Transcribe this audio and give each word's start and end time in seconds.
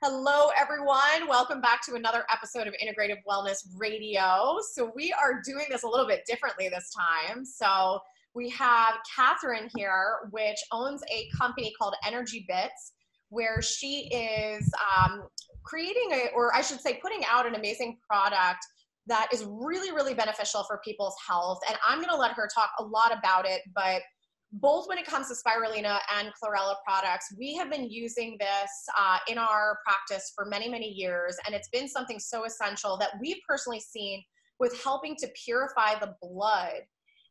Hello, 0.00 0.50
everyone. 0.56 1.26
Welcome 1.28 1.60
back 1.60 1.84
to 1.86 1.96
another 1.96 2.24
episode 2.32 2.68
of 2.68 2.74
Integrative 2.74 3.16
Wellness 3.28 3.66
Radio. 3.76 4.58
So, 4.72 4.92
we 4.94 5.12
are 5.12 5.42
doing 5.44 5.64
this 5.70 5.82
a 5.82 5.88
little 5.88 6.06
bit 6.06 6.22
differently 6.24 6.68
this 6.68 6.92
time. 6.96 7.44
So, 7.44 7.98
we 8.32 8.48
have 8.50 8.94
Catherine 9.16 9.68
here, 9.74 10.28
which 10.30 10.58
owns 10.70 11.02
a 11.12 11.26
company 11.36 11.72
called 11.76 11.96
Energy 12.06 12.46
Bits, 12.46 12.92
where 13.30 13.60
she 13.60 14.08
is 14.12 14.72
um, 14.96 15.24
creating 15.64 16.12
a, 16.12 16.28
or 16.32 16.54
I 16.54 16.60
should 16.60 16.80
say, 16.80 17.00
putting 17.02 17.24
out 17.28 17.44
an 17.44 17.56
amazing 17.56 17.98
product 18.08 18.64
that 19.08 19.26
is 19.32 19.46
really, 19.48 19.90
really 19.90 20.14
beneficial 20.14 20.62
for 20.62 20.80
people's 20.84 21.16
health. 21.26 21.58
And 21.68 21.76
I'm 21.84 21.98
going 21.98 22.10
to 22.10 22.16
let 22.16 22.34
her 22.34 22.48
talk 22.54 22.70
a 22.78 22.84
lot 22.84 23.12
about 23.12 23.48
it, 23.48 23.62
but 23.74 24.02
both 24.52 24.88
when 24.88 24.98
it 24.98 25.06
comes 25.06 25.28
to 25.28 25.34
spirulina 25.34 25.98
and 26.16 26.32
chlorella 26.42 26.76
products, 26.86 27.26
we 27.38 27.54
have 27.56 27.70
been 27.70 27.90
using 27.90 28.36
this 28.40 28.70
uh, 28.98 29.18
in 29.28 29.36
our 29.36 29.78
practice 29.84 30.32
for 30.34 30.46
many, 30.46 30.68
many 30.68 30.88
years. 30.88 31.36
And 31.46 31.54
it's 31.54 31.68
been 31.68 31.88
something 31.88 32.18
so 32.18 32.44
essential 32.44 32.96
that 32.98 33.10
we've 33.20 33.38
personally 33.46 33.80
seen 33.80 34.22
with 34.58 34.82
helping 34.82 35.16
to 35.16 35.28
purify 35.44 35.98
the 35.98 36.14
blood. 36.22 36.80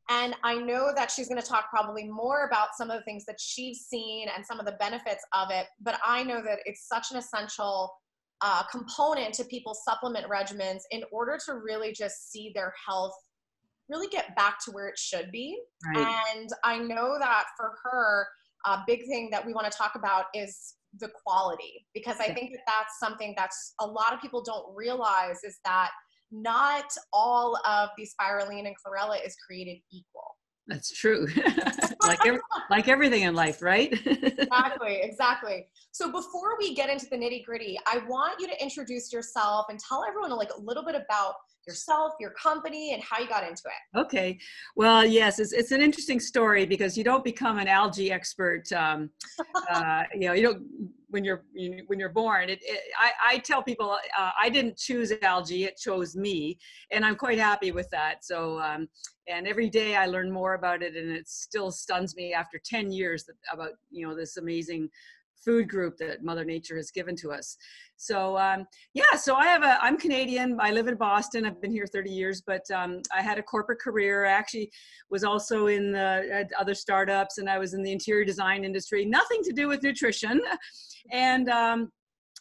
And 0.09 0.35
I 0.43 0.55
know 0.55 0.93
that 0.95 1.11
she's 1.11 1.27
going 1.27 1.41
to 1.41 1.47
talk 1.47 1.69
probably 1.69 2.05
more 2.07 2.45
about 2.45 2.69
some 2.77 2.89
of 2.89 2.97
the 2.97 3.03
things 3.03 3.25
that 3.25 3.39
she's 3.39 3.87
seen 3.89 4.27
and 4.33 4.45
some 4.45 4.59
of 4.59 4.65
the 4.65 4.77
benefits 4.79 5.25
of 5.33 5.49
it. 5.51 5.65
But 5.81 5.99
I 6.05 6.23
know 6.23 6.41
that 6.43 6.59
it's 6.65 6.87
such 6.87 7.11
an 7.11 7.17
essential 7.17 7.91
uh, 8.41 8.63
component 8.71 9.33
to 9.33 9.43
people's 9.45 9.83
supplement 9.83 10.27
regimens 10.29 10.81
in 10.91 11.03
order 11.11 11.37
to 11.45 11.55
really 11.55 11.91
just 11.91 12.31
see 12.31 12.51
their 12.53 12.73
health 12.87 13.15
really 13.89 14.07
get 14.07 14.35
back 14.35 14.63
to 14.65 14.71
where 14.71 14.87
it 14.87 14.97
should 14.97 15.31
be. 15.31 15.57
Right. 15.85 16.17
And 16.35 16.49
I 16.63 16.79
know 16.79 17.17
that 17.19 17.45
for 17.55 17.71
her, 17.83 18.27
a 18.65 18.79
big 18.85 19.05
thing 19.07 19.29
that 19.31 19.45
we 19.45 19.53
want 19.53 19.71
to 19.71 19.77
talk 19.77 19.93
about 19.95 20.25
is 20.33 20.75
the 20.99 21.09
quality 21.23 21.85
because 21.93 22.17
I 22.19 22.33
think 22.33 22.51
that 22.51 22.61
that's 22.65 22.99
something 22.99 23.33
that's 23.37 23.73
a 23.79 23.85
lot 23.85 24.13
of 24.13 24.21
people 24.21 24.41
don't 24.43 24.75
realize 24.75 25.43
is 25.43 25.59
that 25.63 25.91
not 26.31 26.85
all 27.13 27.57
of 27.67 27.89
the 27.97 28.07
spirulina 28.07 28.67
and 28.67 28.75
chlorella 28.75 29.25
is 29.25 29.35
created 29.45 29.77
equal. 29.91 30.35
That's 30.67 30.91
true. 30.91 31.27
like 32.03 32.19
every, 32.25 32.39
like 32.69 32.87
everything 32.87 33.23
in 33.23 33.33
life, 33.33 33.61
right? 33.61 33.91
exactly, 34.05 34.99
exactly. 35.01 35.67
So 35.91 36.11
before 36.11 36.57
we 36.59 36.75
get 36.75 36.89
into 36.89 37.07
the 37.09 37.17
nitty 37.17 37.45
gritty, 37.45 37.79
I 37.87 37.99
want 38.07 38.39
you 38.39 38.47
to 38.47 38.61
introduce 38.61 39.11
yourself 39.11 39.67
and 39.69 39.79
tell 39.79 40.03
everyone 40.07 40.31
like 40.31 40.51
a 40.57 40.59
little 40.59 40.83
bit 40.83 40.95
about 40.95 41.35
yourself, 41.65 42.13
your 42.19 42.31
company, 42.31 42.93
and 42.93 43.03
how 43.03 43.19
you 43.19 43.27
got 43.27 43.43
into 43.43 43.63
it. 43.65 43.99
Okay. 43.99 44.39
Well, 44.75 45.05
yes, 45.05 45.39
it's, 45.39 45.51
it's 45.51 45.71
an 45.71 45.81
interesting 45.81 46.19
story 46.19 46.65
because 46.65 46.97
you 46.97 47.03
don't 47.03 47.23
become 47.23 47.59
an 47.59 47.67
algae 47.67 48.11
expert. 48.11 48.71
Um, 48.71 49.09
uh, 49.69 50.03
you 50.13 50.27
know, 50.27 50.33
you 50.33 50.43
don't 50.43 50.91
when 51.09 51.23
you're 51.23 51.43
when 51.87 51.99
you're 51.99 52.09
born. 52.09 52.49
It, 52.49 52.59
it 52.61 52.81
I, 52.99 53.35
I 53.35 53.37
tell 53.39 53.63
people 53.63 53.97
uh, 54.17 54.31
I 54.39 54.49
didn't 54.49 54.77
choose 54.77 55.11
algae; 55.21 55.63
it 55.65 55.77
chose 55.77 56.15
me, 56.15 56.57
and 56.91 57.05
I'm 57.05 57.15
quite 57.15 57.39
happy 57.39 57.71
with 57.71 57.89
that. 57.91 58.25
So, 58.25 58.59
um, 58.59 58.87
and 59.27 59.47
every 59.47 59.69
day 59.69 59.95
I 59.95 60.05
learn 60.05 60.31
more 60.31 60.53
about 60.53 60.81
it, 60.81 60.95
and 60.95 61.09
it 61.11 61.27
still 61.27 61.71
stuns 61.71 62.15
me 62.15 62.33
after 62.33 62.59
10 62.63 62.91
years 62.91 63.25
about 63.51 63.71
you 63.89 64.07
know 64.07 64.15
this 64.15 64.37
amazing 64.37 64.89
food 65.43 65.69
group 65.69 65.97
that 65.97 66.23
Mother 66.23 66.45
Nature 66.45 66.77
has 66.77 66.91
given 66.91 67.15
to 67.17 67.31
us. 67.31 67.57
So 67.97 68.37
um, 68.37 68.65
yeah, 68.93 69.15
so 69.15 69.35
I 69.35 69.47
have 69.47 69.63
a, 69.63 69.77
I'm 69.81 69.97
Canadian. 69.97 70.57
I 70.59 70.71
live 70.71 70.87
in 70.87 70.95
Boston. 70.95 71.45
I've 71.45 71.61
been 71.61 71.71
here 71.71 71.87
30 71.87 72.11
years, 72.11 72.43
but 72.45 72.61
um, 72.73 73.01
I 73.15 73.21
had 73.21 73.39
a 73.39 73.43
corporate 73.43 73.79
career. 73.79 74.25
I 74.25 74.31
actually 74.31 74.71
was 75.09 75.23
also 75.23 75.67
in 75.67 75.91
the 75.91 76.47
other 76.59 76.75
startups, 76.75 77.37
and 77.37 77.49
I 77.49 77.57
was 77.57 77.73
in 77.73 77.81
the 77.81 77.91
interior 77.91 78.25
design 78.25 78.63
industry. 78.63 79.05
Nothing 79.05 79.41
to 79.43 79.53
do 79.53 79.67
with 79.67 79.83
nutrition, 79.83 80.41
and 81.11 81.49
um, 81.49 81.91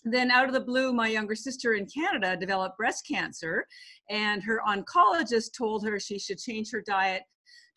then 0.05 0.31
out 0.31 0.47
of 0.47 0.53
the 0.53 0.61
blue, 0.61 0.93
my 0.93 1.09
younger 1.09 1.35
sister 1.35 1.75
in 1.75 1.87
Canada 1.87 2.37
developed 2.37 2.77
breast 2.77 3.07
cancer, 3.11 3.67
and 4.09 4.43
her 4.43 4.61
oncologist 4.67 5.57
told 5.57 5.87
her 5.87 5.99
she 5.99 6.19
should 6.19 6.39
change 6.39 6.71
her 6.71 6.83
diet 6.87 7.23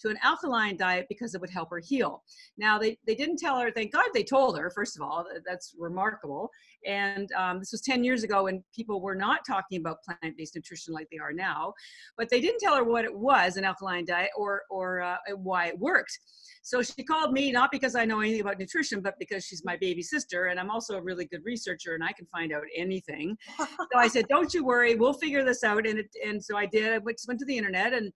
to 0.01 0.09
an 0.09 0.17
alkaline 0.23 0.77
diet 0.77 1.05
because 1.09 1.35
it 1.35 1.41
would 1.41 1.49
help 1.49 1.69
her 1.69 1.79
heal. 1.79 2.23
Now, 2.57 2.77
they, 2.77 2.97
they 3.05 3.15
didn't 3.15 3.37
tell 3.37 3.59
her, 3.59 3.71
thank 3.71 3.93
God 3.93 4.05
they 4.13 4.23
told 4.23 4.57
her, 4.57 4.69
first 4.69 4.97
of 4.97 5.01
all, 5.01 5.25
that's 5.45 5.73
remarkable. 5.77 6.49
And 6.85 7.29
um, 7.33 7.59
this 7.59 7.71
was 7.71 7.81
10 7.81 8.03
years 8.03 8.23
ago 8.23 8.43
when 8.43 8.63
people 8.73 9.01
were 9.01 9.15
not 9.15 9.41
talking 9.45 9.79
about 9.79 9.97
plant 10.03 10.37
based 10.37 10.55
nutrition 10.55 10.93
like 10.93 11.07
they 11.11 11.17
are 11.17 11.33
now. 11.33 11.73
But 12.17 12.29
they 12.29 12.41
didn't 12.41 12.59
tell 12.59 12.75
her 12.75 12.83
what 12.83 13.05
it 13.05 13.13
was, 13.13 13.57
an 13.57 13.65
alkaline 13.65 14.05
diet, 14.05 14.29
or, 14.37 14.63
or 14.69 15.01
uh, 15.01 15.17
why 15.35 15.67
it 15.67 15.79
worked. 15.79 16.17
So 16.61 16.81
she 16.81 17.03
called 17.03 17.31
me 17.33 17.51
not 17.51 17.71
because 17.71 17.95
I 17.95 18.05
know 18.05 18.19
anything 18.19 18.41
about 18.41 18.59
nutrition, 18.59 19.01
but 19.01 19.15
because 19.19 19.45
she's 19.45 19.63
my 19.65 19.77
baby 19.77 20.01
sister, 20.01 20.45
and 20.45 20.59
I'm 20.59 20.69
also 20.69 20.97
a 20.97 21.01
really 21.01 21.25
good 21.25 21.41
researcher, 21.43 21.95
and 21.95 22.03
I 22.03 22.11
can 22.11 22.25
find 22.27 22.53
out 22.53 22.63
anything. 22.75 23.35
so 23.57 23.65
I 23.95 24.07
said, 24.07 24.27
"Don't 24.27 24.53
you 24.53 24.63
worry, 24.63 24.95
we'll 24.95 25.13
figure 25.13 25.43
this 25.43 25.63
out." 25.63 25.87
And 25.87 25.99
it, 25.99 26.09
and 26.25 26.43
so 26.43 26.57
I 26.57 26.65
did. 26.65 26.93
I 26.93 26.97
went, 26.99 27.19
went 27.27 27.39
to 27.39 27.45
the 27.45 27.57
internet 27.57 27.93
and 27.93 28.11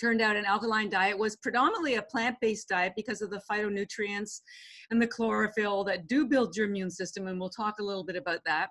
turned 0.00 0.20
out 0.20 0.36
an 0.36 0.44
alkaline 0.44 0.90
diet 0.90 1.18
was 1.18 1.36
predominantly 1.36 1.94
a 1.94 2.02
plant-based 2.02 2.68
diet 2.68 2.92
because 2.96 3.22
of 3.22 3.30
the 3.30 3.40
phytonutrients 3.50 4.40
and 4.90 5.00
the 5.00 5.06
chlorophyll 5.06 5.84
that 5.84 6.06
do 6.06 6.26
build 6.26 6.56
your 6.56 6.66
immune 6.66 6.90
system 6.90 7.26
and 7.26 7.38
we'll 7.40 7.48
talk 7.48 7.78
a 7.80 7.84
little 7.84 8.04
bit 8.04 8.16
about 8.16 8.40
that. 8.46 8.68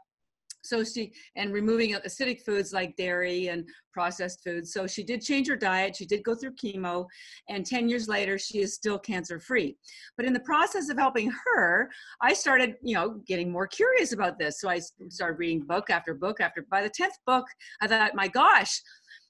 So 0.65 0.83
she 0.83 1.13
and 1.35 1.53
removing 1.53 1.93
acidic 1.93 2.41
foods 2.41 2.73
like 2.73 2.95
dairy 2.95 3.49
and 3.49 3.67
processed 3.93 4.43
foods. 4.43 4.73
So 4.73 4.87
she 4.87 5.03
did 5.03 5.21
change 5.21 5.47
her 5.47 5.55
diet. 5.55 5.95
She 5.95 6.05
did 6.05 6.23
go 6.23 6.33
through 6.33 6.55
chemo 6.55 7.05
and 7.49 7.65
10 7.65 7.87
years 7.87 8.07
later 8.07 8.37
she 8.39 8.59
is 8.59 8.73
still 8.73 8.97
cancer 8.97 9.39
free 9.39 9.77
but 10.17 10.25
in 10.25 10.33
the 10.33 10.39
process 10.39 10.89
of 10.89 10.97
helping 10.97 11.31
her 11.45 11.89
i 12.21 12.33
started 12.33 12.75
you 12.83 12.95
know 12.95 13.21
getting 13.27 13.51
more 13.51 13.67
curious 13.67 14.11
about 14.11 14.39
this. 14.39 14.59
So 14.59 14.67
i 14.69 14.81
started 15.09 15.37
reading 15.37 15.61
book 15.61 15.89
after 15.89 16.13
book 16.13 16.41
after 16.41 16.65
by 16.69 16.81
the 16.81 16.89
10th 16.89 17.17
book 17.25 17.45
i 17.81 17.87
thought 17.87 18.15
my 18.15 18.27
gosh 18.27 18.81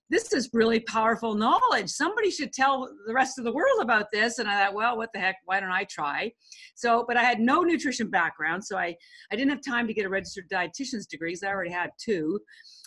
this 0.10 0.34
is 0.34 0.50
really 0.54 0.80
powerful 0.82 1.34
knowledge. 1.34 1.90
Somebody 1.90 2.30
should 2.30 2.54
tell 2.54 2.90
the 3.08 3.14
rest 3.14 3.40
of 3.40 3.44
the 3.44 3.52
world 3.52 3.82
about 3.82 4.12
this. 4.12 4.38
And 4.40 4.48
I 4.48 4.66
thought, 4.66 4.76
well, 4.76 4.98
what 4.98 5.12
the 5.14 5.20
heck? 5.20 5.38
Why 5.46 5.60
don't 5.60 5.72
I 5.72 5.86
try? 5.86 6.32
So, 6.76 7.06
but 7.08 7.18
I 7.18 7.24
had 7.24 7.40
no 7.40 7.62
nutrition 7.62 8.10
background. 8.10 8.64
So 8.64 8.78
I, 8.78 8.96
I 9.32 9.36
didn't 9.36 9.50
have 9.50 9.62
time 9.68 9.88
to 9.88 9.94
get 9.94 10.06
a 10.06 10.10
registered 10.10 10.50
dietitian's 10.50 11.08
degree 11.08 11.30
because 11.30 11.44
I 11.44 11.48
already 11.48 11.72
had 11.72 11.90
two. 11.98 12.40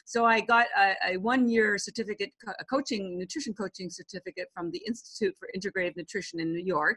So 0.09 0.25
I 0.25 0.41
got 0.41 0.69
a, 0.79 0.95
a 1.13 1.17
one 1.19 1.51
year 1.51 1.77
certificate, 1.77 2.31
a 2.47 2.65
coaching, 2.65 3.19
nutrition 3.19 3.53
coaching 3.53 3.91
certificate 3.91 4.49
from 4.55 4.71
the 4.71 4.81
Institute 4.87 5.35
for 5.39 5.49
Integrative 5.55 5.97
Nutrition 5.97 6.41
in 6.41 6.51
New 6.51 6.65
York. 6.65 6.97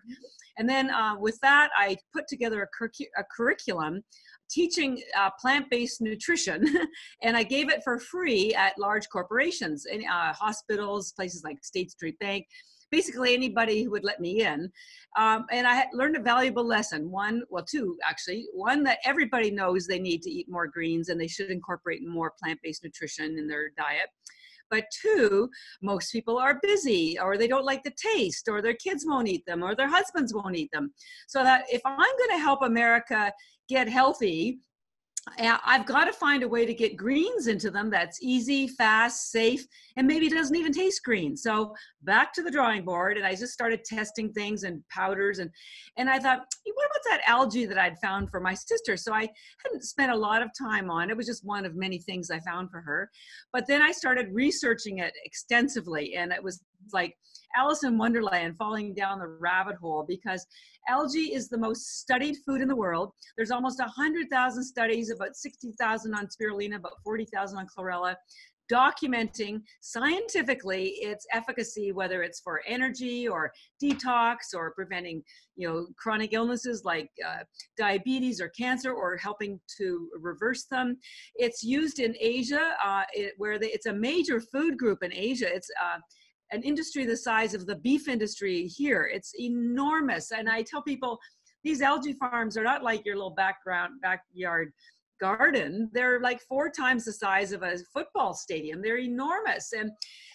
And 0.58 0.70
then 0.70 0.92
uh, 0.92 1.16
with 1.20 1.38
that, 1.42 1.72
I 1.76 1.98
put 2.14 2.28
together 2.30 2.62
a, 2.62 2.68
curric- 2.68 3.10
a 3.18 3.24
curriculum 3.36 4.02
teaching 4.52 5.02
uh, 5.18 5.30
plant-based 5.40 6.02
nutrition 6.02 6.66
and 7.24 7.38
i 7.38 7.44
gave 7.44 7.70
it 7.70 7.82
for 7.84 8.00
free 8.00 8.54
at 8.54 8.78
large 8.78 9.08
corporations 9.10 9.86
in 9.86 10.04
uh, 10.06 10.34
hospitals 10.34 11.14
places 11.14 11.44
like 11.44 11.64
state 11.64 11.92
street 11.92 12.18
bank 12.20 12.46
basically 12.92 13.34
anybody 13.34 13.84
who 13.84 13.92
would 13.92 14.04
let 14.04 14.20
me 14.20 14.42
in 14.42 14.70
um, 15.18 15.46
and 15.52 15.66
i 15.68 15.86
learned 15.94 16.18
a 16.18 16.22
valuable 16.22 16.66
lesson 16.66 17.10
one 17.10 17.42
well 17.50 17.64
two 17.64 17.98
actually 18.04 18.46
one 18.54 18.84
that 18.84 19.00
everybody 19.06 19.50
knows 19.50 19.88
they 19.88 20.00
need 20.00 20.22
to 20.22 20.30
eat 20.30 20.50
more 20.50 20.68
greens 20.68 21.10
and 21.10 21.20
they 21.20 21.28
should 21.28 21.50
incorporate 21.50 22.06
more 22.06 22.34
plant-based 22.42 22.84
nutrition 22.84 23.38
in 23.38 23.48
their 23.48 23.70
diet 23.78 24.10
but 24.72 24.86
two, 25.02 25.50
most 25.82 26.12
people 26.12 26.38
are 26.38 26.60
busy 26.64 27.20
or 27.20 27.38
they 27.38 27.48
don't 27.48 27.66
like 27.66 27.84
the 27.84 27.92
taste 27.92 28.48
or 28.48 28.62
their 28.62 28.74
kids 28.74 29.06
won't 29.06 29.28
eat 29.28 29.46
them 29.46 29.62
or 29.62 29.76
their 29.76 29.90
husbands 29.90 30.34
won't 30.34 30.56
eat 30.56 30.72
them. 30.72 30.94
So 31.28 31.44
that 31.44 31.66
if 31.70 31.82
I'm 31.86 31.98
going 31.98 32.30
to 32.32 32.38
help 32.38 32.62
America 32.64 33.32
get 33.72 33.88
healthy, 33.88 34.60
uh, 35.40 35.58
I've 35.64 35.86
got 35.86 36.06
to 36.06 36.14
find 36.14 36.42
a 36.42 36.48
way 36.48 36.66
to 36.66 36.74
get 36.74 36.98
greens 36.98 37.46
into 37.46 37.70
them 37.70 37.92
that's 37.92 38.24
easy, 38.24 38.68
fast, 38.68 39.30
safe, 39.32 39.64
and 39.96 40.08
maybe 40.08 40.26
it 40.26 40.34
doesn't 40.34 40.56
even 40.56 40.74
taste 40.74 41.04
green. 41.04 41.38
So 41.38 41.76
back 42.02 42.34
to 42.34 42.42
the 42.42 42.50
drawing 42.50 42.84
board, 42.84 43.18
and 43.18 43.26
I 43.26 43.36
just 43.36 43.54
started 43.54 43.86
testing 43.86 44.34
things 44.34 44.64
and 44.64 44.82
powders, 44.90 45.38
and 45.38 45.52
and 45.98 46.10
I 46.10 46.18
thought, 46.18 46.40
what 46.74 46.86
about 46.88 47.10
that 47.12 47.22
algae 47.28 47.68
that 47.68 47.78
I'd 47.78 48.00
found 48.00 48.32
for 48.32 48.40
my 48.40 48.56
sister? 48.56 48.98
So 48.98 49.14
I 49.14 49.30
hadn't 49.64 49.84
spent 49.84 50.12
a 50.12 50.18
lot 50.18 50.42
of 50.42 50.50
time 50.60 50.90
on 50.90 51.12
it. 51.12 51.18
Was 51.18 51.28
just 51.28 51.46
one 51.46 51.66
of 51.66 51.76
many 51.76 52.00
things 52.00 52.32
I 52.32 52.40
found 52.40 52.72
for 52.72 52.82
her, 52.82 53.10
but 53.54 53.68
then 53.68 53.84
I 53.84 53.92
started 53.92 54.34
researching 54.34 54.98
it 54.98 55.14
extensively, 55.24 56.16
and 56.16 56.32
it 56.32 56.44
was 56.44 56.64
like 56.94 57.16
Alice 57.56 57.84
in 57.84 57.98
Wonderland 57.98 58.56
falling 58.58 58.94
down 58.94 59.20
the 59.20 59.28
rabbit 59.28 59.76
hole 59.76 60.06
because 60.08 60.46
algae 60.88 61.34
is 61.34 61.50
the 61.50 61.58
most 61.58 62.00
studied 62.00 62.38
food 62.46 62.62
in 62.62 62.68
the 62.68 62.76
world. 62.76 63.12
There's 63.38 63.52
almost 63.52 63.80
100,000 63.80 64.64
studies, 64.64 65.12
about 65.12 65.36
60,000 65.36 66.14
on 66.14 66.28
spirulina, 66.28 66.76
about 66.78 66.94
40,000 67.04 67.58
on 67.58 67.68
chlorella, 67.68 68.16
documenting 68.72 69.62
scientifically 69.82 70.86
its 71.02 71.26
efficacy, 71.34 71.92
whether 71.92 72.24
it's 72.24 72.40
for 72.40 72.62
energy 72.66 73.28
or 73.28 73.52
detox 73.84 74.54
or 74.56 74.72
preventing, 74.72 75.22
you 75.58 75.68
know, 75.68 75.88
chronic 75.98 76.32
illnesses 76.32 76.84
like 76.86 77.10
uh, 77.28 77.44
diabetes 77.78 78.40
or 78.40 78.50
cancer 78.50 78.94
or 78.94 79.18
helping 79.18 79.60
to 79.78 80.10
reverse 80.20 80.66
them. 80.72 80.98
It's 81.36 81.64
used 81.64 82.00
in 82.00 82.16
Asia, 82.20 82.76
uh, 82.84 83.04
it, 83.14 83.34
where 83.38 83.60
they, 83.60 83.68
it's 83.68 83.88
a 83.88 83.94
major 83.94 84.40
food 84.40 84.78
group 84.78 85.04
in 85.04 85.12
Asia. 85.14 85.54
It's 85.54 85.70
uh, 85.84 86.00
an 86.52 86.62
industry 86.64 87.06
the 87.06 87.18
size 87.18 87.54
of 87.54 87.66
the 87.66 87.76
beef 87.76 88.08
industry 88.08 88.68
here. 88.68 89.10
It's 89.14 89.34
enormous. 89.40 90.32
And 90.32 90.50
I 90.50 90.64
tell 90.64 90.82
people 90.82 91.20
these 91.64 91.82
algae 91.82 92.14
farms 92.14 92.58
are 92.58 92.64
not 92.64 92.84
like 92.84 93.06
your 93.06 93.16
little 93.16 93.36
background 93.36 94.02
backyard 94.02 94.72
garden. 95.20 95.90
They're 95.94 96.20
like 96.20 96.42
four 96.42 96.70
times 96.70 97.06
the 97.06 97.14
size 97.14 97.52
of 97.52 97.62
a 97.62 97.78
football 97.94 98.34
stadium. 98.34 98.82
They're 98.82 98.98
enormous. 98.98 99.72
And 99.74 99.92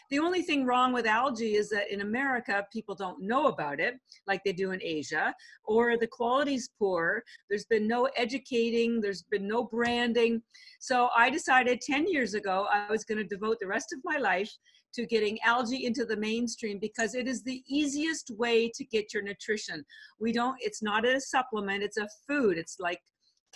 the 0.08 0.20
only 0.20 0.42
thing 0.42 0.64
wrong 0.64 0.92
with 0.92 1.04
algae 1.04 1.56
is 1.56 1.68
that 1.70 1.92
in 1.92 2.00
America, 2.00 2.64
people 2.72 2.94
don't 2.94 3.20
know 3.20 3.48
about 3.48 3.80
it 3.80 3.94
like 4.28 4.40
they 4.44 4.52
do 4.52 4.70
in 4.70 4.80
Asia, 4.80 5.34
or 5.64 5.98
the 5.98 6.06
quality's 6.06 6.70
poor. 6.78 7.24
There's 7.50 7.64
been 7.64 7.88
no 7.88 8.04
educating, 8.16 9.00
there's 9.00 9.22
been 9.22 9.48
no 9.48 9.64
branding. 9.64 10.42
So 10.78 11.08
I 11.16 11.28
decided 11.28 11.80
10 11.80 12.06
years 12.06 12.34
ago 12.34 12.69
I 12.72 12.88
was 12.88 13.04
going 13.04 13.19
to 13.19 13.24
devote 13.24 13.58
the 13.60 13.66
rest 13.66 13.92
of 13.92 13.98
my 14.04 14.19
life 14.19 14.52
to 14.96 15.06
getting 15.06 15.38
algae 15.43 15.87
into 15.87 16.04
the 16.04 16.16
mainstream 16.16 16.78
because 16.78 17.14
it 17.14 17.28
is 17.28 17.43
the 17.43 17.62
easiest 17.69 18.31
way 18.37 18.70
to 18.75 18.84
get 18.84 19.14
your 19.14 19.22
nutrition. 19.22 19.84
We 20.19 20.32
don't, 20.32 20.56
it's 20.60 20.82
not 20.82 21.06
a 21.06 21.20
supplement, 21.20 21.82
it's 21.82 21.98
a 21.98 22.08
food. 22.26 22.58
It's 22.58 22.76
like 22.81 23.00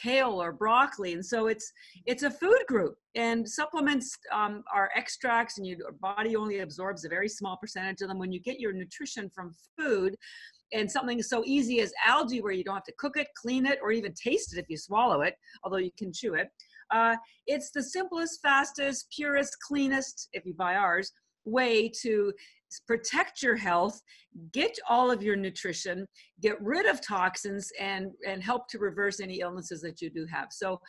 kale 0.01 0.41
or 0.41 0.53
broccoli 0.53 1.13
and 1.13 1.25
so 1.25 1.49
it's 1.49 1.73
it's 2.07 2.23
a 2.23 2.31
food 2.31 2.61
group 2.69 2.97
and 3.17 3.49
supplements 3.49 4.17
um, 4.33 4.63
are 4.73 4.91
extracts 4.97 5.59
and 5.59 5.67
your 5.67 5.93
body 6.01 6.37
only 6.37 6.61
absorbs 6.61 7.05
a 7.05 7.09
very 7.09 7.29
small 7.29 7.57
percentage 7.57 8.01
of 8.01 8.09
them 8.09 8.19
when 8.19 8.33
you 8.33 8.41
get 8.41 8.61
your 8.61 8.73
nutrition 8.73 9.29
from 9.29 9.53
food 9.79 10.17
and 10.73 10.91
something 10.91 11.21
so 11.23 11.43
easy 11.45 11.81
as 11.81 11.93
algae 12.07 12.41
where 12.41 12.53
you 12.53 12.65
don't 12.65 12.77
have 12.77 12.85
to 12.85 12.95
cook 12.99 13.17
it 13.17 13.29
clean 13.37 13.67
it 13.67 13.79
or 13.83 13.91
even 13.93 14.13
taste 14.15 14.57
it 14.57 14.61
if 14.61 14.67
you 14.69 14.77
swallow 14.77 15.23
it 15.23 15.35
although 15.65 15.77
you 15.77 15.91
can 15.99 16.13
chew 16.13 16.35
it 16.35 16.49
uh, 16.93 17.17
it's 17.47 17.71
the 17.71 17.83
simplest 17.83 18.41
fastest 18.41 19.07
purest 19.15 19.57
cleanest 19.67 20.29
if 20.33 20.47
you 20.47 20.55
buy 20.55 20.77
ours 20.77 21.13
way 21.45 21.91
to 22.03 22.33
protect 22.87 23.43
your 23.43 23.57
health 23.57 24.01
get 24.53 24.77
all 24.89 25.11
of 25.11 25.23
your 25.23 25.35
nutrition 25.35 26.07
get 26.41 26.61
rid 26.63 26.87
of 26.87 27.05
toxins 27.05 27.71
and 27.81 28.13
and 28.27 28.43
help 28.43 28.69
to 28.69 28.79
reverse 28.79 29.21
any 29.21 29.41
illnesses 29.41 29.81
that 29.81 30.01
you 30.01 30.09
do 30.09 30.27
have. 30.27 30.49
So 30.51 30.81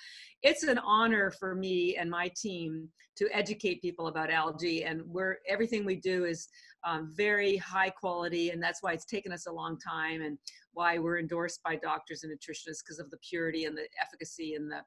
it's 0.44 0.64
an 0.64 0.78
honor 0.80 1.32
for 1.32 1.56
me 1.56 1.96
and 1.98 2.10
my 2.10 2.32
team 2.36 2.88
to 3.18 3.28
educate 3.36 3.82
people 3.82 4.08
about 4.08 4.32
algae 4.32 4.84
and 4.84 5.02
we're 5.06 5.38
everything 5.48 5.86
we 5.86 5.96
do 5.96 6.26
is 6.26 6.48
um, 6.86 7.12
very 7.16 7.58
high 7.58 7.90
quality 7.90 8.52
and 8.52 8.62
that's 8.62 8.82
why 8.82 8.94
it's 8.94 9.06
taken 9.06 9.32
us 9.32 9.48
a 9.48 9.52
long 9.52 9.78
time 9.80 10.22
and 10.22 10.38
why 10.74 10.98
we're 10.98 11.20
endorsed 11.20 11.62
by 11.64 11.76
doctors 11.76 12.24
and 12.24 12.32
nutritionists 12.32 12.80
because 12.86 13.00
of 13.00 13.10
the 13.10 13.18
purity 13.28 13.66
and 13.66 13.78
the 13.78 13.88
efficacy 14.02 14.54
and 14.54 14.72
the 14.72 14.82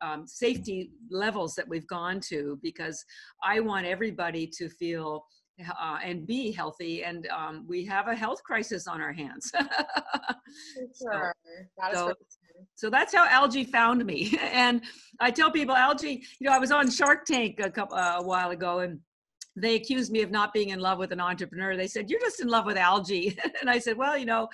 um, 0.00 0.26
safety 0.26 0.90
levels 1.10 1.54
that 1.54 1.68
we've 1.68 1.86
gone 1.86 2.20
to 2.28 2.58
because 2.62 3.04
I 3.42 3.60
want 3.60 3.86
everybody 3.86 4.46
to 4.58 4.68
feel 4.68 5.24
uh, 5.60 5.98
and 6.02 6.26
be 6.26 6.52
healthy. 6.52 7.02
And 7.04 7.26
um, 7.28 7.64
we 7.66 7.84
have 7.86 8.08
a 8.08 8.14
health 8.14 8.42
crisis 8.42 8.86
on 8.86 9.00
our 9.00 9.12
hands. 9.12 9.50
sure. 11.02 11.34
so, 11.92 12.08
so, 12.08 12.12
so, 12.74 12.90
that's 12.90 13.14
how 13.14 13.26
algae 13.26 13.64
found 13.64 14.04
me. 14.04 14.38
and 14.52 14.82
I 15.20 15.30
tell 15.30 15.50
people 15.50 15.74
algae, 15.74 16.22
you 16.40 16.48
know, 16.48 16.52
I 16.52 16.58
was 16.58 16.72
on 16.72 16.90
Shark 16.90 17.24
Tank 17.24 17.60
a 17.60 17.70
couple 17.70 17.96
uh, 17.96 18.16
a 18.18 18.22
while 18.22 18.50
ago 18.50 18.80
and 18.80 19.00
they 19.56 19.74
accused 19.74 20.12
me 20.12 20.20
of 20.20 20.30
not 20.30 20.52
being 20.52 20.68
in 20.68 20.80
love 20.80 20.98
with 20.98 21.12
an 21.12 21.20
entrepreneur. 21.20 21.76
They 21.76 21.86
said, 21.86 22.10
You're 22.10 22.20
just 22.20 22.40
in 22.40 22.48
love 22.48 22.66
with 22.66 22.76
algae. 22.76 23.36
and 23.60 23.70
I 23.70 23.78
said, 23.78 23.96
Well, 23.96 24.16
you 24.16 24.26
know, 24.26 24.48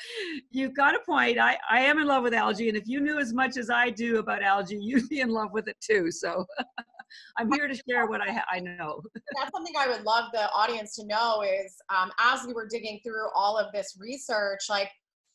you've 0.50 0.74
got 0.74 0.94
a 0.94 1.00
point. 1.00 1.38
I, 1.38 1.58
I 1.68 1.80
am 1.80 1.98
in 1.98 2.06
love 2.06 2.22
with 2.22 2.34
algae. 2.34 2.68
And 2.68 2.78
if 2.78 2.86
you 2.86 3.00
knew 3.00 3.18
as 3.18 3.32
much 3.32 3.56
as 3.56 3.68
I 3.68 3.90
do 3.90 4.18
about 4.18 4.42
algae, 4.42 4.78
you'd 4.80 5.08
be 5.08 5.20
in 5.20 5.30
love 5.30 5.52
with 5.52 5.68
it 5.68 5.76
too. 5.80 6.10
So 6.10 6.46
I'm 7.36 7.52
here 7.52 7.68
to 7.68 7.74
share 7.74 8.06
what 8.06 8.20
I, 8.20 8.42
I 8.50 8.60
know. 8.60 9.02
That's 9.36 9.50
something 9.52 9.74
I 9.78 9.88
would 9.88 10.02
love 10.02 10.30
the 10.32 10.50
audience 10.52 10.94
to 10.96 11.06
know 11.06 11.42
is 11.42 11.74
um, 11.90 12.10
as 12.18 12.46
we 12.46 12.54
were 12.54 12.66
digging 12.70 13.00
through 13.02 13.28
all 13.34 13.58
of 13.58 13.72
this 13.72 13.96
research, 14.00 14.60
like, 14.70 14.88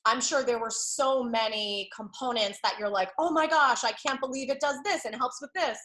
I'm 0.06 0.22
sure 0.22 0.42
there 0.42 0.58
were 0.58 0.72
so 0.72 1.22
many 1.22 1.90
components 1.94 2.60
that 2.64 2.76
you're 2.80 2.90
like, 2.90 3.10
oh 3.20 3.30
my 3.30 3.46
gosh, 3.46 3.84
I 3.84 3.92
can't 3.92 4.22
believe 4.22 4.50
it 4.50 4.62
does 4.62 4.78
this 4.86 5.04
and 5.04 5.14
helps 5.14 5.42
with 5.42 5.52
this 5.54 5.78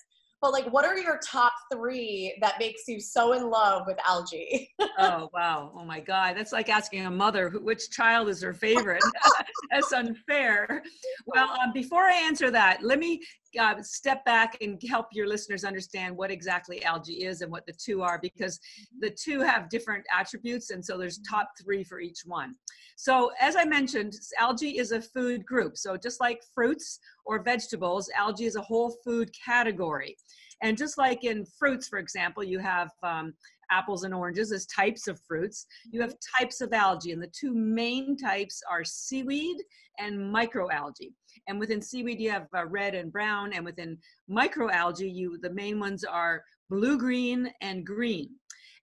but 0.43 0.53
like 0.53 0.67
what 0.73 0.85
are 0.85 0.99
your 0.99 1.19
top 1.25 1.53
three 1.73 2.37
that 2.41 2.59
makes 2.59 2.83
you 2.89 3.01
so 3.01 3.33
in 3.33 3.49
love 3.49 3.85
with 3.87 3.97
algae? 4.07 4.69
Oh 4.99 5.31
wow. 5.33 5.73
Oh 5.75 5.85
my 5.85 6.01
god. 6.01 6.37
That's 6.37 6.53
like 6.53 6.69
asking 6.69 7.07
a 7.07 7.11
mother 7.11 7.49
which 7.49 7.91
child 7.91 8.29
is 8.29 8.43
her 8.43 8.53
favorite. 8.53 9.03
That's 9.71 9.91
unfair. 9.91 10.83
Well 11.27 11.49
um, 11.51 11.73
before 11.73 12.03
i 12.03 12.15
answer 12.15 12.51
that 12.51 12.83
let 12.83 12.99
me 12.99 13.21
uh, 13.59 13.83
step 13.83 14.25
back 14.25 14.57
and 14.61 14.81
help 14.89 15.07
your 15.13 15.27
listeners 15.27 15.65
understand 15.65 16.17
what 16.17 16.31
exactly 16.31 16.85
algae 16.85 17.25
is 17.25 17.41
and 17.41 17.51
what 17.51 17.67
the 17.67 17.73
two 17.73 18.03
are 18.03 18.19
because 18.23 18.59
the 19.01 19.11
two 19.11 19.41
have 19.41 19.69
different 19.69 20.05
attributes 20.17 20.71
and 20.71 20.85
so 20.85 20.97
there's 20.97 21.21
top 21.29 21.51
three 21.63 21.85
for 21.85 22.01
each 22.01 22.23
one 22.25 22.55
so 22.97 23.31
as 23.41 23.57
i 23.57 23.65
mentioned 23.65 24.15
algae 24.39 24.79
is 24.79 24.93
a 24.93 25.01
food 25.01 25.45
group 25.45 25.77
so 25.77 25.97
just 25.97 26.21
like 26.21 26.41
fruits 26.55 26.99
or 27.25 27.43
vegetables 27.43 28.11
algae 28.17 28.45
is 28.45 28.57
a 28.57 28.63
whole 28.63 28.97
food 29.05 29.31
category 29.45 30.17
and 30.63 30.79
just 30.79 30.99
like 30.99 31.25
in 31.25 31.45
fruits 31.59 31.89
for 31.89 31.99
example 31.99 32.43
you 32.43 32.59
have 32.59 32.91
um, 33.03 33.33
apples 33.73 34.05
and 34.05 34.15
oranges 34.15 34.53
as 34.53 34.67
types 34.67 35.09
of 35.09 35.19
fruits. 35.27 35.67
You 35.91 36.01
have 36.03 36.15
types 36.39 36.61
of 36.61 36.73
algae, 36.73 37.13
and 37.13 37.23
the 37.23 37.33
two 37.33 37.55
main 37.55 38.17
types 38.17 38.63
are 38.71 38.85
seaweed 38.85 39.57
and 39.99 40.19
microalgae. 40.19 41.13
And 41.49 41.59
within 41.59 41.81
seaweed, 41.81 42.21
you 42.21 42.31
have 42.31 42.47
uh, 42.57 42.67
red 42.67 42.95
and 42.95 43.13
brown, 43.13 43.53
and 43.53 43.65
within 43.65 43.99
microalgae, 44.31 45.13
you 45.13 45.39
the 45.39 45.51
main 45.51 45.81
ones 45.81 46.05
are 46.05 46.43
blue 46.71 46.99
green 46.99 47.53
and 47.61 47.85
green. 47.85 48.31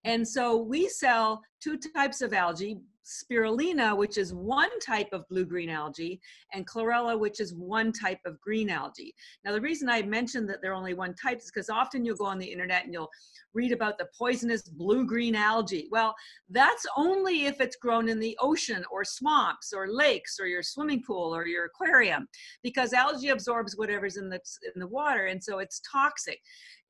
And 0.04 0.26
so 0.26 0.56
we 0.56 0.88
sell 0.88 1.42
two 1.62 1.78
types 1.94 2.22
of 2.22 2.32
algae, 2.32 2.78
spirulina, 3.04 3.96
which 3.96 4.18
is 4.18 4.34
one 4.34 4.78
type 4.80 5.08
of 5.12 5.26
blue-green 5.28 5.70
algae, 5.70 6.20
and 6.52 6.66
chlorella, 6.66 7.18
which 7.18 7.40
is 7.40 7.54
one 7.54 7.92
type 7.92 8.20
of 8.26 8.40
green 8.40 8.70
algae. 8.70 9.14
Now, 9.44 9.52
the 9.52 9.60
reason 9.60 9.88
I 9.88 10.02
mentioned 10.02 10.48
that 10.48 10.60
they're 10.62 10.74
only 10.74 10.94
one 10.94 11.14
type 11.14 11.38
is 11.38 11.50
because 11.52 11.70
often 11.70 12.04
you'll 12.04 12.16
go 12.16 12.26
on 12.26 12.38
the 12.38 12.50
internet 12.50 12.84
and 12.84 12.92
you'll 12.92 13.10
read 13.52 13.72
about 13.72 13.98
the 13.98 14.08
poisonous 14.16 14.62
blue-green 14.62 15.34
algae. 15.34 15.88
Well, 15.90 16.14
that's 16.50 16.86
only 16.96 17.46
if 17.46 17.60
it's 17.60 17.76
grown 17.76 18.08
in 18.08 18.20
the 18.20 18.36
ocean 18.40 18.84
or 18.92 19.04
swamps 19.04 19.72
or 19.72 19.88
lakes 19.88 20.38
or 20.40 20.46
your 20.46 20.62
swimming 20.62 21.02
pool 21.02 21.34
or 21.34 21.46
your 21.46 21.64
aquarium, 21.64 22.28
because 22.62 22.92
algae 22.92 23.28
absorbs 23.28 23.76
whatever's 23.76 24.16
in 24.16 24.28
the, 24.28 24.40
in 24.74 24.80
the 24.80 24.86
water, 24.86 25.26
and 25.26 25.42
so 25.42 25.58
it's 25.58 25.80
toxic. 25.90 26.38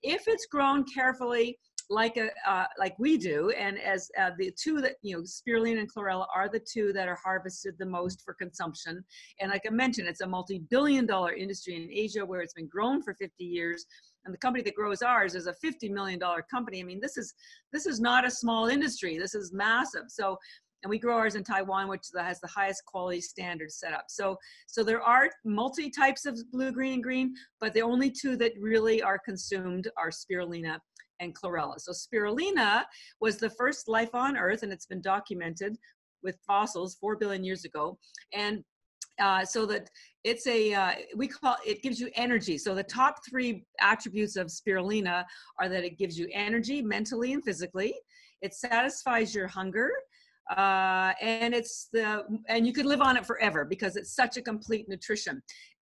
If 0.03 0.29
it's 0.29 0.47
grown 0.47 0.85
carefully, 0.85 1.59
like 1.91 2.17
a 2.17 2.31
uh, 2.49 2.67
like 2.79 2.95
we 2.99 3.19
do 3.19 3.51
and 3.51 3.79
as 3.79 4.11
uh, 4.19 4.31
the 4.39 4.53
two 4.53 4.81
that 4.81 4.95
you 5.03 5.17
know 5.17 5.23
spirulina 5.23 5.81
and 5.81 5.93
chlorella 5.93 6.27
are 6.35 6.49
the 6.49 6.61
two 6.61 6.93
that 6.93 7.09
are 7.09 7.19
harvested 7.23 7.75
the 7.79 7.87
most 7.87 8.23
for 8.25 8.33
consumption. 8.35 9.05
And 9.41 9.51
like 9.51 9.63
i 9.67 9.71
mentioned 9.71 10.09
it's 10.09 10.21
a 10.21 10.27
multi-billion 10.27 11.05
dollar 11.05 11.33
industry 11.33 11.77
in 11.77 11.91
asia 11.91 12.25
where 12.25 12.41
it's 12.41 12.55
been 12.55 12.69
grown 12.69 13.03
for 13.03 13.15
50 13.15 13.45
years 13.45 13.87
and 14.25 14.35
the 14.35 14.39
company 14.39 14.63
that 14.65 14.75
grows 14.75 15.03
ours 15.03 15.35
is 15.35 15.47
a 15.47 15.55
50 15.55 15.89
million 15.89 16.19
dollar 16.19 16.45
company. 16.51 16.81
I 16.81 16.85
mean 16.85 17.01
this 17.01 17.17
is 17.17 17.35
this 17.73 17.87
is 17.87 18.01
not 18.01 18.27
a 18.27 18.31
small 18.31 18.69
industry. 18.69 19.19
This 19.19 19.35
is 19.35 19.53
massive. 19.53 20.05
So 20.09 20.39
and 20.83 20.91
we 20.91 20.99
grow 20.99 21.17
ours 21.17 21.35
in 21.35 21.45
Taiwan, 21.45 21.89
which 21.89 22.07
has 22.17 22.41
the 22.41 22.47
highest 22.47 22.85
quality 22.87 23.21
standards 23.21 23.77
set 23.77 23.93
up. 23.93 24.05
So, 24.09 24.39
so 24.67 24.83
there 24.83 25.03
are 25.03 25.29
multi 25.45 25.91
types 25.91 26.27
of 26.27 26.39
blue, 26.51 26.73
green, 26.73 26.95
and 26.95 27.03
green, 27.03 27.35
but 27.61 27.75
the 27.75 27.83
only 27.83 28.11
two 28.11 28.37
that 28.37 28.53
really 28.59 29.03
are 29.03 29.19
consumed 29.19 29.89
are 29.97 30.11
spirulina 30.11 30.79
and 31.21 31.35
chlorella. 31.35 31.79
So 31.79 31.93
spirulina 31.93 32.85
was 33.21 33.37
the 33.37 33.51
first 33.51 33.89
life 33.89 34.15
on 34.15 34.37
Earth, 34.37 34.63
and 34.63 34.73
it's 34.73 34.87
been 34.87 35.03
documented 35.03 35.77
with 36.23 36.39
fossils 36.47 36.97
four 37.01 37.17
billion 37.17 37.45
years 37.45 37.65
ago. 37.65 37.99
And 38.33 38.65
uh, 39.21 39.45
so 39.45 39.67
that 39.67 39.91
it's 40.25 40.47
a 40.47 40.73
uh, 40.73 40.93
we 41.15 41.29
call 41.29 41.57
it 41.67 41.83
gives 41.83 42.01
you 42.01 42.09
energy 42.15 42.57
so 42.57 42.75
the 42.75 42.83
top 42.83 43.17
three 43.29 43.65
attributes 43.81 44.37
of 44.37 44.47
spirulina 44.47 45.25
are 45.59 45.69
that 45.69 45.85
it 45.85 45.99
gives 45.99 46.19
you 46.19 46.27
energy 46.33 46.81
mentally 46.81 47.35
and 47.35 47.45
physically 47.45 47.95
it 48.41 48.55
satisfies 48.55 49.35
your 49.35 49.47
hunger 49.47 49.91
uh, 50.57 51.13
and 51.21 51.55
it's 51.55 51.89
the 51.93 52.25
and 52.49 52.67
you 52.67 52.73
could 52.73 52.87
live 52.87 53.01
on 53.01 53.17
it 53.17 53.25
forever 53.25 53.65
because 53.65 53.97
it's 53.97 54.15
such 54.15 54.37
a 54.37 54.43
complete 54.43 54.89
nutrition. 54.89 55.43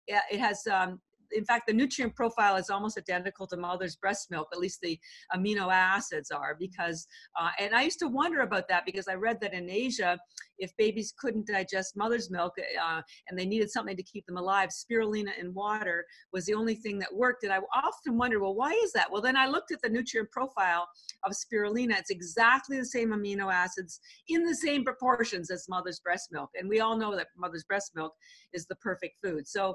It 0.06 0.38
has 0.38 0.66
um, 0.66 1.00
in 1.34 1.44
fact, 1.44 1.66
the 1.66 1.72
nutrient 1.72 2.14
profile 2.14 2.56
is 2.56 2.70
almost 2.70 2.96
identical 2.98 3.46
to 3.48 3.56
mother's 3.56 3.96
breast 3.96 4.30
milk, 4.30 4.48
at 4.52 4.58
least 4.58 4.80
the 4.80 4.98
amino 5.34 5.72
acids 5.72 6.30
are, 6.30 6.56
because, 6.58 7.06
uh, 7.38 7.50
and 7.58 7.74
I 7.74 7.82
used 7.82 7.98
to 8.00 8.08
wonder 8.08 8.40
about 8.40 8.68
that 8.68 8.86
because 8.86 9.08
I 9.08 9.14
read 9.14 9.40
that 9.40 9.52
in 9.52 9.68
Asia, 9.68 10.18
if 10.58 10.76
babies 10.76 11.12
couldn't 11.18 11.46
digest 11.46 11.96
mother's 11.96 12.30
milk 12.30 12.54
uh, 12.58 13.02
and 13.28 13.38
they 13.38 13.46
needed 13.46 13.70
something 13.70 13.96
to 13.96 14.02
keep 14.02 14.26
them 14.26 14.36
alive, 14.36 14.70
spirulina 14.70 15.30
in 15.38 15.52
water 15.54 16.04
was 16.32 16.46
the 16.46 16.54
only 16.54 16.74
thing 16.74 16.98
that 16.98 17.14
worked. 17.14 17.44
And 17.44 17.52
I 17.52 17.58
often 17.74 18.16
wondered, 18.16 18.40
well, 18.40 18.54
why 18.54 18.72
is 18.84 18.92
that? 18.92 19.10
Well, 19.10 19.22
then 19.22 19.36
I 19.36 19.46
looked 19.46 19.72
at 19.72 19.82
the 19.82 19.88
nutrient 19.88 20.30
profile 20.30 20.88
of 21.24 21.32
spirulina. 21.32 21.98
It's 21.98 22.10
exactly 22.10 22.78
the 22.78 22.86
same 22.86 23.10
amino 23.10 23.52
acids 23.52 24.00
in 24.28 24.44
the 24.44 24.54
same 24.54 24.84
proportions 24.84 25.50
as 25.50 25.68
mother's 25.68 26.00
breast 26.00 26.28
milk. 26.32 26.50
And 26.58 26.68
we 26.68 26.80
all 26.80 26.96
know 26.96 27.16
that 27.16 27.28
mother's 27.36 27.64
breast 27.64 27.92
milk 27.94 28.14
is 28.52 28.66
the 28.66 28.76
perfect 28.76 29.16
food. 29.22 29.46
So 29.46 29.74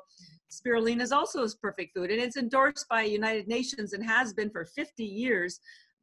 spirulina 0.49 1.01
is 1.01 1.11
also 1.11 1.43
a 1.43 1.49
perfect 1.61 1.95
food. 1.95 2.11
And 2.11 2.21
it's 2.21 2.37
endorsed 2.37 2.85
by 2.89 3.03
United 3.03 3.47
Nations 3.47 3.93
and 3.93 4.03
has 4.03 4.33
been 4.33 4.49
for 4.49 4.65
50 4.65 5.03
years 5.03 5.59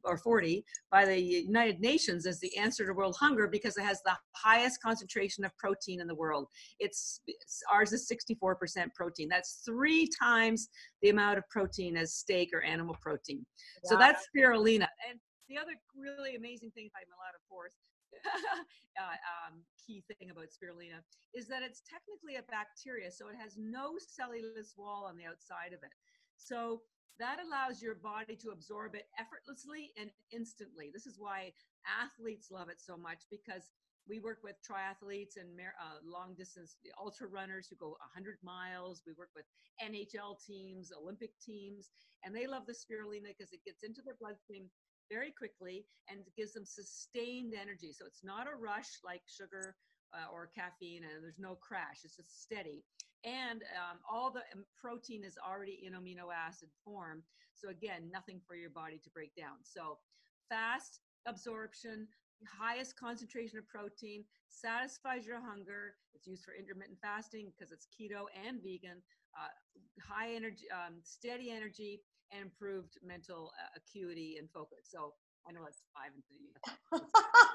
or 0.07 0.17
40 0.17 0.63
by 0.91 1.05
the 1.05 1.19
United 1.19 1.79
Nations 1.79 2.25
as 2.25 2.39
the 2.39 2.55
answer 2.57 2.85
to 2.85 2.93
world 2.93 3.15
hunger 3.19 3.47
because 3.47 3.77
it 3.77 3.83
has 3.83 4.01
the 4.03 4.15
highest 4.33 4.81
concentration 4.81 5.43
of 5.43 5.55
protein 5.57 6.01
in 6.01 6.07
the 6.07 6.15
world. 6.15 6.47
It's, 6.79 7.21
it's 7.27 7.61
ours 7.71 7.93
is 7.93 8.09
64% 8.09 8.93
protein. 8.95 9.27
That's 9.29 9.61
three 9.65 10.09
times 10.19 10.69
the 11.01 11.09
amount 11.09 11.37
of 11.37 11.47
protein 11.49 11.97
as 11.97 12.13
steak 12.13 12.49
or 12.53 12.63
animal 12.63 12.95
protein. 13.01 13.45
So 13.83 13.97
that's 13.97 14.27
spirulina. 14.35 14.87
And 15.09 15.19
the 15.49 15.57
other 15.57 15.75
really 15.95 16.35
amazing 16.35 16.71
thing, 16.71 16.87
if 16.87 16.91
I'm 16.95 17.11
allowed 17.15 17.35
to 17.35 17.43
force, 17.49 17.73
uh, 18.97 19.17
um, 19.47 19.61
key 19.79 20.03
thing 20.07 20.31
about 20.31 20.47
spirulina 20.51 21.03
is 21.35 21.47
that 21.47 21.61
it's 21.63 21.83
technically 21.87 22.39
a 22.39 22.45
bacteria, 22.49 23.11
so 23.11 23.27
it 23.27 23.35
has 23.39 23.55
no 23.57 23.95
cellulose 23.99 24.73
wall 24.77 25.05
on 25.07 25.17
the 25.17 25.25
outside 25.25 25.71
of 25.75 25.83
it. 25.83 25.93
So 26.37 26.81
that 27.19 27.37
allows 27.41 27.81
your 27.81 27.95
body 27.95 28.35
to 28.37 28.49
absorb 28.49 28.95
it 28.95 29.07
effortlessly 29.19 29.91
and 29.99 30.09
instantly. 30.31 30.91
This 30.93 31.05
is 31.05 31.17
why 31.17 31.53
athletes 31.85 32.51
love 32.51 32.69
it 32.69 32.79
so 32.79 32.95
much 32.95 33.25
because 33.31 33.71
we 34.07 34.19
work 34.19 34.39
with 34.43 34.55
triathletes 34.63 35.35
and 35.35 35.49
uh, 35.59 35.99
long 36.05 36.33
distance 36.37 36.77
ultra 36.99 37.27
runners 37.27 37.67
who 37.67 37.75
go 37.75 37.97
100 38.15 38.37
miles. 38.43 39.03
We 39.05 39.13
work 39.17 39.29
with 39.35 39.45
NHL 39.83 40.39
teams, 40.45 40.91
Olympic 40.95 41.31
teams, 41.43 41.91
and 42.23 42.35
they 42.35 42.47
love 42.47 42.65
the 42.65 42.73
spirulina 42.73 43.35
because 43.35 43.51
it 43.51 43.65
gets 43.65 43.83
into 43.83 44.01
their 44.01 44.15
bloodstream 44.19 44.69
very 45.11 45.31
quickly 45.31 45.85
and 46.09 46.21
gives 46.37 46.53
them 46.53 46.65
sustained 46.65 47.53
energy. 47.53 47.91
So 47.91 48.05
it's 48.05 48.23
not 48.23 48.47
a 48.47 48.55
rush 48.55 48.99
like 49.03 49.21
sugar 49.27 49.75
uh, 50.13 50.31
or 50.31 50.49
caffeine, 50.55 51.03
and 51.03 51.23
there's 51.23 51.39
no 51.39 51.55
crash. 51.55 52.03
It's 52.03 52.15
just 52.15 52.41
steady. 52.41 52.83
And 53.23 53.63
um, 53.75 53.99
all 54.09 54.31
the 54.31 54.41
um, 54.53 54.65
protein 54.79 55.23
is 55.23 55.37
already 55.37 55.79
in 55.85 55.93
amino 55.93 56.29
acid 56.33 56.69
form. 56.83 57.23
So 57.53 57.69
again, 57.69 58.09
nothing 58.11 58.39
for 58.47 58.55
your 58.55 58.69
body 58.69 58.99
to 59.03 59.09
break 59.09 59.35
down. 59.35 59.57
So 59.63 59.97
fast 60.49 60.99
absorption, 61.27 62.07
highest 62.45 62.97
concentration 62.99 63.57
of 63.57 63.67
protein, 63.67 64.23
satisfies 64.47 65.25
your 65.25 65.41
hunger. 65.41 65.95
It's 66.13 66.27
used 66.27 66.43
for 66.45 66.53
intermittent 66.53 66.99
fasting 67.01 67.51
because 67.55 67.71
it's 67.71 67.87
keto 67.87 68.25
and 68.45 68.61
vegan. 68.61 69.01
Uh, 69.35 69.53
high 70.01 70.33
energy, 70.33 70.65
um, 70.71 70.95
steady 71.03 71.51
energy, 71.51 72.01
and 72.31 72.41
improved 72.41 72.97
mental 73.05 73.51
uh, 73.61 73.77
acuity 73.77 74.37
and 74.39 74.49
focus. 74.51 74.89
So 74.89 75.13
I 75.47 75.51
know 75.51 75.65
it's 75.67 75.83
five 75.93 76.11
and 76.13 76.23
three. 76.27 77.01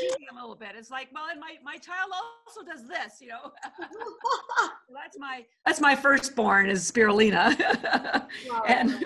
cheating 0.00 0.26
a 0.30 0.34
little 0.34 0.56
bit. 0.56 0.70
It's 0.76 0.90
like, 0.90 1.08
well, 1.12 1.24
and 1.30 1.40
my 1.40 1.56
my 1.62 1.76
child 1.76 2.10
also 2.46 2.62
does 2.62 2.86
this, 2.86 3.20
you 3.20 3.28
know. 3.28 3.52
that's 4.94 5.18
my 5.18 5.44
that's 5.66 5.80
my 5.80 5.94
firstborn 5.94 6.68
is 6.68 6.90
spirulina, 6.90 7.58
wow. 8.48 8.62
and 8.68 9.04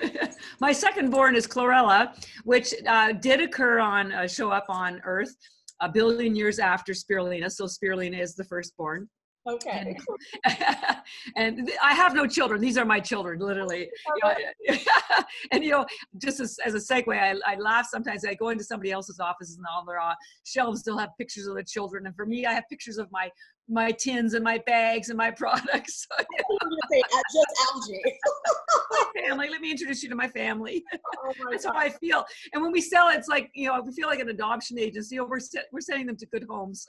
my 0.61 0.73
secondborn 0.73 1.35
is 1.35 1.47
chlorella, 1.47 2.15
which 2.45 2.75
uh, 2.87 3.13
did 3.13 3.41
occur 3.41 3.79
on 3.79 4.13
uh, 4.13 4.27
show 4.27 4.51
up 4.51 4.67
on 4.69 5.01
Earth 5.05 5.35
a 5.81 5.89
billion 5.89 6.35
years 6.35 6.59
after 6.59 6.93
spirulina. 6.93 7.51
So 7.51 7.65
spirulina 7.65 8.21
is 8.21 8.35
the 8.35 8.45
firstborn. 8.45 9.09
Okay. 9.49 9.97
And, 10.45 10.67
and, 11.59 11.71
I 11.83 11.95
have 11.95 12.15
no 12.15 12.27
children. 12.27 12.61
These 12.61 12.79
are 12.79 12.85
my 12.85 13.01
children, 13.01 13.41
literally. 13.41 13.91
You 14.07 14.21
know, 14.23 14.77
and 15.53 15.65
you 15.65 15.71
know, 15.71 15.87
just 16.19 16.39
as, 16.39 16.59
as 16.65 16.75
a 16.75 16.79
segue, 16.79 17.09
I, 17.19 17.35
I 17.45 17.57
laugh 17.57 17.89
sometimes. 17.91 18.25
I 18.25 18.35
go 18.35 18.51
into 18.51 18.63
somebody 18.63 18.93
else's 18.93 19.19
offices 19.19 19.57
and 19.57 19.67
all 19.67 19.85
their 19.85 20.01
uh, 20.01 20.15
shelves 20.45 20.81
still 20.81 20.97
have 20.99 21.11
pictures 21.19 21.47
of 21.47 21.57
the 21.57 21.65
children. 21.65 22.07
And 22.07 22.15
for 22.15 22.25
me, 22.25 22.47
I 22.47 22.53
have 22.53 22.65
pictures 22.71 22.99
of 22.99 23.09
my 23.11 23.31
my 23.73 23.91
tins 23.91 24.35
and 24.35 24.45
my 24.45 24.59
bags 24.67 25.09
and 25.09 25.17
my 25.17 25.31
products. 25.43 26.07
So, 26.93 26.99
uh, 27.01 27.23
just 27.33 27.71
algae. 27.73 28.19
my 28.91 29.23
family. 29.23 29.49
Let 29.49 29.63
me 29.63 29.71
introduce 29.71 30.03
you 30.03 30.11
to 30.11 30.15
my 30.15 30.29
family. 30.29 30.85
Oh 31.25 31.33
my 31.45 31.53
That's 31.53 31.65
God. 31.65 31.75
how 31.75 31.79
I 31.81 31.89
feel. 31.89 32.25
And 32.53 32.63
when 32.63 32.73
we 32.73 32.81
sell 32.81 33.09
it's 33.09 33.29
like 33.29 33.49
you 33.55 33.69
know 33.69 33.81
we 33.81 33.93
feel 33.93 34.09
like 34.09 34.19
an 34.19 34.29
adoption 34.29 34.79
agency. 34.79 35.19
We're 35.21 35.39
we're 35.73 35.81
sending 35.81 36.07
them 36.07 36.17
to 36.17 36.27
good 36.27 36.45
homes. 36.51 36.85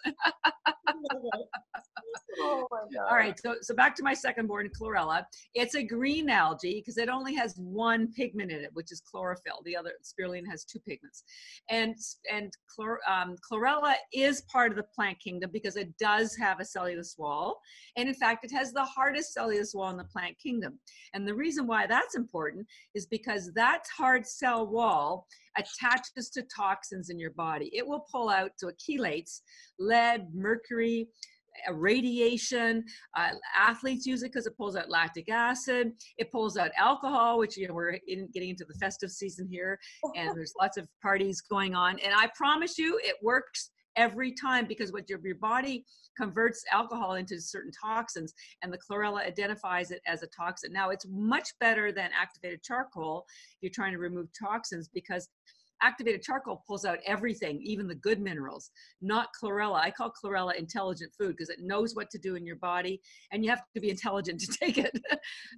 oh 2.41 2.67
All 3.09 3.15
right, 3.15 3.39
so 3.39 3.55
so 3.61 3.75
back 3.75 3.95
to 3.97 4.03
my 4.03 4.13
second 4.13 4.47
born, 4.47 4.69
chlorella. 4.79 5.23
It's 5.53 5.75
a 5.75 5.83
green 5.83 6.29
algae 6.29 6.81
because 6.81 6.97
it 6.97 7.09
only 7.09 7.35
has 7.35 7.53
one 7.57 8.11
pigment 8.11 8.51
in 8.51 8.59
it, 8.59 8.71
which 8.73 8.91
is 8.91 9.01
chlorophyll. 9.01 9.61
The 9.65 9.77
other 9.77 9.91
spirulina 10.03 10.49
has 10.49 10.65
two 10.65 10.79
pigments, 10.79 11.23
and 11.69 11.95
and 12.31 12.51
chlor, 12.71 12.97
um, 13.07 13.35
chlorella 13.49 13.93
is 14.13 14.41
part 14.51 14.71
of 14.71 14.77
the 14.77 14.83
plant 14.95 15.19
kingdom 15.19 15.51
because 15.53 15.75
it 15.75 15.95
does 15.97 16.35
have 16.35 16.59
a 16.59 16.65
cellulose 16.73 17.15
wall, 17.17 17.59
and 17.97 18.09
in 18.09 18.15
fact, 18.15 18.43
it 18.43 18.51
has 18.51 18.73
the 18.73 18.83
hardest 18.83 19.33
cellulose 19.33 19.73
wall 19.73 19.89
in 19.91 19.97
the 19.97 20.03
plant 20.05 20.37
kingdom. 20.39 20.79
And 21.13 21.27
the 21.27 21.35
reason 21.35 21.67
why 21.67 21.87
that's 21.87 22.15
important 22.15 22.67
is 22.95 23.05
because 23.05 23.51
that 23.55 23.83
hard 23.95 24.25
cell 24.25 24.67
wall 24.67 25.27
attaches 25.57 26.29
to 26.31 26.43
toxins 26.55 27.09
in 27.09 27.19
your 27.19 27.31
body. 27.31 27.69
It 27.73 27.85
will 27.85 28.05
pull 28.11 28.29
out, 28.29 28.51
so 28.57 28.69
it 28.69 28.81
chelates 28.81 29.41
lead, 29.79 30.27
mercury, 30.33 31.07
uh, 31.67 31.73
radiation. 31.73 32.83
Uh, 33.15 33.29
athletes 33.57 34.05
use 34.05 34.23
it 34.23 34.31
because 34.31 34.47
it 34.47 34.57
pulls 34.57 34.75
out 34.75 34.89
lactic 34.89 35.29
acid. 35.29 35.91
It 36.17 36.31
pulls 36.31 36.57
out 36.57 36.71
alcohol, 36.77 37.37
which 37.37 37.57
you 37.57 37.67
know 37.67 37.73
we're 37.73 37.99
in, 38.07 38.27
getting 38.33 38.49
into 38.49 38.65
the 38.65 38.73
festive 38.75 39.11
season 39.11 39.47
here, 39.49 39.79
and 40.15 40.31
there's 40.35 40.53
lots 40.59 40.77
of 40.77 40.87
parties 41.01 41.41
going 41.41 41.75
on. 41.75 41.99
And 41.99 42.13
I 42.15 42.29
promise 42.35 42.77
you, 42.77 42.99
it 43.03 43.15
works 43.21 43.71
every 43.95 44.31
time 44.33 44.65
because 44.67 44.91
what 44.91 45.09
your, 45.09 45.19
your 45.23 45.35
body 45.35 45.85
converts 46.17 46.63
alcohol 46.71 47.15
into 47.15 47.39
certain 47.39 47.71
toxins 47.71 48.33
and 48.61 48.71
the 48.71 48.77
chlorella 48.77 49.25
identifies 49.25 49.91
it 49.91 50.01
as 50.07 50.23
a 50.23 50.27
toxin 50.27 50.71
now 50.71 50.89
it's 50.89 51.05
much 51.09 51.49
better 51.59 51.91
than 51.91 52.09
activated 52.19 52.61
charcoal 52.63 53.25
if 53.51 53.57
you're 53.61 53.71
trying 53.71 53.93
to 53.93 53.99
remove 53.99 54.27
toxins 54.39 54.89
because 54.93 55.29
activated 55.83 56.23
charcoal 56.23 56.63
pulls 56.65 56.85
out 56.85 56.97
everything, 57.05 57.59
even 57.61 57.87
the 57.87 57.95
good 57.95 58.19
minerals, 58.19 58.71
not 59.01 59.27
chlorella. 59.39 59.79
I 59.79 59.91
call 59.91 60.11
chlorella 60.11 60.55
intelligent 60.55 61.11
food 61.19 61.35
because 61.35 61.49
it 61.49 61.59
knows 61.59 61.93
what 61.93 62.09
to 62.11 62.17
do 62.17 62.35
in 62.35 62.45
your 62.45 62.55
body 62.55 63.01
and 63.31 63.43
you 63.43 63.49
have 63.49 63.61
to 63.75 63.81
be 63.81 63.89
intelligent 63.89 64.39
to 64.41 64.47
take 64.47 64.77
it. 64.77 64.97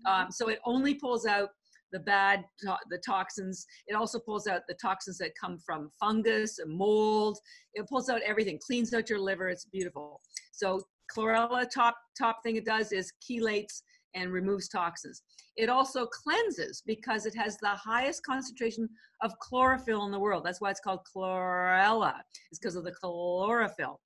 um, 0.05 0.31
so 0.31 0.49
it 0.49 0.59
only 0.65 0.95
pulls 0.95 1.25
out 1.25 1.49
the 1.95 1.99
bad 2.15 2.43
to- 2.59 2.85
the 2.89 3.01
toxins 3.11 3.65
it 3.87 3.93
also 3.93 4.19
pulls 4.19 4.47
out 4.47 4.61
the 4.67 4.77
toxins 4.87 5.17
that 5.17 5.31
come 5.41 5.57
from 5.65 5.89
fungus 5.99 6.59
and 6.59 6.69
mold 6.83 7.37
it 7.73 7.87
pulls 7.87 8.09
out 8.09 8.21
everything 8.31 8.59
cleans 8.67 8.93
out 8.93 9.09
your 9.09 9.19
liver 9.29 9.47
it's 9.47 9.65
beautiful 9.65 10.21
so 10.51 10.81
chlorella 11.13 11.65
top 11.73 11.95
top 12.17 12.37
thing 12.43 12.57
it 12.57 12.65
does 12.65 12.91
is 12.91 13.11
chelates 13.23 13.81
and 14.15 14.31
removes 14.31 14.67
toxins. 14.67 15.21
It 15.57 15.69
also 15.69 16.07
cleanses 16.07 16.81
because 16.85 17.25
it 17.25 17.35
has 17.35 17.57
the 17.57 17.69
highest 17.69 18.25
concentration 18.25 18.89
of 19.21 19.37
chlorophyll 19.39 20.05
in 20.05 20.11
the 20.11 20.19
world. 20.19 20.43
That's 20.45 20.61
why 20.61 20.71
it's 20.71 20.79
called 20.79 21.01
chlorella. 21.15 22.15
It's 22.49 22.59
because 22.59 22.75
of 22.75 22.85
the 22.85 22.93
chlorophyll. 22.93 23.99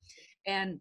And 0.47 0.79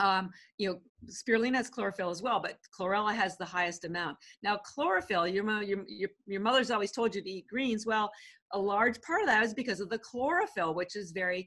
um, 0.00 0.30
you 0.58 0.68
know, 0.68 0.78
spirulina 1.08 1.56
has 1.56 1.68
chlorophyll 1.68 2.10
as 2.10 2.22
well, 2.22 2.40
but 2.40 2.58
chlorella 2.76 3.14
has 3.14 3.36
the 3.36 3.44
highest 3.44 3.84
amount. 3.84 4.16
Now, 4.42 4.56
chlorophyll, 4.56 5.26
your, 5.28 5.44
your, 5.62 5.84
your, 5.86 6.10
your 6.26 6.40
mother's 6.40 6.70
always 6.70 6.92
told 6.92 7.14
you 7.14 7.22
to 7.22 7.30
eat 7.30 7.46
greens. 7.46 7.86
Well, 7.86 8.10
a 8.52 8.58
large 8.58 9.00
part 9.02 9.20
of 9.20 9.28
that 9.28 9.44
is 9.44 9.54
because 9.54 9.80
of 9.80 9.90
the 9.90 9.98
chlorophyll, 9.98 10.74
which 10.74 10.96
is 10.96 11.12
very 11.12 11.46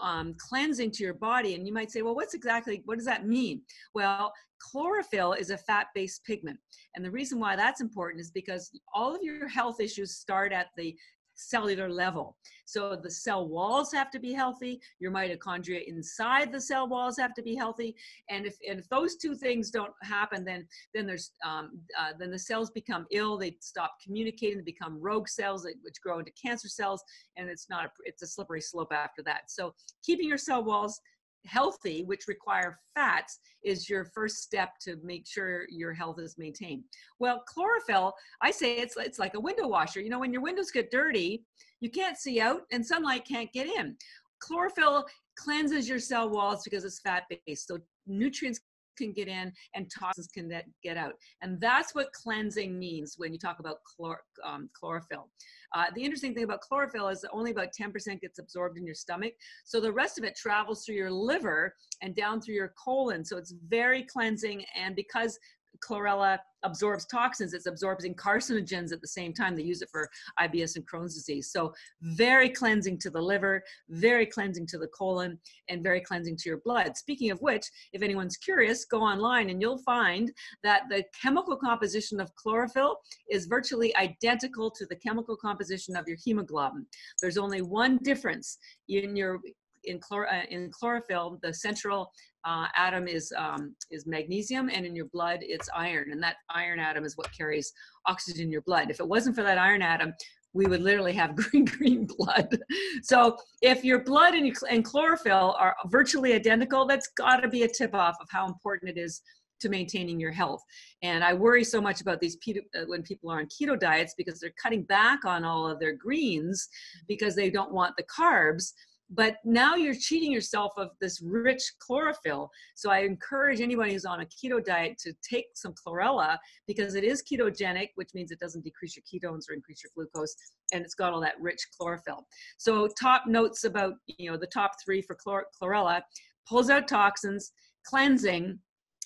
um, 0.00 0.34
cleansing 0.38 0.92
to 0.92 1.02
your 1.02 1.14
body. 1.14 1.54
And 1.54 1.66
you 1.66 1.72
might 1.72 1.90
say, 1.90 2.02
well, 2.02 2.14
what's 2.14 2.34
exactly, 2.34 2.82
what 2.84 2.98
does 2.98 3.06
that 3.06 3.26
mean? 3.26 3.62
Well, 3.94 4.32
chlorophyll 4.60 5.32
is 5.32 5.50
a 5.50 5.58
fat-based 5.58 6.24
pigment. 6.24 6.58
And 6.94 7.04
the 7.04 7.10
reason 7.10 7.40
why 7.40 7.56
that's 7.56 7.80
important 7.80 8.20
is 8.20 8.30
because 8.30 8.70
all 8.94 9.14
of 9.14 9.22
your 9.22 9.48
health 9.48 9.80
issues 9.80 10.16
start 10.16 10.52
at 10.52 10.68
the 10.76 10.94
cellular 11.38 11.88
level. 11.88 12.36
So 12.64 12.96
the 12.96 13.10
cell 13.10 13.48
walls 13.48 13.92
have 13.92 14.10
to 14.10 14.18
be 14.18 14.32
healthy. 14.32 14.80
Your 14.98 15.10
mitochondria 15.10 15.86
inside 15.86 16.52
the 16.52 16.60
cell 16.60 16.88
walls 16.88 17.16
have 17.18 17.32
to 17.34 17.42
be 17.42 17.54
healthy. 17.54 17.94
And 18.28 18.44
if, 18.44 18.56
and 18.68 18.78
if 18.78 18.88
those 18.88 19.16
two 19.16 19.34
things 19.34 19.70
don't 19.70 19.92
happen, 20.02 20.44
then 20.44 20.66
then 20.94 21.06
there's 21.06 21.30
um, 21.44 21.80
uh, 21.98 22.12
then 22.18 22.30
the 22.30 22.38
cells 22.38 22.70
become 22.70 23.06
ill. 23.10 23.38
They 23.38 23.56
stop 23.60 23.94
communicating. 24.04 24.58
They 24.58 24.64
become 24.64 25.00
rogue 25.00 25.28
cells, 25.28 25.64
which 25.64 26.00
grow 26.02 26.18
into 26.18 26.32
cancer 26.32 26.68
cells, 26.68 27.02
and 27.36 27.48
it's 27.48 27.70
not 27.70 27.86
a, 27.86 27.90
it's 28.04 28.22
a 28.22 28.26
slippery 28.26 28.60
slope 28.60 28.92
after 28.92 29.22
that. 29.22 29.50
So 29.50 29.74
keeping 30.02 30.28
your 30.28 30.38
cell 30.38 30.64
walls 30.64 31.00
healthy, 31.46 32.04
which 32.04 32.28
require 32.28 32.78
fats, 32.94 33.38
is 33.64 33.88
your 33.88 34.04
first 34.04 34.38
step 34.38 34.70
to 34.82 34.96
make 35.02 35.26
sure 35.26 35.64
your 35.70 35.92
health 35.92 36.18
is 36.18 36.36
maintained. 36.38 36.84
Well, 37.18 37.42
chlorophyll, 37.46 38.14
I 38.42 38.50
say 38.50 38.76
it's 38.76 38.96
it's 38.96 39.18
like 39.18 39.34
a 39.34 39.40
window 39.40 39.68
washer. 39.68 40.00
You 40.00 40.10
know, 40.10 40.20
when 40.20 40.32
your 40.32 40.42
windows 40.42 40.70
get 40.70 40.90
dirty, 40.90 41.44
you 41.80 41.90
can't 41.90 42.18
see 42.18 42.40
out 42.40 42.62
and 42.72 42.84
sunlight 42.84 43.26
can't 43.26 43.52
get 43.52 43.66
in. 43.66 43.96
Chlorophyll 44.40 45.04
cleanses 45.36 45.88
your 45.88 45.98
cell 45.98 46.28
walls 46.28 46.62
because 46.64 46.84
it's 46.84 47.00
fat 47.00 47.24
based. 47.46 47.68
So 47.68 47.78
nutrients 48.06 48.60
can 48.98 49.12
get 49.12 49.28
in 49.28 49.52
and 49.74 49.90
toxins 49.90 50.28
can 50.28 50.50
get 50.82 50.96
out. 50.96 51.14
And 51.42 51.60
that's 51.60 51.94
what 51.94 52.12
cleansing 52.12 52.78
means 52.78 53.14
when 53.16 53.32
you 53.32 53.38
talk 53.38 53.60
about 53.60 53.76
chlor, 53.86 54.16
um, 54.44 54.68
chlorophyll. 54.78 55.28
Uh, 55.74 55.86
the 55.94 56.02
interesting 56.02 56.34
thing 56.34 56.44
about 56.44 56.60
chlorophyll 56.60 57.08
is 57.08 57.20
that 57.20 57.30
only 57.32 57.50
about 57.50 57.68
10% 57.78 58.20
gets 58.20 58.38
absorbed 58.38 58.78
in 58.78 58.86
your 58.86 58.94
stomach. 58.94 59.34
So 59.64 59.80
the 59.80 59.92
rest 59.92 60.18
of 60.18 60.24
it 60.24 60.36
travels 60.36 60.84
through 60.84 60.96
your 60.96 61.10
liver 61.10 61.74
and 62.02 62.14
down 62.14 62.40
through 62.40 62.54
your 62.54 62.72
colon. 62.82 63.24
So 63.24 63.36
it's 63.36 63.54
very 63.68 64.02
cleansing. 64.02 64.64
And 64.76 64.96
because 64.96 65.38
chlorella 65.80 66.38
absorbs 66.64 67.06
toxins, 67.06 67.54
it's 67.54 67.66
absorbing 67.66 68.14
carcinogens 68.14 68.92
at 68.92 69.00
the 69.00 69.08
same 69.08 69.32
time. 69.32 69.54
They 69.54 69.62
use 69.62 69.82
it 69.82 69.88
for 69.90 70.08
IBS 70.40 70.76
and 70.76 70.88
Crohn's 70.88 71.14
disease. 71.14 71.50
So 71.52 71.72
very 72.02 72.48
cleansing 72.48 72.98
to 72.98 73.10
the 73.10 73.20
liver, 73.20 73.62
very 73.88 74.26
cleansing 74.26 74.66
to 74.68 74.78
the 74.78 74.88
colon, 74.88 75.38
and 75.68 75.82
very 75.82 76.00
cleansing 76.00 76.36
to 76.38 76.48
your 76.48 76.58
blood. 76.64 76.96
Speaking 76.96 77.30
of 77.30 77.40
which, 77.40 77.66
if 77.92 78.02
anyone's 78.02 78.36
curious, 78.36 78.84
go 78.84 79.00
online 79.00 79.50
and 79.50 79.60
you'll 79.60 79.82
find 79.82 80.32
that 80.62 80.82
the 80.88 81.04
chemical 81.20 81.56
composition 81.56 82.20
of 82.20 82.34
chlorophyll 82.34 82.96
is 83.30 83.46
virtually 83.46 83.94
identical 83.96 84.70
to 84.70 84.86
the 84.86 84.96
chemical 84.96 85.36
composition 85.36 85.96
of 85.96 86.08
your 86.08 86.16
hemoglobin. 86.24 86.86
There's 87.20 87.38
only 87.38 87.62
one 87.62 87.98
difference 87.98 88.58
in 88.88 89.16
your 89.16 89.40
in, 89.84 90.00
chlor- 90.00 90.30
uh, 90.30 90.44
in 90.50 90.70
chlorophyll, 90.70 91.38
the 91.42 91.54
central 91.54 92.12
uh, 92.48 92.66
atom 92.74 93.06
is 93.06 93.32
um, 93.36 93.74
is 93.90 94.06
magnesium, 94.06 94.70
and 94.72 94.86
in 94.86 94.96
your 94.96 95.08
blood 95.12 95.40
it's 95.42 95.68
iron, 95.74 96.12
and 96.12 96.22
that 96.22 96.36
iron 96.48 96.80
atom 96.80 97.04
is 97.04 97.16
what 97.16 97.30
carries 97.36 97.70
oxygen 98.06 98.44
in 98.44 98.50
your 98.50 98.62
blood. 98.62 98.90
If 98.90 99.00
it 99.00 99.08
wasn't 99.08 99.36
for 99.36 99.42
that 99.42 99.58
iron 99.58 99.82
atom, 99.82 100.14
we 100.54 100.66
would 100.66 100.80
literally 100.80 101.12
have 101.12 101.36
green 101.42 101.66
green 101.66 102.06
blood. 102.16 102.58
So 103.02 103.36
if 103.60 103.84
your 103.84 104.02
blood 104.02 104.34
and, 104.34 104.50
and 104.70 104.82
chlorophyll 104.82 105.56
are 105.58 105.76
virtually 105.86 106.32
identical, 106.32 106.86
that's 106.86 107.08
got 107.18 107.36
to 107.38 107.48
be 107.48 107.64
a 107.64 107.68
tip 107.68 107.94
off 107.94 108.16
of 108.20 108.28
how 108.30 108.46
important 108.46 108.96
it 108.96 108.98
is 108.98 109.20
to 109.60 109.68
maintaining 109.68 110.20
your 110.20 110.30
health. 110.32 110.62
And 111.02 111.22
I 111.24 111.34
worry 111.34 111.64
so 111.64 111.80
much 111.80 112.00
about 112.00 112.20
these 112.20 112.38
uh, 112.48 112.80
when 112.86 113.02
people 113.02 113.30
are 113.30 113.40
on 113.40 113.46
keto 113.46 113.78
diets 113.78 114.14
because 114.16 114.40
they're 114.40 114.52
cutting 114.62 114.84
back 114.84 115.24
on 115.24 115.44
all 115.44 115.66
of 115.66 115.80
their 115.80 115.94
greens 115.94 116.68
because 117.08 117.34
they 117.34 117.50
don't 117.50 117.72
want 117.72 117.94
the 117.96 118.04
carbs 118.04 118.72
but 119.10 119.36
now 119.44 119.74
you're 119.74 119.94
cheating 119.94 120.30
yourself 120.30 120.72
of 120.76 120.90
this 121.00 121.22
rich 121.22 121.62
chlorophyll. 121.78 122.50
So 122.74 122.90
I 122.90 123.00
encourage 123.00 123.60
anyone 123.60 123.88
who's 123.90 124.04
on 124.04 124.20
a 124.20 124.26
keto 124.26 124.62
diet 124.62 124.98
to 124.98 125.12
take 125.28 125.46
some 125.54 125.74
chlorella 125.74 126.36
because 126.66 126.94
it 126.94 127.04
is 127.04 127.22
ketogenic, 127.22 127.88
which 127.94 128.10
means 128.14 128.30
it 128.30 128.40
doesn't 128.40 128.64
decrease 128.64 128.96
your 128.96 129.04
ketones 129.04 129.48
or 129.48 129.54
increase 129.54 129.82
your 129.82 129.90
glucose, 129.94 130.34
and 130.72 130.84
it's 130.84 130.94
got 130.94 131.12
all 131.12 131.20
that 131.20 131.40
rich 131.40 131.60
chlorophyll. 131.76 132.26
So 132.58 132.88
top 133.00 133.26
notes 133.26 133.64
about 133.64 133.94
you 134.06 134.30
know 134.30 134.36
the 134.36 134.46
top 134.46 134.72
three 134.84 135.02
for 135.02 135.16
chlor- 135.16 135.44
chlorella: 135.60 136.02
pulls 136.46 136.70
out 136.70 136.88
toxins, 136.88 137.52
cleansing, 137.86 138.58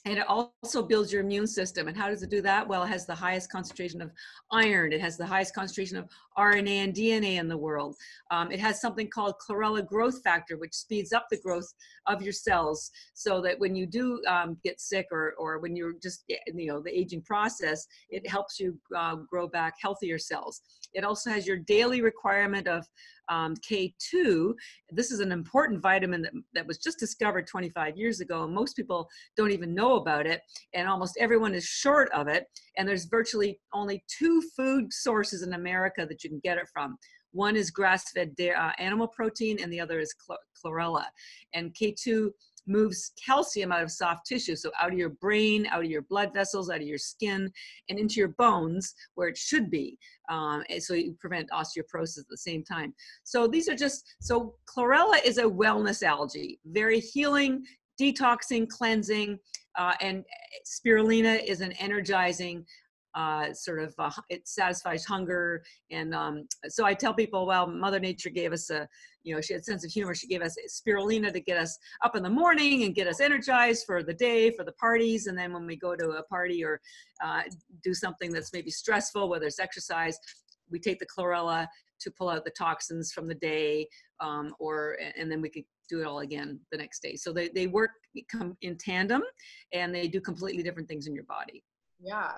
and 0.04 0.18
it 0.18 0.26
also 0.26 0.82
builds 0.82 1.12
your 1.12 1.22
immune 1.22 1.46
system. 1.46 1.86
And 1.86 1.96
how 1.96 2.08
does 2.08 2.22
it 2.22 2.30
do 2.30 2.42
that? 2.42 2.66
Well, 2.66 2.82
it 2.82 2.88
has 2.88 3.06
the 3.06 3.14
highest 3.14 3.52
concentration 3.52 4.02
of 4.02 4.10
iron. 4.50 4.92
It 4.92 5.00
has 5.00 5.16
the 5.16 5.26
highest 5.26 5.54
concentration 5.54 5.96
of 5.96 6.08
RNA 6.36 6.84
and 6.84 6.94
DNA 6.94 7.38
in 7.38 7.46
the 7.46 7.56
world. 7.56 7.94
Um, 8.32 8.50
it 8.50 8.58
has 8.58 8.80
something 8.80 9.08
called 9.08 9.34
chlorella 9.38 9.86
growth 9.86 10.20
factor, 10.24 10.56
which 10.56 10.74
speeds 10.74 11.12
up 11.12 11.26
the 11.30 11.38
growth 11.38 11.72
of 12.06 12.20
your 12.20 12.32
cells 12.32 12.90
so 13.14 13.40
that 13.42 13.60
when 13.60 13.76
you 13.76 13.86
do 13.86 14.20
um, 14.26 14.56
get 14.64 14.80
sick 14.80 15.06
or, 15.12 15.34
or 15.38 15.60
when 15.60 15.76
you're 15.76 15.94
just, 16.02 16.24
you 16.28 16.66
know, 16.66 16.80
the 16.80 16.98
aging 16.98 17.22
process, 17.22 17.86
it 18.10 18.28
helps 18.28 18.58
you 18.58 18.76
uh, 18.96 19.16
grow 19.30 19.46
back 19.46 19.74
healthier 19.80 20.18
cells. 20.18 20.62
It 20.94 21.04
also 21.04 21.30
has 21.30 21.46
your 21.46 21.58
daily 21.58 22.02
requirement 22.02 22.68
of 22.68 22.86
um, 23.28 23.54
K2. 23.56 24.52
This 24.90 25.10
is 25.10 25.20
an 25.20 25.32
important 25.32 25.80
vitamin 25.80 26.22
that, 26.22 26.32
that 26.54 26.66
was 26.66 26.78
just 26.78 26.98
discovered 26.98 27.46
25 27.46 27.96
years 27.96 28.20
ago. 28.20 28.44
And 28.44 28.54
most 28.54 28.76
people 28.76 29.08
don't 29.36 29.52
even 29.52 29.74
know 29.74 29.96
about 29.96 30.26
it. 30.26 30.42
And 30.74 30.88
almost 30.88 31.16
everyone 31.18 31.54
is 31.54 31.64
short 31.64 32.10
of 32.12 32.28
it. 32.28 32.46
And 32.76 32.88
there's 32.88 33.06
virtually 33.06 33.58
only 33.72 34.04
two 34.08 34.42
food 34.56 34.92
sources 34.92 35.42
in 35.42 35.54
America 35.54 36.06
that 36.06 36.24
you 36.24 36.30
can 36.30 36.40
get 36.42 36.58
it 36.58 36.68
from. 36.72 36.98
One 37.32 37.56
is 37.56 37.70
grass-fed 37.70 38.34
uh, 38.38 38.72
animal 38.78 39.08
protein, 39.08 39.58
and 39.62 39.72
the 39.72 39.80
other 39.80 39.98
is 39.98 40.14
chlorella. 40.64 41.06
And 41.54 41.74
K2 41.74 42.30
moves 42.66 43.12
calcium 43.24 43.72
out 43.72 43.82
of 43.82 43.90
soft 43.90 44.26
tissue, 44.26 44.56
so 44.56 44.70
out 44.80 44.92
of 44.92 44.98
your 44.98 45.10
brain, 45.10 45.66
out 45.66 45.84
of 45.84 45.90
your 45.90 46.02
blood 46.02 46.32
vessels, 46.32 46.70
out 46.70 46.80
of 46.80 46.86
your 46.86 46.98
skin, 46.98 47.50
and 47.88 47.98
into 47.98 48.16
your 48.16 48.28
bones 48.28 48.94
where 49.14 49.28
it 49.28 49.36
should 49.36 49.70
be. 49.70 49.98
Um, 50.30 50.62
so 50.78 50.94
you 50.94 51.16
prevent 51.20 51.50
osteoporosis 51.50 52.20
at 52.20 52.28
the 52.30 52.36
same 52.36 52.62
time. 52.64 52.94
So 53.24 53.46
these 53.46 53.68
are 53.68 53.76
just, 53.76 54.04
so 54.20 54.54
chlorella 54.66 55.22
is 55.24 55.38
a 55.38 55.42
wellness 55.42 56.02
algae, 56.02 56.58
very 56.66 57.00
healing, 57.00 57.64
detoxing, 58.00 58.68
cleansing, 58.68 59.38
uh, 59.78 59.94
and 60.00 60.24
spirulina 60.66 61.42
is 61.44 61.60
an 61.60 61.72
energizing 61.72 62.64
uh, 63.14 63.52
sort 63.52 63.80
of 63.80 63.94
uh, 63.98 64.10
it 64.30 64.46
satisfies 64.48 65.04
hunger 65.04 65.62
and 65.90 66.14
um, 66.14 66.46
so 66.68 66.84
i 66.84 66.94
tell 66.94 67.14
people 67.14 67.46
well 67.46 67.66
mother 67.66 68.00
nature 68.00 68.30
gave 68.30 68.52
us 68.52 68.70
a 68.70 68.88
you 69.24 69.34
know 69.34 69.40
she 69.40 69.52
had 69.52 69.64
sense 69.64 69.84
of 69.84 69.90
humor. 69.90 70.14
She 70.14 70.26
gave 70.26 70.42
us 70.42 70.56
spirulina 70.68 71.32
to 71.32 71.40
get 71.40 71.56
us 71.56 71.78
up 72.02 72.16
in 72.16 72.22
the 72.22 72.30
morning 72.30 72.84
and 72.84 72.94
get 72.94 73.06
us 73.06 73.20
energized 73.20 73.84
for 73.86 74.02
the 74.02 74.14
day 74.14 74.50
for 74.50 74.64
the 74.64 74.72
parties 74.72 75.26
and 75.26 75.36
then 75.36 75.52
when 75.52 75.66
we 75.66 75.76
go 75.76 75.94
to 75.94 76.10
a 76.10 76.22
party 76.24 76.64
or 76.64 76.80
uh, 77.24 77.42
do 77.82 77.94
something 77.94 78.32
that's 78.32 78.52
maybe 78.52 78.70
stressful 78.70 79.28
whether 79.28 79.46
it's 79.46 79.60
exercise 79.60 80.18
we 80.70 80.78
take 80.78 80.98
the 80.98 81.06
chlorella 81.06 81.66
to 82.00 82.10
pull 82.10 82.28
out 82.28 82.44
the 82.44 82.50
toxins 82.50 83.12
from 83.12 83.28
the 83.28 83.34
day 83.34 83.86
um, 84.20 84.54
or 84.58 84.98
and 85.16 85.30
then 85.30 85.40
we 85.40 85.48
could 85.48 85.64
do 85.88 86.00
it 86.00 86.06
all 86.06 86.20
again 86.20 86.58
the 86.70 86.78
next 86.78 87.02
day. 87.02 87.16
So 87.16 87.32
they, 87.32 87.48
they 87.48 87.66
work 87.66 87.90
come 88.30 88.56
in 88.62 88.78
tandem 88.78 89.22
and 89.72 89.94
they 89.94 90.08
do 90.08 90.20
completely 90.20 90.62
different 90.62 90.88
things 90.88 91.06
in 91.06 91.14
your 91.14 91.24
body. 91.24 91.62
Yeah 92.00 92.32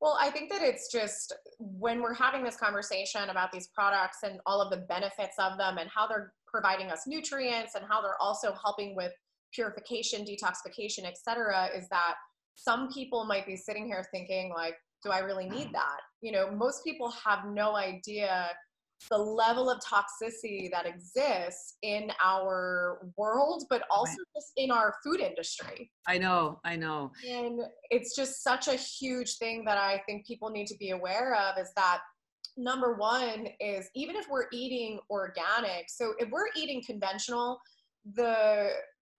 well, 0.00 0.16
I 0.20 0.30
think 0.30 0.50
that 0.50 0.62
it's 0.62 0.90
just 0.90 1.34
when 1.58 2.00
we're 2.00 2.14
having 2.14 2.42
this 2.42 2.56
conversation 2.56 3.28
about 3.28 3.52
these 3.52 3.68
products 3.68 4.18
and 4.22 4.40
all 4.46 4.62
of 4.62 4.70
the 4.70 4.86
benefits 4.86 5.34
of 5.38 5.58
them 5.58 5.76
and 5.78 5.90
how 5.94 6.06
they're 6.06 6.32
providing 6.46 6.90
us 6.90 7.06
nutrients 7.06 7.74
and 7.74 7.84
how 7.88 8.00
they're 8.00 8.20
also 8.20 8.54
helping 8.62 8.96
with 8.96 9.12
purification, 9.52 10.24
detoxification, 10.24 11.04
etc., 11.04 11.68
is 11.76 11.88
that 11.90 12.14
some 12.54 12.90
people 12.92 13.24
might 13.24 13.46
be 13.46 13.56
sitting 13.56 13.86
here 13.86 14.04
thinking 14.10 14.52
like, 14.54 14.74
do 15.02 15.10
I 15.10 15.18
really 15.20 15.48
need 15.48 15.64
mm-hmm. 15.64 15.72
that? 15.72 16.00
You 16.22 16.32
know, 16.32 16.50
most 16.50 16.82
people 16.84 17.12
have 17.24 17.46
no 17.46 17.76
idea 17.76 18.48
the 19.08 19.18
level 19.18 19.70
of 19.70 19.80
toxicity 19.80 20.70
that 20.70 20.86
exists 20.86 21.76
in 21.82 22.10
our 22.22 23.08
world, 23.16 23.64
but 23.70 23.82
also 23.90 24.10
right. 24.10 24.36
just 24.36 24.52
in 24.56 24.70
our 24.70 24.94
food 25.02 25.20
industry. 25.20 25.90
I 26.06 26.18
know, 26.18 26.60
I 26.64 26.76
know. 26.76 27.10
And 27.28 27.60
it's 27.90 28.14
just 28.14 28.42
such 28.42 28.68
a 28.68 28.74
huge 28.74 29.38
thing 29.38 29.64
that 29.64 29.78
I 29.78 30.02
think 30.06 30.26
people 30.26 30.50
need 30.50 30.66
to 30.66 30.76
be 30.76 30.90
aware 30.90 31.34
of 31.34 31.58
is 31.58 31.72
that 31.76 32.00
number 32.56 32.94
one 32.94 33.48
is 33.58 33.88
even 33.94 34.16
if 34.16 34.26
we're 34.28 34.48
eating 34.52 34.98
organic, 35.08 35.88
so 35.88 36.14
if 36.18 36.28
we're 36.30 36.48
eating 36.56 36.82
conventional, 36.86 37.58
the 38.14 38.70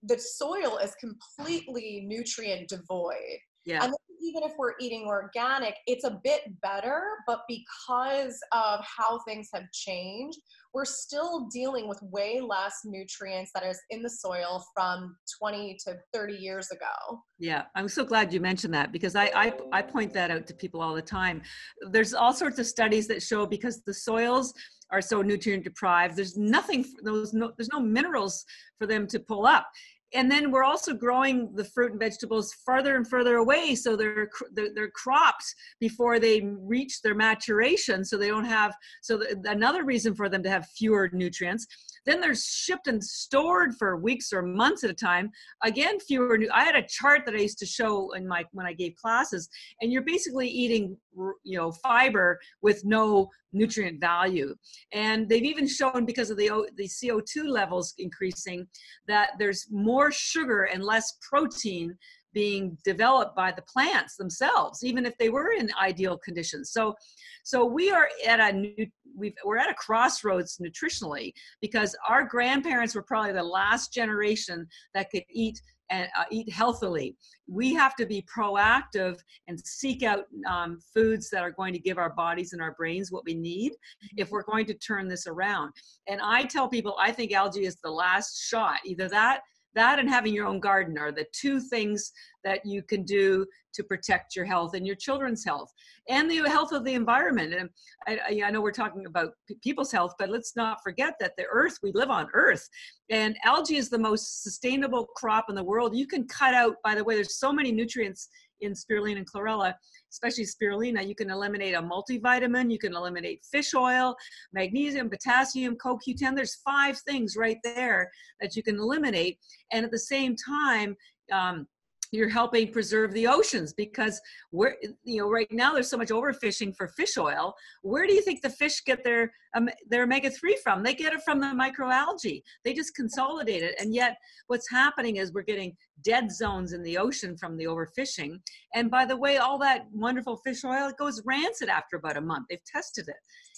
the 0.03 0.17
soil 0.17 0.79
is 0.79 0.95
completely 0.95 2.03
nutrient 2.07 2.67
devoid. 2.67 3.37
Yeah. 3.65 3.83
And 3.83 3.93
even 4.21 4.43
if 4.43 4.51
we're 4.57 4.73
eating 4.79 5.05
organic, 5.07 5.75
it's 5.87 6.03
a 6.03 6.19
bit 6.23 6.41
better, 6.61 7.01
but 7.27 7.41
because 7.47 8.39
of 8.51 8.83
how 8.85 9.19
things 9.27 9.49
have 9.53 9.63
changed, 9.71 10.37
we're 10.73 10.85
still 10.85 11.47
dealing 11.51 11.87
with 11.87 12.01
way 12.03 12.39
less 12.39 12.79
nutrients 12.85 13.51
that 13.53 13.65
is 13.65 13.79
in 13.89 14.01
the 14.01 14.09
soil 14.09 14.63
from 14.73 15.15
20 15.41 15.77
to 15.85 15.97
30 16.13 16.33
years 16.33 16.69
ago. 16.71 17.19
Yeah, 17.39 17.63
I'm 17.75 17.89
so 17.89 18.05
glad 18.05 18.33
you 18.33 18.39
mentioned 18.39 18.73
that 18.73 18.91
because 18.91 19.15
I, 19.15 19.31
I, 19.35 19.53
I 19.71 19.81
point 19.81 20.13
that 20.13 20.31
out 20.31 20.47
to 20.47 20.53
people 20.53 20.81
all 20.81 20.93
the 20.93 21.01
time. 21.01 21.41
There's 21.89 22.13
all 22.13 22.33
sorts 22.33 22.59
of 22.59 22.67
studies 22.67 23.07
that 23.07 23.21
show 23.21 23.45
because 23.45 23.81
the 23.81 23.93
soils 23.93 24.53
are 24.91 25.01
so 25.01 25.21
nutrient 25.21 25.63
deprived, 25.63 26.17
there's 26.17 26.37
nothing, 26.37 26.85
those 27.03 27.33
no, 27.33 27.51
there's 27.57 27.69
no 27.71 27.79
minerals 27.79 28.45
for 28.77 28.85
them 28.85 29.07
to 29.07 29.19
pull 29.19 29.45
up 29.45 29.67
and 30.13 30.29
then 30.29 30.51
we're 30.51 30.63
also 30.63 30.93
growing 30.93 31.53
the 31.55 31.63
fruit 31.63 31.91
and 31.91 31.99
vegetables 31.99 32.53
farther 32.65 32.95
and 32.95 33.07
further 33.07 33.37
away 33.37 33.75
so 33.75 33.95
they're, 33.95 34.29
they're, 34.53 34.73
they're 34.73 34.91
cropped 34.91 35.55
before 35.79 36.19
they 36.19 36.41
reach 36.59 37.01
their 37.01 37.15
maturation 37.15 38.03
so 38.03 38.17
they 38.17 38.27
don't 38.27 38.45
have 38.45 38.75
so 39.01 39.17
the, 39.17 39.41
another 39.45 39.83
reason 39.83 40.13
for 40.13 40.29
them 40.29 40.43
to 40.43 40.49
have 40.49 40.67
fewer 40.69 41.09
nutrients 41.13 41.67
then 42.05 42.19
they're 42.19 42.35
shipped 42.35 42.87
and 42.87 43.03
stored 43.03 43.75
for 43.75 43.97
weeks 43.97 44.33
or 44.33 44.41
months 44.41 44.83
at 44.83 44.89
a 44.89 44.93
time 44.93 45.29
again 45.63 45.99
fewer 45.99 46.37
new. 46.37 46.49
i 46.53 46.63
had 46.63 46.75
a 46.75 46.87
chart 46.87 47.21
that 47.25 47.35
i 47.35 47.39
used 47.39 47.59
to 47.59 47.65
show 47.65 48.11
in 48.13 48.27
my 48.27 48.43
when 48.51 48.65
i 48.65 48.73
gave 48.73 48.95
classes 48.95 49.49
and 49.81 49.91
you're 49.91 50.01
basically 50.01 50.47
eating 50.47 50.95
you 51.43 51.57
know 51.57 51.71
fiber 51.71 52.39
with 52.61 52.83
no 52.85 53.29
nutrient 53.53 53.99
value 53.99 54.55
and 54.93 55.27
they've 55.27 55.43
even 55.43 55.67
shown 55.67 56.05
because 56.05 56.29
of 56.29 56.37
the 56.37 56.49
the 56.77 56.87
co2 56.87 57.45
levels 57.45 57.93
increasing 57.97 58.65
that 59.07 59.31
there's 59.39 59.67
more 59.71 60.11
sugar 60.11 60.63
and 60.63 60.83
less 60.83 61.17
protein 61.21 61.97
being 62.33 62.77
developed 62.83 63.35
by 63.35 63.51
the 63.51 63.61
plants 63.63 64.15
themselves 64.15 64.83
even 64.83 65.05
if 65.05 65.17
they 65.17 65.29
were 65.29 65.51
in 65.51 65.69
ideal 65.79 66.17
conditions 66.17 66.71
so 66.71 66.95
so 67.43 67.65
we 67.65 67.91
are 67.91 68.07
at 68.27 68.39
a 68.39 68.51
new 68.51 68.87
we 69.15 69.33
are 69.45 69.57
at 69.57 69.69
a 69.69 69.73
crossroads 69.73 70.59
nutritionally 70.63 71.33
because 71.61 71.95
our 72.07 72.23
grandparents 72.23 72.95
were 72.95 73.01
probably 73.03 73.33
the 73.33 73.43
last 73.43 73.93
generation 73.93 74.67
that 74.93 75.09
could 75.09 75.23
eat 75.29 75.59
and 75.91 76.07
uh, 76.17 76.23
eat 76.31 76.51
healthily. 76.51 77.15
We 77.47 77.73
have 77.73 77.95
to 77.97 78.05
be 78.05 78.25
proactive 78.33 79.17
and 79.47 79.59
seek 79.65 80.03
out 80.03 80.23
um, 80.49 80.79
foods 80.93 81.29
that 81.29 81.43
are 81.43 81.51
going 81.51 81.73
to 81.73 81.79
give 81.79 81.97
our 81.97 82.13
bodies 82.13 82.53
and 82.53 82.61
our 82.61 82.73
brains 82.73 83.11
what 83.11 83.25
we 83.25 83.35
need 83.35 83.73
if 84.17 84.31
we're 84.31 84.43
going 84.43 84.65
to 84.67 84.73
turn 84.73 85.07
this 85.07 85.27
around. 85.27 85.73
And 86.07 86.21
I 86.21 86.43
tell 86.43 86.69
people, 86.69 86.95
I 86.99 87.11
think 87.11 87.33
algae 87.33 87.65
is 87.65 87.75
the 87.83 87.91
last 87.91 88.41
shot. 88.41 88.77
Either 88.85 89.09
that 89.09 89.41
that 89.75 89.99
and 89.99 90.09
having 90.09 90.33
your 90.33 90.47
own 90.47 90.59
garden 90.59 90.97
are 90.97 91.11
the 91.11 91.25
two 91.33 91.59
things 91.59 92.11
that 92.43 92.65
you 92.65 92.81
can 92.81 93.03
do 93.03 93.45
to 93.73 93.83
protect 93.83 94.35
your 94.35 94.45
health 94.45 94.73
and 94.73 94.85
your 94.85 94.95
children's 94.95 95.45
health 95.45 95.71
and 96.09 96.29
the 96.29 96.37
health 96.49 96.71
of 96.71 96.83
the 96.83 96.93
environment. 96.93 97.53
And 97.53 97.69
I, 98.07 98.41
I 98.45 98.51
know 98.51 98.61
we're 98.61 98.71
talking 98.71 99.05
about 99.05 99.31
people's 99.63 99.91
health, 99.91 100.13
but 100.19 100.29
let's 100.29 100.55
not 100.55 100.79
forget 100.83 101.15
that 101.19 101.33
the 101.37 101.45
earth, 101.51 101.77
we 101.81 101.91
live 101.93 102.09
on 102.09 102.27
earth, 102.33 102.67
and 103.09 103.37
algae 103.45 103.77
is 103.77 103.89
the 103.89 103.99
most 103.99 104.43
sustainable 104.43 105.05
crop 105.15 105.45
in 105.49 105.55
the 105.55 105.63
world. 105.63 105.95
You 105.95 106.07
can 106.07 106.27
cut 106.27 106.53
out, 106.53 106.75
by 106.83 106.95
the 106.95 107.03
way, 107.03 107.15
there's 107.15 107.39
so 107.39 107.53
many 107.53 107.71
nutrients 107.71 108.29
in 108.61 108.73
spirulina 108.73 109.17
and 109.17 109.31
chlorella, 109.31 109.73
especially 110.11 110.45
spirulina, 110.45 111.07
you 111.07 111.15
can 111.15 111.29
eliminate 111.29 111.73
a 111.73 111.81
multivitamin, 111.81 112.71
you 112.71 112.79
can 112.79 112.95
eliminate 112.95 113.43
fish 113.51 113.73
oil, 113.73 114.15
magnesium, 114.53 115.09
potassium, 115.09 115.75
CoQ10. 115.77 116.35
There's 116.35 116.55
five 116.65 116.99
things 116.99 117.35
right 117.35 117.57
there 117.63 118.09
that 118.39 118.55
you 118.55 118.63
can 118.63 118.77
eliminate. 118.77 119.39
And 119.71 119.85
at 119.85 119.91
the 119.91 119.99
same 119.99 120.35
time, 120.35 120.95
um, 121.31 121.67
you're 122.11 122.29
helping 122.29 122.71
preserve 122.71 123.13
the 123.13 123.27
oceans 123.27 123.73
because 123.73 124.19
we're 124.51 124.75
you 125.03 125.21
know 125.21 125.29
right 125.29 125.47
now 125.51 125.73
there's 125.73 125.89
so 125.89 125.97
much 125.97 126.09
overfishing 126.09 126.75
for 126.75 126.87
fish 126.89 127.17
oil. 127.17 127.53
Where 127.81 128.05
do 128.05 128.13
you 128.13 128.21
think 128.21 128.41
the 128.41 128.49
fish 128.49 128.83
get 128.85 129.03
their 129.03 129.31
um, 129.55 129.69
their 129.89 130.03
omega-3 130.03 130.57
from? 130.63 130.83
They 130.83 130.93
get 130.93 131.13
it 131.13 131.21
from 131.23 131.39
the 131.39 131.47
microalgae. 131.47 132.41
They 132.63 132.73
just 132.73 132.95
consolidate 132.95 133.63
it. 133.63 133.75
And 133.79 133.95
yet 133.95 134.17
what's 134.47 134.69
happening 134.69 135.17
is 135.17 135.33
we're 135.33 135.41
getting 135.43 135.75
dead 136.03 136.31
zones 136.31 136.73
in 136.73 136.83
the 136.83 136.97
ocean 136.97 137.37
from 137.37 137.57
the 137.57 137.65
overfishing. 137.65 138.39
And 138.75 138.91
by 138.91 139.05
the 139.05 139.17
way 139.17 139.37
all 139.37 139.57
that 139.59 139.85
wonderful 139.93 140.37
fish 140.37 140.63
oil 140.63 140.89
it 140.89 140.97
goes 140.97 141.21
rancid 141.25 141.69
after 141.69 141.95
about 141.95 142.17
a 142.17 142.21
month. 142.21 142.47
They've 142.49 142.59
tested 142.65 143.07
it. 143.07 143.15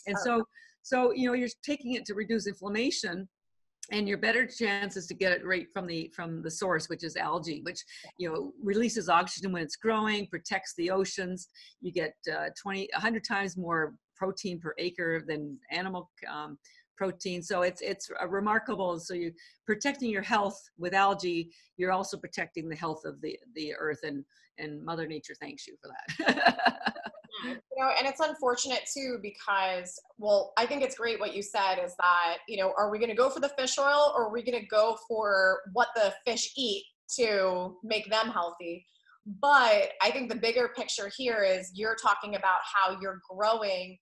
And 0.07 0.17
so 0.19 0.43
so 0.83 1.11
you 1.13 1.27
know 1.27 1.33
you're 1.33 1.49
taking 1.65 1.93
it 1.93 2.05
to 2.05 2.13
reduce 2.13 2.47
inflammation 2.47 3.27
and 3.91 4.07
your 4.07 4.17
better 4.17 4.45
chance 4.45 4.95
is 4.95 5.07
to 5.07 5.13
get 5.13 5.33
it 5.33 5.45
right 5.45 5.67
from 5.73 5.85
the 5.87 6.09
from 6.15 6.41
the 6.41 6.49
source 6.49 6.87
which 6.87 7.03
is 7.03 7.17
algae 7.17 7.61
which 7.63 7.83
you 8.17 8.29
know 8.29 8.53
releases 8.63 9.09
oxygen 9.09 9.51
when 9.51 9.61
it's 9.61 9.75
growing 9.75 10.27
protects 10.27 10.73
the 10.77 10.89
oceans. 10.89 11.49
You 11.81 11.91
get 11.91 12.13
uh, 12.31 12.49
20 12.61 12.89
100 12.93 13.23
times 13.23 13.57
more 13.57 13.95
protein 14.15 14.59
per 14.59 14.73
acre 14.77 15.23
than 15.27 15.57
animal 15.71 16.09
um, 16.31 16.57
protein. 16.95 17.41
So 17.41 17.63
it's 17.63 17.81
it's 17.81 18.09
remarkable 18.27 18.99
so 18.99 19.13
you 19.13 19.31
protecting 19.65 20.09
your 20.09 20.21
health 20.21 20.59
with 20.77 20.93
algae 20.93 21.51
you're 21.77 21.91
also 21.91 22.17
protecting 22.17 22.69
the 22.69 22.75
health 22.75 23.01
of 23.05 23.19
the 23.21 23.37
the 23.55 23.73
earth 23.77 23.99
and 24.03 24.23
and 24.59 24.83
mother 24.83 25.07
nature 25.07 25.33
thanks 25.39 25.65
you 25.67 25.75
for 25.81 25.89
that 25.89 26.93
you 27.43 27.55
know 27.77 27.91
and 27.97 28.07
it's 28.07 28.19
unfortunate 28.19 28.81
too 28.91 29.17
because 29.21 29.99
well 30.17 30.53
i 30.57 30.65
think 30.65 30.81
it's 30.81 30.95
great 30.95 31.19
what 31.19 31.35
you 31.35 31.41
said 31.41 31.75
is 31.83 31.93
that 31.97 32.37
you 32.47 32.57
know 32.57 32.73
are 32.77 32.89
we 32.89 32.97
going 32.97 33.09
to 33.09 33.15
go 33.15 33.29
for 33.29 33.39
the 33.39 33.49
fish 33.49 33.77
oil 33.77 34.13
or 34.15 34.27
are 34.27 34.31
we 34.31 34.43
going 34.43 34.59
to 34.59 34.67
go 34.67 34.97
for 35.07 35.61
what 35.73 35.89
the 35.95 36.13
fish 36.25 36.51
eat 36.57 36.83
to 37.17 37.77
make 37.83 38.09
them 38.09 38.27
healthy? 38.27 38.85
But 39.41 39.91
i 40.01 40.11
think 40.11 40.29
the 40.29 40.35
bigger 40.35 40.71
picture 40.75 41.11
here 41.15 41.43
is 41.43 41.71
you're 41.73 41.95
talking 41.95 42.35
about 42.35 42.59
how 42.73 42.97
you're 43.01 43.21
growing 43.29 43.97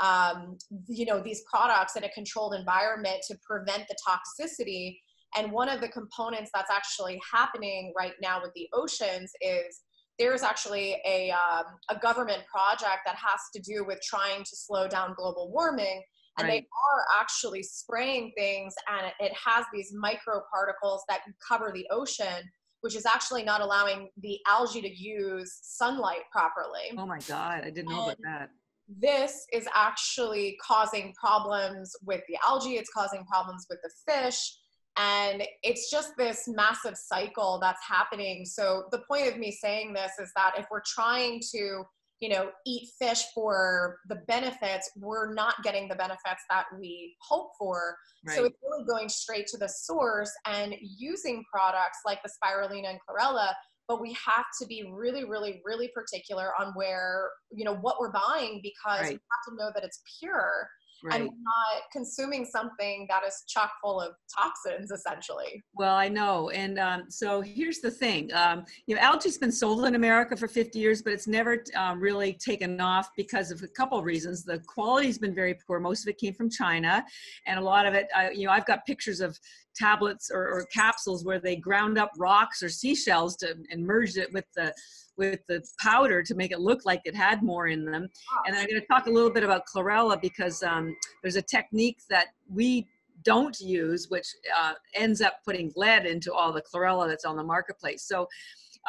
um, 0.00 0.58
you 0.88 1.04
know 1.04 1.20
these 1.22 1.42
products 1.50 1.96
in 1.96 2.04
a 2.04 2.08
controlled 2.10 2.54
environment 2.54 3.18
to 3.28 3.36
prevent 3.46 3.84
the 3.88 3.96
toxicity. 4.06 4.98
And 5.36 5.50
one 5.50 5.68
of 5.68 5.80
the 5.80 5.88
components 5.88 6.50
that's 6.52 6.70
actually 6.70 7.20
happening 7.32 7.92
right 7.96 8.12
now 8.20 8.42
with 8.42 8.52
the 8.54 8.68
oceans 8.74 9.32
is 9.40 9.80
there's 10.22 10.42
actually 10.42 10.96
a, 11.04 11.32
um, 11.32 11.64
a 11.90 11.98
government 11.98 12.42
project 12.46 13.00
that 13.04 13.16
has 13.16 13.40
to 13.54 13.60
do 13.60 13.84
with 13.84 13.98
trying 14.02 14.44
to 14.44 14.56
slow 14.56 14.86
down 14.86 15.14
global 15.16 15.50
warming 15.52 16.00
and 16.38 16.48
right. 16.48 16.52
they 16.52 16.58
are 16.58 17.20
actually 17.20 17.62
spraying 17.62 18.32
things 18.36 18.72
and 18.88 19.12
it 19.18 19.32
has 19.32 19.66
these 19.72 19.92
microparticles 19.92 21.00
that 21.08 21.22
cover 21.46 21.72
the 21.74 21.84
ocean 21.90 22.42
which 22.82 22.96
is 22.96 23.04
actually 23.04 23.42
not 23.42 23.60
allowing 23.60 24.08
the 24.22 24.38
algae 24.48 24.80
to 24.80 24.88
use 24.88 25.58
sunlight 25.62 26.22
properly 26.30 26.96
oh 26.96 27.06
my 27.06 27.18
god 27.28 27.62
i 27.64 27.70
didn't 27.70 27.90
know 27.90 28.08
and 28.08 28.12
about 28.12 28.18
that 28.22 28.50
this 28.88 29.44
is 29.52 29.66
actually 29.74 30.56
causing 30.64 31.12
problems 31.20 31.92
with 32.04 32.22
the 32.28 32.36
algae 32.46 32.76
it's 32.76 32.90
causing 32.94 33.24
problems 33.24 33.66
with 33.68 33.78
the 33.82 33.90
fish 34.06 34.56
and 34.98 35.42
it's 35.62 35.90
just 35.90 36.12
this 36.18 36.46
massive 36.46 36.96
cycle 36.96 37.58
that's 37.60 37.80
happening. 37.86 38.44
So 38.44 38.84
the 38.90 39.00
point 39.08 39.28
of 39.28 39.38
me 39.38 39.50
saying 39.50 39.94
this 39.94 40.12
is 40.18 40.30
that 40.36 40.52
if 40.58 40.66
we're 40.70 40.82
trying 40.86 41.40
to, 41.52 41.84
you 42.20 42.28
know, 42.28 42.50
eat 42.66 42.90
fish 43.00 43.24
for 43.34 43.98
the 44.08 44.16
benefits, 44.28 44.90
we're 44.96 45.32
not 45.32 45.62
getting 45.62 45.88
the 45.88 45.94
benefits 45.94 46.42
that 46.50 46.66
we 46.78 47.16
hope 47.20 47.52
for. 47.58 47.96
Right. 48.26 48.36
So 48.36 48.44
it's 48.44 48.58
really 48.62 48.84
going 48.86 49.08
straight 49.08 49.46
to 49.48 49.56
the 49.56 49.68
source 49.68 50.32
and 50.46 50.74
using 50.80 51.42
products 51.50 51.98
like 52.04 52.20
the 52.22 52.30
spirulina 52.30 52.90
and 52.90 52.98
chlorella 53.08 53.52
but 53.88 54.00
we 54.00 54.12
have 54.12 54.44
to 54.60 54.66
be 54.66 54.88
really 54.90 55.24
really 55.24 55.60
really 55.66 55.90
particular 55.92 56.52
on 56.58 56.72
where 56.74 57.28
you 57.50 57.64
know 57.64 57.74
what 57.76 57.96
we're 58.00 58.12
buying 58.12 58.60
because 58.62 59.00
right. 59.00 59.08
we 59.08 59.14
have 59.14 59.44
to 59.48 59.56
know 59.56 59.70
that 59.74 59.84
it's 59.84 60.00
pure 60.20 60.68
right. 61.04 61.20
and 61.20 61.24
not 61.24 61.82
consuming 61.92 62.44
something 62.44 63.06
that 63.08 63.22
is 63.26 63.44
chock 63.48 63.72
full 63.82 64.00
of 64.00 64.14
toxins 64.36 64.90
essentially. 64.90 65.62
Well 65.74 65.94
i 65.94 66.08
know 66.08 66.50
and 66.50 66.78
um, 66.78 67.04
so 67.08 67.40
here's 67.40 67.80
the 67.80 67.90
thing 67.90 68.32
um, 68.34 68.64
you 68.86 68.94
know 68.94 69.00
algae's 69.00 69.38
been 69.38 69.52
sold 69.52 69.84
in 69.84 69.94
america 69.94 70.36
for 70.36 70.48
50 70.48 70.78
years 70.78 71.02
but 71.02 71.12
it's 71.12 71.26
never 71.26 71.62
um, 71.76 72.00
really 72.00 72.34
taken 72.34 72.80
off 72.80 73.10
because 73.16 73.50
of 73.50 73.62
a 73.62 73.68
couple 73.68 73.98
of 73.98 74.04
reasons. 74.04 74.44
The 74.44 74.58
quality's 74.66 75.18
been 75.18 75.34
very 75.34 75.56
poor. 75.66 75.80
Most 75.80 76.02
of 76.04 76.08
it 76.08 76.18
came 76.18 76.34
from 76.34 76.50
china 76.50 77.04
and 77.46 77.58
a 77.58 77.62
lot 77.62 77.86
of 77.86 77.94
it 77.94 78.08
I, 78.14 78.30
you 78.30 78.46
know 78.46 78.52
i've 78.52 78.66
got 78.66 78.86
pictures 78.86 79.20
of 79.20 79.38
tablets 79.74 80.30
or, 80.32 80.48
or 80.48 80.66
capsules 80.66 81.24
where 81.24 81.40
they 81.40 81.56
ground 81.56 81.98
up 81.98 82.10
rocks 82.18 82.62
or 82.62 82.68
seashells 82.68 83.36
to 83.36 83.56
and 83.70 83.86
merged 83.86 84.16
it 84.16 84.32
with 84.32 84.44
the 84.56 84.72
with 85.16 85.40
the 85.46 85.62
powder 85.80 86.22
to 86.22 86.34
make 86.34 86.52
it 86.52 86.60
look 86.60 86.84
like 86.84 87.02
it 87.04 87.14
had 87.14 87.42
more 87.42 87.68
in 87.68 87.84
them. 87.84 88.08
And 88.46 88.56
I'm 88.56 88.66
going 88.66 88.80
to 88.80 88.86
talk 88.86 89.06
a 89.06 89.10
little 89.10 89.30
bit 89.30 89.44
about 89.44 89.64
chlorella 89.66 90.20
because 90.20 90.62
um, 90.62 90.96
there's 91.22 91.36
a 91.36 91.42
technique 91.42 91.98
that 92.08 92.28
we 92.48 92.86
don't 93.22 93.60
use, 93.60 94.08
which 94.08 94.26
uh, 94.58 94.72
ends 94.94 95.20
up 95.20 95.34
putting 95.44 95.72
lead 95.76 96.06
into 96.06 96.32
all 96.32 96.52
the 96.52 96.62
chlorella 96.62 97.08
that's 97.08 97.24
on 97.24 97.36
the 97.36 97.44
marketplace. 97.44 98.02
So, 98.02 98.26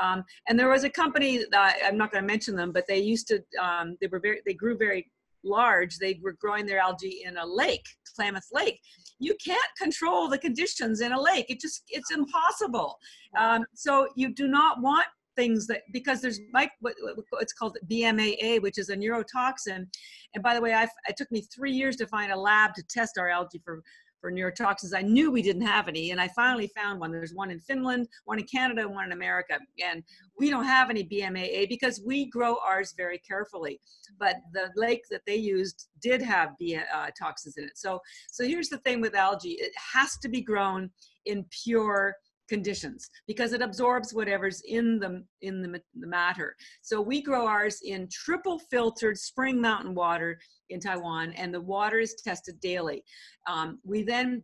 um, 0.02 0.24
and 0.48 0.60
there 0.60 0.70
was 0.70 0.84
a 0.84 0.90
company 0.90 1.46
that 1.52 1.78
I'm 1.86 1.98
not 1.98 2.12
going 2.12 2.24
to 2.24 2.28
mention 2.28 2.56
them, 2.56 2.72
but 2.72 2.86
they 2.88 3.00
used 3.00 3.28
to, 3.28 3.44
um, 3.62 3.98
they 4.02 4.08
were 4.08 4.20
very, 4.20 4.42
they 4.46 4.54
grew 4.54 4.78
very 4.78 5.12
large. 5.44 5.98
They 5.98 6.20
were 6.22 6.34
growing 6.34 6.66
their 6.66 6.80
algae 6.80 7.24
in 7.26 7.38
a 7.38 7.46
lake, 7.46 7.86
Klamath 8.16 8.48
Lake. 8.52 8.80
You 9.20 9.36
can't 9.44 9.62
control 9.82 10.28
the 10.28 10.38
conditions 10.38 11.02
in 11.02 11.12
a 11.12 11.22
lake. 11.22 11.46
It 11.50 11.60
just, 11.60 11.84
it's 11.90 12.12
impossible. 12.12 12.98
Um, 13.38 13.66
so 13.74 14.08
you 14.16 14.34
do 14.34 14.48
not 14.48 14.82
want 14.82 15.06
things 15.36 15.68
that 15.68 15.82
because 15.92 16.22
there's 16.22 16.40
like 16.54 16.72
what, 16.80 16.96
it's 17.40 17.54
called 17.54 17.78
BMAA, 17.90 18.62
which 18.62 18.78
is 18.78 18.90
a 18.90 18.96
neurotoxin. 18.96 19.88
And 20.34 20.44
by 20.44 20.54
the 20.54 20.62
way, 20.62 20.74
i 20.74 20.88
it 21.08 21.18
took 21.18 21.32
me 21.32 21.42
three 21.54 21.72
years 21.72 21.96
to 21.98 22.08
find 22.08 22.32
a 22.32 22.38
lab 22.38 22.74
to 22.76 22.84
test 22.84 23.18
our 23.18 23.30
algae 23.30 23.62
for 23.64 23.82
for 24.24 24.32
neurotoxins. 24.32 24.96
I 24.96 25.02
knew 25.02 25.30
we 25.30 25.42
didn't 25.42 25.68
have 25.68 25.90
any, 25.90 26.12
and 26.12 26.22
I 26.22 26.30
finally 26.30 26.68
found 26.68 27.02
one. 27.02 27.12
There's 27.12 27.34
one 27.34 27.52
in 27.52 27.60
Finland, 27.60 28.08
one 28.24 28.40
in 28.40 28.46
Canada, 28.46 28.88
one 28.88 29.04
in 29.04 29.12
America, 29.12 29.60
and 29.86 30.02
we 30.40 30.50
don't 30.50 30.64
have 30.64 30.90
any 30.90 31.04
BMAA 31.04 31.68
because 31.68 32.02
we 32.06 32.30
grow 32.30 32.56
ours 32.66 32.94
very 32.96 33.20
carefully. 33.20 33.82
But 34.18 34.38
the 34.54 34.72
lake 34.78 35.02
that 35.12 35.24
they 35.28 35.36
used 35.36 35.90
did 36.02 36.22
have 36.22 36.58
B, 36.58 36.78
uh, 36.78 37.08
toxins 37.20 37.58
in 37.58 37.66
it. 37.66 37.78
So, 37.78 38.00
so 38.32 38.46
here's 38.46 38.70
the 38.70 38.78
thing 38.78 39.02
with 39.02 39.14
algae: 39.14 39.58
it 39.60 39.74
has 39.94 40.18
to 40.20 40.30
be 40.30 40.40
grown 40.40 40.90
in 41.26 41.46
pure 41.66 42.16
conditions 42.54 43.10
because 43.26 43.52
it 43.52 43.64
absorbs 43.64 44.14
whatever's 44.14 44.62
in 44.62 45.00
the 45.00 45.24
in 45.42 45.62
the, 45.64 45.82
the 46.00 46.08
matter. 46.08 46.56
So 46.82 47.02
we 47.02 47.18
grow 47.30 47.48
ours 47.48 47.80
in 47.84 48.08
triple 48.12 48.60
filtered 48.60 49.18
spring 49.18 49.60
mountain 49.60 49.96
water 49.96 50.40
in 50.70 50.80
taiwan 50.80 51.34
and 51.34 51.52
the 51.52 51.62
water 51.76 51.98
is 51.98 52.14
tested 52.14 52.60
daily. 52.60 53.04
Um, 53.48 53.80
we 53.84 54.04
then 54.04 54.44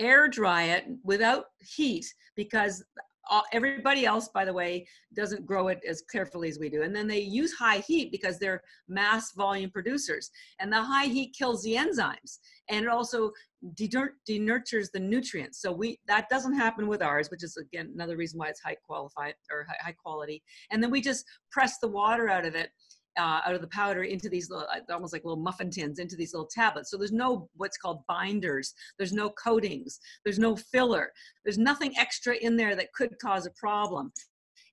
air 0.00 0.26
dry 0.26 0.62
it 0.76 0.84
without 1.04 1.44
heat 1.60 2.06
because 2.34 2.84
everybody 3.52 4.06
else 4.06 4.28
by 4.28 4.44
the 4.44 4.52
way 4.52 4.86
doesn't 5.14 5.46
grow 5.46 5.68
it 5.68 5.80
as 5.88 6.02
carefully 6.02 6.48
as 6.48 6.58
we 6.58 6.68
do. 6.68 6.82
And 6.82 6.94
then 6.94 7.06
they 7.06 7.20
use 7.20 7.52
high 7.52 7.78
heat 7.78 8.10
because 8.10 8.38
they're 8.38 8.62
mass 8.88 9.32
volume 9.32 9.70
producers. 9.70 10.30
And 10.60 10.72
the 10.72 10.82
high 10.82 11.06
heat 11.06 11.34
kills 11.36 11.62
the 11.62 11.74
enzymes. 11.74 12.38
And 12.68 12.84
it 12.84 12.88
also 12.88 13.32
denurtures 13.74 14.90
the 14.92 15.00
nutrients. 15.00 15.60
So 15.60 15.72
we 15.72 15.98
that 16.06 16.28
doesn't 16.28 16.54
happen 16.54 16.86
with 16.86 17.02
ours 17.02 17.30
which 17.30 17.42
is 17.42 17.56
again 17.56 17.90
another 17.94 18.16
reason 18.16 18.38
why 18.38 18.48
it's 18.48 18.60
high 18.60 18.76
qualified 18.86 19.34
or 19.50 19.66
high, 19.68 19.76
high 19.80 19.96
quality. 20.00 20.42
And 20.70 20.82
then 20.82 20.90
we 20.90 21.00
just 21.00 21.24
press 21.50 21.78
the 21.78 21.88
water 21.88 22.28
out 22.28 22.46
of 22.46 22.54
it 22.54 22.70
uh, 23.18 23.40
out 23.46 23.54
of 23.54 23.60
the 23.60 23.68
powder 23.68 24.04
into 24.04 24.28
these 24.28 24.50
little, 24.50 24.66
uh, 24.66 24.92
almost 24.92 25.12
like 25.12 25.24
little 25.24 25.42
muffin 25.42 25.70
tins, 25.70 25.98
into 25.98 26.16
these 26.16 26.34
little 26.34 26.48
tablets. 26.48 26.90
So 26.90 26.96
there's 26.96 27.12
no 27.12 27.48
what's 27.56 27.78
called 27.78 28.02
binders. 28.06 28.74
There's 28.98 29.12
no 29.12 29.30
coatings. 29.30 29.98
There's 30.24 30.38
no 30.38 30.56
filler. 30.56 31.12
There's 31.44 31.58
nothing 31.58 31.96
extra 31.98 32.36
in 32.36 32.56
there 32.56 32.76
that 32.76 32.92
could 32.92 33.18
cause 33.18 33.46
a 33.46 33.50
problem. 33.52 34.12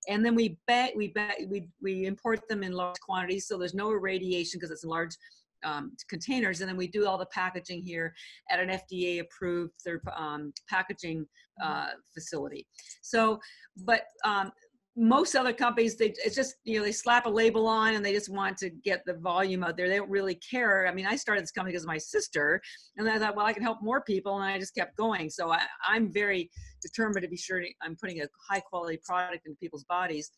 And 0.08 0.24
then 0.24 0.34
we 0.34 0.58
bet 0.66 0.94
we 0.94 1.08
bet 1.08 1.38
we 1.48 1.66
we 1.82 2.04
import 2.04 2.46
them 2.48 2.62
in 2.62 2.72
large 2.72 3.00
quantities, 3.00 3.46
so 3.46 3.56
there's 3.56 3.74
no 3.74 3.90
irradiation 3.90 4.58
because 4.58 4.70
it's 4.70 4.84
in 4.84 4.90
large 4.90 5.16
um, 5.64 5.92
containers, 6.08 6.60
and 6.60 6.68
then 6.68 6.76
we 6.76 6.86
do 6.86 7.06
all 7.06 7.16
the 7.16 7.26
packaging 7.26 7.82
here 7.82 8.14
at 8.50 8.60
an 8.60 8.68
FDA 8.68 9.20
approved 9.20 9.72
third 9.84 10.02
um, 10.14 10.52
packaging 10.68 11.26
uh, 11.62 11.88
facility. 12.12 12.66
So, 13.02 13.40
but 13.78 14.02
um, 14.24 14.52
most 14.96 15.34
other 15.34 15.52
companies 15.52 15.96
they 15.96 16.14
it's 16.24 16.36
just 16.36 16.54
you 16.62 16.78
know 16.78 16.84
they 16.84 16.92
slap 16.92 17.26
a 17.26 17.28
label 17.28 17.66
on 17.66 17.94
and 17.94 18.04
they 18.04 18.12
just 18.12 18.28
want 18.28 18.56
to 18.56 18.70
get 18.70 19.04
the 19.06 19.14
volume 19.14 19.64
out 19.64 19.76
there. 19.76 19.88
They 19.88 19.96
don't 19.96 20.10
really 20.10 20.36
care. 20.36 20.86
I 20.86 20.94
mean 20.94 21.06
i 21.06 21.16
started 21.16 21.42
this 21.42 21.50
company 21.50 21.72
because 21.72 21.84
of 21.84 21.88
my 21.88 21.98
sister 21.98 22.60
and 22.96 23.08
i 23.08 23.18
thought 23.18 23.36
well 23.36 23.46
i 23.46 23.52
can 23.52 23.62
help 23.62 23.82
more 23.82 24.02
people 24.02 24.36
and 24.36 24.44
i 24.44 24.58
just 24.58 24.74
kept 24.74 24.96
going. 24.96 25.28
So 25.30 25.50
I, 25.50 25.60
i'm 25.86 26.12
very 26.12 26.50
determined 26.80 27.22
to 27.22 27.28
be 27.28 27.36
sure 27.36 27.62
i'm 27.82 27.96
putting 28.00 28.20
a 28.20 28.26
high 28.48 28.60
quality 28.60 28.98
product 29.04 29.46
in 29.46 29.56
people's 29.56 29.84
bodies 29.84 30.30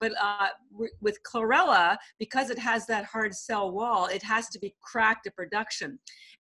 but 0.00 0.12
uh, 0.20 0.48
with 1.00 1.18
chlorella, 1.22 1.96
because 2.18 2.50
it 2.50 2.58
has 2.58 2.86
that 2.86 3.04
hard 3.04 3.34
cell 3.34 3.70
wall, 3.70 4.06
it 4.06 4.22
has 4.22 4.48
to 4.48 4.58
be 4.58 4.74
cracked 4.80 5.24
to 5.24 5.30
production. 5.30 5.98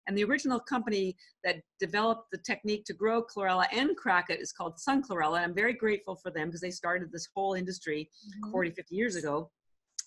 And 0.07 0.16
the 0.16 0.25
original 0.25 0.59
company 0.59 1.16
that 1.44 1.57
developed 1.79 2.31
the 2.33 2.38
technique 2.38 2.85
to 2.87 2.94
grow 2.94 3.23
chlorella 3.23 3.66
and 3.73 3.94
crack 3.97 4.31
it 4.31 4.40
is 4.40 4.53
called 4.53 4.79
Sun 4.79 5.03
Chlorella. 5.03 5.37
And 5.37 5.44
I'm 5.44 5.55
very 5.55 5.75
grateful 5.75 6.16
for 6.16 6.31
them 6.31 6.49
because 6.49 6.62
they 6.62 6.71
started 6.71 7.12
this 7.12 7.29
whole 7.35 7.55
industry 7.55 8.09
mm-hmm. 8.27 8.51
40, 8.51 8.71
50 8.71 8.94
years 8.94 9.16
ago 9.16 9.51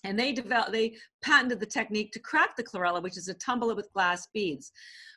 and 0.04 0.18
they 0.18 0.32
developed 0.32 0.72
they 0.72 0.94
patented 1.22 1.60
the 1.60 1.66
technique 1.66 2.12
to 2.12 2.18
crack 2.18 2.56
the 2.56 2.62
chlorella 2.62 3.02
which 3.02 3.16
is 3.16 3.28
a 3.28 3.34
tumbler 3.34 3.74
with 3.74 3.92
glass 3.92 4.28
beads. 4.34 4.72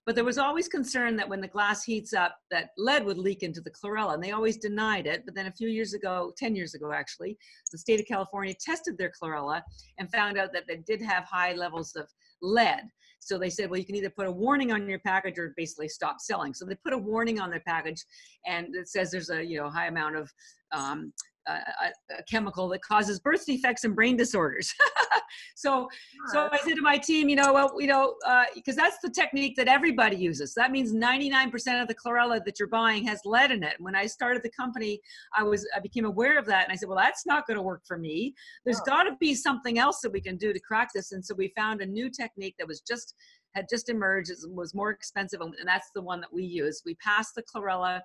But 0.06 0.14
there 0.14 0.24
was 0.24 0.38
always 0.38 0.68
concern 0.68 1.16
that 1.16 1.28
when 1.28 1.42
the 1.42 1.48
glass 1.48 1.84
heats 1.84 2.14
up 2.14 2.38
that 2.52 2.70
lead 2.78 3.04
would 3.06 3.18
leak 3.18 3.42
into 3.42 3.62
the 3.62 3.72
chlorella 3.72 4.14
and 4.14 4.24
they 4.24 4.32
always 4.32 4.58
denied 4.58 5.08
it. 5.08 5.24
But 5.26 5.34
then 5.34 5.48
a 5.48 5.52
few 5.52 5.68
years 5.68 5.94
ago 5.94 6.34
10 6.38 6.56
years 6.56 6.76
ago 6.76 6.92
actually 6.92 7.38
the 7.72 7.78
state 7.78 8.00
of 8.00 8.06
california 8.06 8.54
tested 8.60 8.98
their 8.98 9.12
chlorella 9.12 9.62
and 9.98 10.12
found 10.12 10.38
out 10.38 10.54
that 10.54 10.68
they 10.68 10.78
did 10.78 11.02
have 11.02 11.24
high 11.24 11.54
levels 11.54 11.96
of 11.96 12.08
lead. 12.42 12.84
So 13.20 13.40
they 13.40 13.50
said 13.50 13.70
well 13.70 13.80
you 13.80 13.86
can 13.86 13.96
either 13.96 14.12
put 14.12 14.28
a 14.28 14.32
warning 14.32 14.72
on 14.72 14.88
your 14.88 15.00
package 15.00 15.40
or 15.40 15.54
basically 15.58 15.88
stop 15.88 16.18
selling. 16.20 16.54
So 16.54 16.66
they 16.66 16.76
put 16.76 16.94
a 16.94 16.98
warning 16.98 17.40
on 17.40 17.50
their 17.50 17.64
package 17.66 18.04
and 18.46 18.76
it 18.76 18.88
says 18.88 19.10
there's 19.10 19.32
a 19.32 19.44
you 19.44 19.58
know 19.58 19.70
high 19.70 19.88
amount 19.88 20.18
of 20.18 20.32
um, 20.72 21.12
a, 21.48 22.18
a, 22.18 22.24
chemical 22.30 22.68
that 22.70 22.82
causes 22.82 23.20
birth 23.20 23.46
defects 23.46 23.84
and 23.84 23.96
brain 23.96 24.18
disorders. 24.18 24.74
so, 25.56 25.88
so 26.32 26.50
I 26.52 26.58
said 26.58 26.76
to 26.76 26.82
my 26.82 26.98
team, 26.98 27.30
you 27.30 27.36
know, 27.36 27.54
well, 27.54 27.74
you 27.80 27.88
know, 27.88 28.16
because 28.56 28.78
uh, 28.78 28.84
that's 28.84 28.98
the 29.04 29.10
technique 29.10 29.56
that 29.58 29.68
everybody 29.68 30.16
uses. 30.16 30.54
That 30.56 30.72
means 30.72 30.94
99% 30.94 31.82
of 31.82 31.88
the 31.88 31.96
chlorella 31.96 32.44
that 32.46 32.60
you're 32.60 32.68
buying 32.68 33.06
has 33.06 33.22
lead 33.26 33.52
in 33.52 33.64
it. 33.64 33.76
When 33.80 33.96
I 33.96 34.06
started 34.08 34.44
the 34.44 34.52
company, 34.52 35.00
I 35.38 35.44
was 35.44 35.68
I 35.76 35.80
became 35.80 36.06
aware 36.06 36.38
of 36.38 36.46
that, 36.48 36.64
and 36.64 36.74
I 36.74 36.76
said, 36.76 36.90
well, 36.90 36.98
that's 36.98 37.26
not 37.26 37.48
going 37.48 37.58
to 37.58 37.64
work 37.64 37.84
for 37.88 37.98
me. 37.98 38.34
There's 38.64 38.82
oh. 38.82 38.86
got 38.86 39.04
to 39.04 39.16
be 39.20 39.36
something 39.36 39.78
else 39.80 40.00
that 40.02 40.12
we 40.12 40.22
can 40.22 40.38
do 40.38 40.54
to 40.54 40.60
crack 40.60 40.90
this. 40.94 41.12
And 41.12 41.24
so 41.24 41.36
we 41.36 41.52
found 41.56 41.82
a 41.82 41.86
new 41.86 42.10
technique 42.10 42.56
that 42.60 42.68
was 42.68 42.82
just 42.82 43.14
had 43.54 43.68
just 43.70 43.90
emerged. 43.90 44.32
It 44.32 44.38
was 44.50 44.74
more 44.74 44.92
expensive, 44.92 45.42
and 45.42 45.54
that's 45.66 45.92
the 45.96 46.02
one 46.02 46.22
that 46.22 46.34
we 46.34 46.44
use. 46.44 46.82
We 46.86 46.96
pass 46.96 47.32
the 47.34 47.44
chlorella 47.44 48.02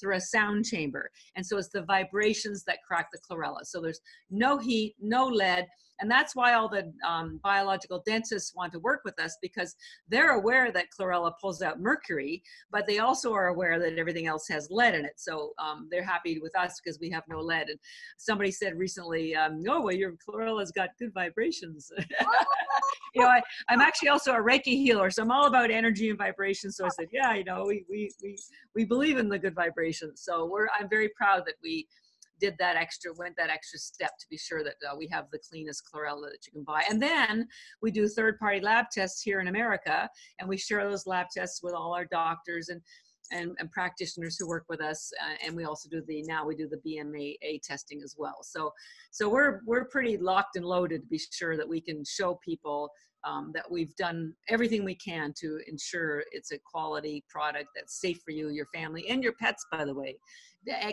through 0.00 0.16
a 0.16 0.20
sound 0.20 0.64
chamber. 0.64 1.10
And 1.36 1.44
so 1.44 1.58
it's 1.58 1.68
the 1.68 1.82
vibrations 1.82 2.64
that 2.64 2.78
crack 2.86 3.08
the 3.12 3.18
chlorella. 3.18 3.64
So 3.64 3.80
there's 3.80 4.00
no 4.30 4.58
heat, 4.58 4.94
no 5.00 5.26
lead, 5.26 5.66
and 6.00 6.10
that's 6.10 6.34
why 6.34 6.54
all 6.54 6.68
the 6.68 6.92
um, 7.06 7.40
biological 7.42 8.02
dentists 8.06 8.54
want 8.54 8.72
to 8.72 8.78
work 8.78 9.02
with 9.04 9.18
us 9.20 9.36
because 9.40 9.76
they're 10.08 10.32
aware 10.32 10.72
that 10.72 10.86
chlorella 10.90 11.32
pulls 11.40 11.62
out 11.62 11.80
mercury, 11.80 12.42
but 12.70 12.86
they 12.86 12.98
also 12.98 13.32
are 13.32 13.48
aware 13.48 13.78
that 13.78 13.98
everything 13.98 14.26
else 14.26 14.48
has 14.48 14.68
lead 14.70 14.94
in 14.94 15.04
it. 15.04 15.14
So 15.16 15.52
um, 15.58 15.88
they're 15.90 16.04
happy 16.04 16.38
with 16.40 16.56
us 16.56 16.80
because 16.82 16.98
we 17.00 17.10
have 17.10 17.24
no 17.28 17.40
lead. 17.40 17.68
And 17.68 17.78
somebody 18.16 18.50
said 18.50 18.78
recently, 18.78 19.34
um, 19.34 19.62
oh, 19.68 19.82
well, 19.82 19.94
your 19.94 20.14
chlorella's 20.26 20.72
got 20.72 20.90
good 20.98 21.12
vibrations. 21.12 21.90
you 23.14 23.22
know, 23.22 23.28
I, 23.28 23.42
I'm 23.68 23.80
actually 23.80 24.08
also 24.08 24.32
a 24.32 24.40
Reiki 24.40 24.76
healer, 24.76 25.10
so 25.10 25.22
I'm 25.22 25.30
all 25.30 25.46
about 25.46 25.70
energy 25.70 26.08
and 26.08 26.18
vibration. 26.18 26.72
So 26.72 26.86
I 26.86 26.88
said, 26.88 27.08
yeah, 27.12 27.34
you 27.34 27.44
know, 27.44 27.64
we, 27.66 27.84
we, 27.88 28.10
we, 28.22 28.38
we 28.74 28.84
believe 28.84 29.18
in 29.18 29.28
the 29.28 29.38
good 29.38 29.54
vibrations. 29.54 30.22
So 30.22 30.46
we're, 30.46 30.68
I'm 30.78 30.88
very 30.88 31.10
proud 31.10 31.44
that 31.46 31.54
we, 31.62 31.86
did 32.40 32.56
that 32.58 32.76
extra, 32.76 33.12
went 33.16 33.36
that 33.36 33.50
extra 33.50 33.78
step 33.78 34.12
to 34.18 34.26
be 34.30 34.38
sure 34.38 34.64
that 34.64 34.76
uh, 34.88 34.96
we 34.96 35.06
have 35.08 35.26
the 35.30 35.38
cleanest 35.38 35.82
chlorella 35.84 36.30
that 36.30 36.46
you 36.46 36.52
can 36.52 36.64
buy. 36.64 36.82
And 36.88 37.00
then 37.00 37.46
we 37.82 37.90
do 37.90 38.08
third 38.08 38.38
party 38.38 38.60
lab 38.60 38.86
tests 38.90 39.22
here 39.22 39.40
in 39.40 39.48
America, 39.48 40.08
and 40.38 40.48
we 40.48 40.56
share 40.56 40.88
those 40.88 41.06
lab 41.06 41.26
tests 41.34 41.62
with 41.62 41.74
all 41.74 41.94
our 41.94 42.04
doctors 42.04 42.68
and 42.68 42.80
and, 43.32 43.52
and, 43.60 43.70
practitioners 43.70 44.36
who 44.36 44.48
work 44.48 44.64
with 44.68 44.80
us 44.80 45.12
uh, 45.22 45.34
and 45.46 45.54
we 45.54 45.64
also 45.64 45.88
do 45.88 46.02
the 46.08 46.22
now 46.22 46.44
we 46.44 46.56
do 46.56 46.68
the 46.68 46.78
BMAA 46.78 47.62
testing 47.62 48.02
as 48.02 48.16
well 48.18 48.38
so 48.42 48.72
so 49.12 49.28
we're 49.28 49.60
we're 49.66 49.84
pretty 49.84 50.16
locked 50.16 50.56
and 50.56 50.64
loaded 50.64 51.02
to 51.02 51.06
be 51.06 51.20
sure 51.30 51.56
that 51.56 51.68
we 51.68 51.80
can 51.80 52.04
show 52.04 52.40
people 52.44 52.90
um, 53.24 53.52
that 53.54 53.70
we've 53.70 53.94
done 53.96 54.34
everything 54.48 54.84
we 54.84 54.94
can 54.94 55.32
to 55.40 55.58
ensure 55.66 56.24
it's 56.32 56.52
a 56.52 56.58
quality 56.58 57.24
product 57.28 57.68
that's 57.74 58.00
safe 58.00 58.20
for 58.24 58.30
you 58.30 58.48
your 58.48 58.66
family 58.74 59.08
and 59.08 59.22
your 59.22 59.34
pets 59.34 59.64
by 59.70 59.84
the 59.84 59.94
way 59.94 60.16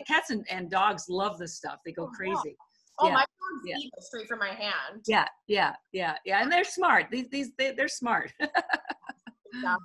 cats 0.06 0.30
and, 0.30 0.46
and 0.50 0.70
dogs 0.70 1.06
love 1.10 1.38
this 1.38 1.56
stuff. 1.56 1.80
They 1.86 1.92
go 1.92 2.04
oh, 2.04 2.16
crazy. 2.16 2.58
Oh, 3.00 3.08
yeah. 3.08 3.14
my 3.14 3.20
dogs 3.20 3.64
yeah. 3.66 3.78
eat 3.78 3.92
straight 4.00 4.28
from 4.28 4.40
my 4.40 4.50
hand. 4.50 5.04
Yeah, 5.06 5.26
yeah, 5.48 5.74
yeah, 5.92 6.16
yeah. 6.26 6.42
And 6.42 6.52
they're 6.52 6.64
smart. 6.64 7.08
These, 7.12 7.30
these, 7.30 7.52
they, 7.58 7.72
they're 7.72 7.88
smart. 7.88 8.32
exactly. 8.40 9.82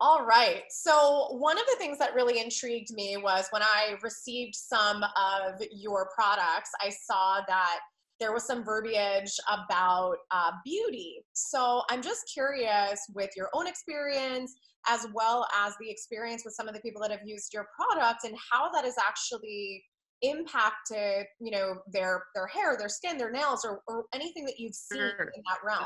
All 0.00 0.24
right. 0.24 0.62
So, 0.68 1.28
one 1.38 1.58
of 1.58 1.64
the 1.66 1.76
things 1.78 1.98
that 1.98 2.14
really 2.14 2.40
intrigued 2.40 2.92
me 2.92 3.16
was 3.16 3.46
when 3.50 3.62
I 3.62 3.94
received 4.02 4.54
some 4.54 5.04
of 5.04 5.62
your 5.70 6.08
products, 6.14 6.70
I 6.80 6.90
saw 6.90 7.40
that 7.46 7.80
there 8.22 8.32
was 8.32 8.46
some 8.46 8.62
verbiage 8.62 9.32
about 9.48 10.14
uh, 10.30 10.52
beauty. 10.64 11.16
So, 11.32 11.82
I'm 11.90 12.00
just 12.00 12.20
curious 12.32 13.00
with 13.14 13.30
your 13.36 13.48
own 13.52 13.66
experience 13.66 14.54
as 14.88 15.08
well 15.12 15.46
as 15.64 15.74
the 15.80 15.90
experience 15.90 16.42
with 16.44 16.54
some 16.54 16.68
of 16.68 16.74
the 16.74 16.80
people 16.80 17.02
that 17.02 17.10
have 17.10 17.20
used 17.24 17.52
your 17.52 17.66
product 17.76 18.24
and 18.24 18.36
how 18.50 18.70
that 18.70 18.84
has 18.84 18.94
actually 18.98 19.84
impacted 20.22 21.26
you 21.40 21.50
know 21.50 21.74
their 21.92 22.22
their 22.32 22.46
hair 22.46 22.76
their 22.78 22.88
skin 22.88 23.18
their 23.18 23.32
nails 23.32 23.64
or, 23.64 23.80
or 23.88 24.04
anything 24.14 24.44
that 24.44 24.54
you've 24.56 24.74
seen 24.74 25.00
sure. 25.00 25.32
in 25.34 25.42
that 25.50 25.58
realm 25.64 25.84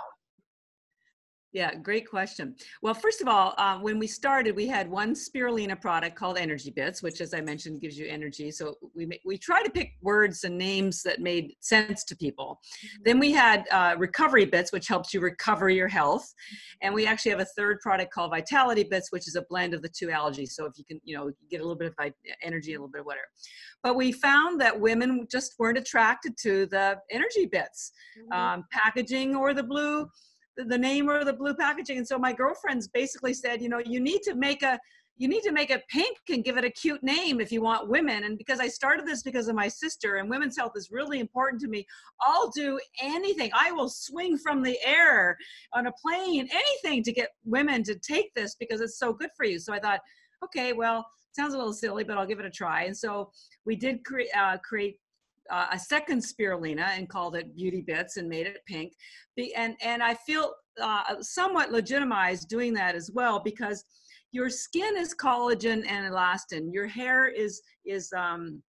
yeah, 1.57 1.75
great 1.75 2.07
question. 2.07 2.55
Well, 2.83 2.92
first 2.92 3.23
of 3.23 3.29
all, 3.29 3.55
uh, 3.57 3.79
when 3.79 3.99
we 3.99 4.07
started, 4.07 4.55
we 4.55 4.66
had 4.66 4.90
one 4.90 5.14
spirulina 5.14 5.81
product 5.81 6.14
called 6.14 6.37
Energy 6.37 6.71
Bits, 6.71 7.03
which, 7.03 7.23
as 7.23 7.33
I 7.33 7.40
mentioned, 7.40 7.81
gives 7.81 7.97
you 7.97 8.07
energy. 8.07 8.51
So 8.51 8.75
we 8.95 9.09
we 9.25 9.38
try 9.38 9.62
to 9.62 9.71
pick 9.71 9.92
words 10.03 10.45
and 10.45 10.59
names 10.59 11.03
that 11.05 11.23
made 11.23 11.55
sense 11.61 12.05
to 12.05 12.16
people. 12.16 12.61
Mm-hmm. 12.61 13.03
Then 13.07 13.19
we 13.19 13.33
had 13.33 13.64
uh, 13.73 13.95
Recovery 13.97 14.45
Bits, 14.45 14.71
which 14.71 14.87
helps 14.87 15.14
you 15.14 15.21
recover 15.21 15.71
your 15.71 15.88
health, 15.88 16.31
and 16.83 16.92
we 16.92 17.07
actually 17.07 17.31
have 17.31 17.40
a 17.40 17.47
third 17.57 17.81
product 17.81 18.12
called 18.12 18.33
Vitality 18.33 18.85
Bits, 18.85 19.11
which 19.11 19.27
is 19.27 19.35
a 19.35 19.45
blend 19.49 19.73
of 19.73 19.81
the 19.81 19.88
two 19.88 20.11
algae. 20.11 20.45
So 20.45 20.66
if 20.66 20.77
you 20.77 20.85
can, 20.85 21.01
you 21.05 21.16
know, 21.16 21.31
get 21.51 21.62
a 21.62 21.62
little 21.62 21.79
bit 21.79 21.90
of 21.99 22.12
energy, 22.42 22.75
a 22.75 22.77
little 22.77 22.92
bit 22.92 23.01
of 23.01 23.07
whatever. 23.07 23.29
But 23.83 23.97
we 23.97 24.12
found 24.12 24.61
that 24.61 24.79
women 24.79 25.27
just 25.31 25.55
weren't 25.59 25.79
attracted 25.79 26.37
to 26.42 26.66
the 26.66 26.99
Energy 27.11 27.47
Bits 27.47 27.92
mm-hmm. 28.21 28.38
um, 28.38 28.64
packaging 28.71 29.35
or 29.35 29.55
the 29.55 29.62
blue 29.62 30.07
the 30.57 30.79
name 30.79 31.09
or 31.09 31.25
the 31.25 31.33
blue 31.33 31.55
packaging. 31.55 31.99
And 31.99 32.07
so 32.07 32.19
my 32.19 32.33
girlfriends 32.33 32.88
basically 32.88 33.35
said, 33.35 33.61
you 33.61 33.69
know, 33.69 33.79
you 33.79 34.01
need 34.01 34.23
to 34.23 34.35
make 34.35 34.62
a 34.62 34.79
you 35.19 35.29
need 35.29 35.42
to 35.42 35.53
make 35.53 35.71
it 35.71 35.83
pink 35.88 36.19
and 36.29 36.45
give 36.45 36.59
it 36.59 36.64
a 36.64 36.71
cute 36.71 37.03
name 37.03 37.40
if 37.40 37.51
you 37.51 37.62
want 37.62 37.88
women. 37.88 38.25
And 38.25 38.37
because 38.37 38.61
I 38.61 38.69
started 38.69 39.07
this 39.07 39.23
because 39.23 39.49
of 39.49 39.55
my 39.55 39.66
sister 39.66 40.16
and 40.16 40.29
women's 40.29 40.59
health 40.59 40.73
is 40.77 40.90
really 40.90 41.21
important 41.21 41.61
to 41.62 41.69
me, 41.69 41.87
I'll 42.21 42.51
do 42.51 42.79
anything. 43.01 43.51
I 43.55 43.73
will 43.73 43.88
swing 43.88 44.37
from 44.37 44.62
the 44.62 44.79
air 44.85 45.38
on 45.73 45.87
a 45.87 45.92
plane, 45.92 46.49
anything 46.53 47.03
to 47.03 47.12
get 47.12 47.31
women 47.45 47.83
to 47.85 47.95
take 47.99 48.35
this 48.35 48.57
because 48.57 48.83
it's 48.83 48.99
so 48.99 49.14
good 49.14 49.31
for 49.35 49.47
you. 49.47 49.59
So 49.59 49.73
I 49.73 49.79
thought, 49.79 50.01
okay, 50.45 50.75
well, 50.75 51.07
sounds 51.33 51.55
a 51.55 51.59
little 51.59 51.73
silly, 51.73 52.05
but 52.05 52.19
I'll 52.19 52.27
give 52.27 52.40
it 52.40 52.47
a 52.47 52.51
try. 52.51 52.85
And 52.85 52.97
so 52.97 53.31
we 53.64 53.75
did 53.75 54.05
cre- 54.05 54.33
uh, 54.37 54.59
create 54.59 54.99
uh, 55.51 55.67
a 55.73 55.79
second 55.79 56.21
spirulina 56.21 56.89
and 56.97 57.09
called 57.09 57.37
it 57.37 57.55
Beauty 57.57 57.83
Bits 57.83 58.17
and 58.17 58.29
made 58.29 58.47
it 58.47 58.61
pink. 58.67 58.93
Be, 59.37 59.55
and, 59.55 59.75
and 59.83 60.03
I 60.03 60.15
feel 60.15 60.53
uh, 60.81 61.17
somewhat 61.21 61.73
legitimized 61.73 62.49
doing 62.49 62.75
that 62.75 62.95
as 62.95 63.11
well 63.13 63.41
because 63.41 63.85
your 64.33 64.51
skin 64.51 64.97
is 64.97 65.15
collagen 65.15 65.87
and 65.89 66.13
elastin. 66.13 66.73
Your 66.73 66.87
hair 66.87 67.29
is, 67.29 67.63
is 67.85 68.13
um, 68.13 68.63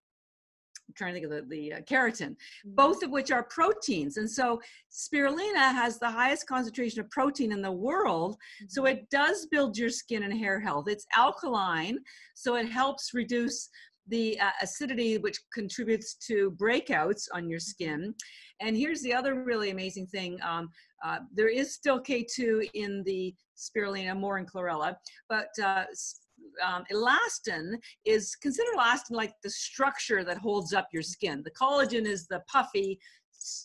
I'm 0.87 0.93
trying 0.95 1.13
to 1.13 1.19
think 1.19 1.31
of 1.31 1.49
the, 1.49 1.55
the 1.55 1.73
uh, 1.73 1.81
keratin, 1.81 2.29
mm-hmm. 2.29 2.75
both 2.75 3.03
of 3.03 3.11
which 3.11 3.31
are 3.31 3.43
proteins. 3.43 4.17
And 4.17 4.29
so 4.29 4.61
spirulina 4.91 5.73
has 5.73 5.99
the 5.99 6.09
highest 6.09 6.47
concentration 6.47 7.01
of 7.01 7.09
protein 7.09 7.51
in 7.51 7.61
the 7.61 7.71
world. 7.71 8.35
Mm-hmm. 8.35 8.65
So 8.69 8.85
it 8.85 9.09
does 9.09 9.47
build 9.47 9.77
your 9.77 9.89
skin 9.89 10.23
and 10.23 10.37
hair 10.37 10.59
health. 10.59 10.87
It's 10.87 11.05
alkaline, 11.15 11.99
so 12.35 12.55
it 12.55 12.69
helps 12.69 13.13
reduce 13.13 13.69
the 14.07 14.39
uh, 14.39 14.51
acidity, 14.61 15.17
which 15.17 15.39
contributes 15.53 16.15
to 16.27 16.51
breakouts 16.51 17.27
on 17.33 17.49
your 17.49 17.59
skin. 17.59 18.13
And 18.61 18.75
here's 18.75 19.01
the 19.01 19.13
other 19.13 19.43
really 19.43 19.69
amazing 19.69 20.07
thing. 20.07 20.39
Um, 20.43 20.69
uh, 21.03 21.19
there 21.33 21.49
is 21.49 21.73
still 21.73 22.01
K2 22.01 22.69
in 22.73 23.03
the 23.03 23.33
spirulina, 23.55 24.17
more 24.17 24.37
in 24.37 24.45
chlorella, 24.45 24.95
but 25.29 25.49
uh, 25.63 25.83
um, 26.65 26.83
elastin 26.91 27.73
is 28.05 28.35
consider 28.35 28.69
elastin 28.77 29.11
like 29.11 29.33
the 29.43 29.49
structure 29.49 30.23
that 30.23 30.37
holds 30.37 30.73
up 30.73 30.87
your 30.91 31.03
skin. 31.03 31.43
The 31.43 31.51
collagen 31.51 32.05
is 32.05 32.27
the 32.27 32.41
puffy 32.51 32.99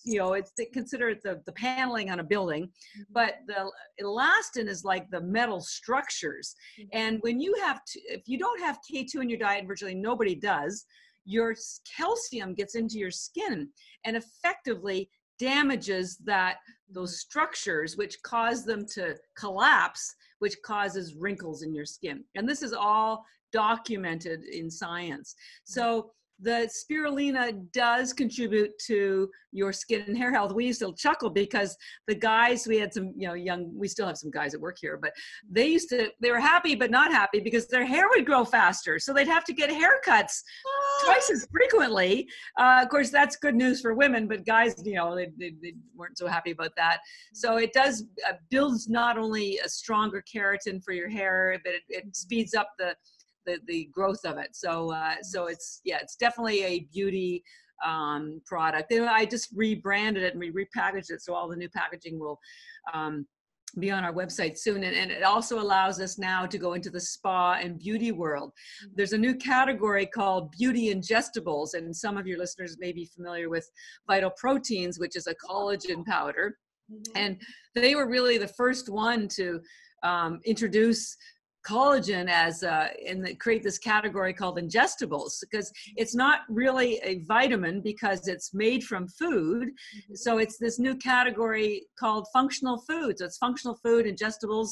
you 0.05 0.19
know 0.19 0.35
it's 0.35 0.53
they 0.57 0.67
consider 0.67 1.15
the, 1.25 1.41
the 1.47 1.53
paneling 1.53 2.11
on 2.11 2.21
a 2.21 2.25
building 2.25 2.65
Mm-hmm. 2.65 3.13
but 3.13 3.35
the 3.47 3.71
elastin 4.03 4.69
is 4.69 4.85
like 4.85 5.09
the 5.11 5.21
metal 5.21 5.61
structures. 5.61 6.55
Mhm. 6.79 6.89
and 6.93 7.19
when 7.23 7.41
you 7.41 7.55
have 7.65 7.81
to, 7.87 8.01
if 8.17 8.23
you 8.27 8.39
don't 8.39 8.61
have 8.61 8.79
k2 8.91 9.23
in 9.23 9.29
your 9.29 9.39
diet 9.39 9.67
virtually 9.67 9.95
nobody 9.95 10.35
does 10.35 10.85
your 11.25 11.55
calcium 11.97 12.53
gets 12.55 12.75
into 12.75 12.99
your 12.99 13.11
skin 13.11 13.69
and 14.05 14.17
effectively 14.17 15.09
damages 15.39 16.17
that 16.19 16.57
those 16.91 17.21
structures 17.21 17.97
which 17.97 18.17
cause 18.23 18.65
them 18.65 18.85
to 18.87 19.17
collapse 19.37 20.15
which 20.41 20.57
causes 20.65 21.15
wrinkles 21.15 21.63
in 21.63 21.73
your 21.73 21.85
skin. 21.87 22.25
And 22.35 22.49
this 22.49 22.63
is 22.63 22.73
all 22.73 23.25
documented 23.53 24.43
in 24.45 24.69
science. 24.69 25.35
So 25.65 26.11
the 26.43 26.69
spirulina 26.69 27.53
does 27.73 28.13
contribute 28.13 28.77
to 28.87 29.31
your 29.53 29.73
skin 29.73 30.03
and 30.07 30.17
hair 30.17 30.33
health. 30.33 30.53
We 30.53 30.67
used 30.67 30.81
to 30.81 30.93
chuckle 30.97 31.31
because 31.31 31.77
the 32.09 32.15
guys, 32.15 32.67
we 32.67 32.79
had 32.79 32.93
some, 32.93 33.13
you 33.17 33.29
know, 33.29 33.35
young, 33.35 33.71
we 33.77 33.87
still 33.87 34.07
have 34.07 34.17
some 34.17 34.31
guys 34.31 34.53
that 34.53 34.61
work 34.61 34.79
here, 34.81 34.99
but 35.01 35.13
they 35.49 35.67
used 35.67 35.89
to, 35.91 36.09
they 36.21 36.31
were 36.31 36.41
happy 36.41 36.75
but 36.75 36.91
not 36.91 37.13
happy 37.13 37.39
because 37.39 37.69
their 37.69 37.85
hair 37.85 38.09
would 38.09 38.27
grow 38.27 38.45
faster. 38.45 38.99
So 38.99 39.13
they'd 39.13 39.29
have 39.29 39.45
to 39.45 39.53
get 39.53 39.71
haircuts 39.71 40.41
twice 41.05 41.31
as 41.31 41.47
frequently. 41.53 42.29
Uh, 42.59 42.81
of 42.83 42.89
course, 42.89 43.11
that's 43.11 43.37
good 43.37 43.55
news 43.55 43.81
for 43.81 43.95
women, 43.95 44.27
but 44.27 44.45
guys, 44.45 44.75
you 44.85 44.95
know, 44.95 45.15
they, 45.15 45.29
they, 45.39 45.55
they 45.63 45.75
weren't 45.95 46.19
so 46.19 46.27
happy 46.27 46.51
about 46.51 46.73
that. 46.77 46.99
So 47.35 47.57
it 47.57 47.73
does 47.73 48.05
uh, 48.29 48.35
builds 48.51 48.89
not 48.89 49.19
only 49.19 49.59
a 49.65 49.69
stronger 49.69 50.23
keratin 50.23 50.83
for 50.83 50.93
your 50.93 51.09
hair, 51.09 51.61
but 51.65 51.75
it, 51.75 51.83
it 51.89 52.17
speeds 52.17 52.55
up 52.55 52.71
the, 52.79 52.97
the, 53.47 53.59
the 53.67 53.89
growth 53.93 54.25
of 54.25 54.39
it. 54.39 54.55
So, 54.55 54.93
uh, 54.93 55.15
so 55.23 55.47
it's, 55.47 55.81
yeah, 55.85 55.99
it's 56.01 56.17
definitely 56.17 56.65
a 56.65 56.81
beauty 56.93 57.43
um, 57.85 58.41
product. 58.47 58.93
And 58.93 59.07
I 59.07 59.25
just 59.25 59.49
rebranded 59.55 60.23
it 60.23 60.35
and 60.35 60.41
we 60.41 60.51
repackaged 60.53 61.11
it. 61.11 61.23
So 61.23 61.35
all 61.35 61.49
the 61.49 61.57
new 61.57 61.69
packaging 61.69 62.19
will, 62.19 62.39
um, 62.93 63.27
be 63.79 63.91
on 63.91 64.05
our 64.05 64.13
website 64.13 64.59
soon 64.59 64.85
and, 64.85 64.95
and 64.95 65.11
it 65.11 65.23
also 65.23 65.59
allows 65.59 65.99
us 65.99 66.19
now 66.19 66.45
to 66.45 66.59
go 66.59 66.75
into 66.75 66.91
the 66.91 67.01
spa 67.01 67.55
and 67.55 67.79
beauty 67.79 68.13
world 68.13 68.53
there's 68.95 69.15
a 69.15 69.19
new 69.19 69.35
category 69.35 70.05
called 70.05 70.51
beauty 70.51 70.95
ingestibles 70.95 71.73
and 71.73 71.97
some 71.97 72.19
of 72.19 72.27
your 72.27 72.39
listeners 72.39 72.77
may 72.79 72.93
be 72.93 73.07
familiar 73.07 73.49
with 73.49 73.67
vital 74.07 74.31
proteins 74.37 74.99
which 74.99 75.17
is 75.17 75.27
a 75.27 75.35
collagen 75.37 76.05
powder 76.05 76.59
Mhm. 76.91 77.13
and 77.15 77.43
they 77.75 77.95
were 77.95 78.09
really 78.09 78.39
the 78.39 78.49
first 78.49 78.89
one 78.89 79.29
to 79.29 79.61
um, 80.03 80.41
introduce 80.45 81.17
collagen 81.67 82.29
as 82.29 82.63
uh, 82.63 82.89
and 83.07 83.39
create 83.39 83.63
this 83.63 83.79
category 83.79 84.33
called 84.33 84.59
ingestibles 84.59 85.41
because 85.41 85.73
it's 85.97 86.15
not 86.15 86.41
really 86.49 87.01
a 87.05 87.21
vitamin 87.25 87.81
because 87.81 88.27
it's 88.29 88.53
made 88.53 88.83
from 88.85 89.07
food. 89.09 89.69
Mhm. 89.69 90.17
so 90.17 90.39
it's 90.39 90.59
this 90.59 90.79
new 90.79 90.97
category 90.97 91.87
called 91.99 92.27
functional 92.33 92.79
food 92.89 93.19
so 93.19 93.25
it's 93.25 93.39
functional 93.39 93.77
food 93.85 94.07
ingestibles 94.07 94.71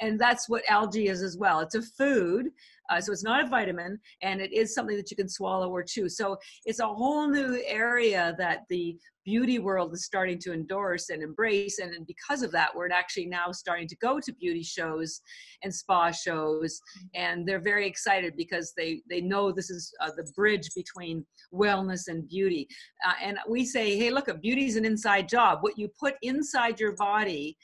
and 0.00 0.18
that's 0.18 0.48
what 0.48 0.62
algae 0.68 1.08
is 1.08 1.22
as 1.22 1.36
well. 1.36 1.60
It's 1.60 1.74
a 1.74 1.82
food 1.82 2.50
uh, 2.90 3.00
so 3.00 3.12
it's 3.12 3.24
not 3.24 3.44
a 3.44 3.48
vitamin 3.48 3.98
and 4.22 4.40
it 4.40 4.52
is 4.52 4.74
something 4.74 4.96
that 4.96 5.10
you 5.10 5.16
can 5.16 5.28
swallow 5.28 5.70
or 5.70 5.82
chew. 5.82 6.08
So 6.08 6.36
it's 6.66 6.80
a 6.80 6.86
whole 6.86 7.28
new 7.28 7.62
area 7.66 8.34
that 8.38 8.62
the 8.68 8.96
beauty 9.24 9.58
world 9.58 9.92
is 9.92 10.04
starting 10.04 10.38
to 10.38 10.52
endorse 10.52 11.08
and 11.10 11.22
embrace 11.22 11.78
and, 11.78 12.06
because 12.06 12.42
of 12.42 12.50
that 12.50 12.74
we're 12.74 12.90
actually 12.90 13.26
now 13.26 13.52
starting 13.52 13.86
to 13.86 13.96
go 13.96 14.18
to 14.18 14.32
beauty 14.34 14.62
shows 14.62 15.20
and 15.62 15.74
spa 15.74 16.10
shows 16.10 16.80
and 17.14 17.46
they're 17.46 17.60
very 17.60 17.86
excited 17.86 18.34
because 18.36 18.72
they 18.76 19.00
they 19.08 19.20
know 19.20 19.52
this 19.52 19.70
is 19.70 19.92
uh, 20.00 20.10
the 20.16 20.30
bridge 20.34 20.68
between 20.74 21.24
wellness 21.52 22.08
and 22.08 22.28
beauty. 22.28 22.66
Uh, 23.06 23.12
and 23.22 23.38
we 23.48 23.64
say 23.64 23.96
hey 23.96 24.10
look 24.10 24.28
beauty 24.40 24.66
is 24.66 24.76
an 24.76 24.84
inside 24.84 25.28
job. 25.28 25.58
What 25.60 25.78
you 25.78 25.88
put 26.00 26.14
inside 26.22 26.80
your 26.80 26.94
body 26.96 27.56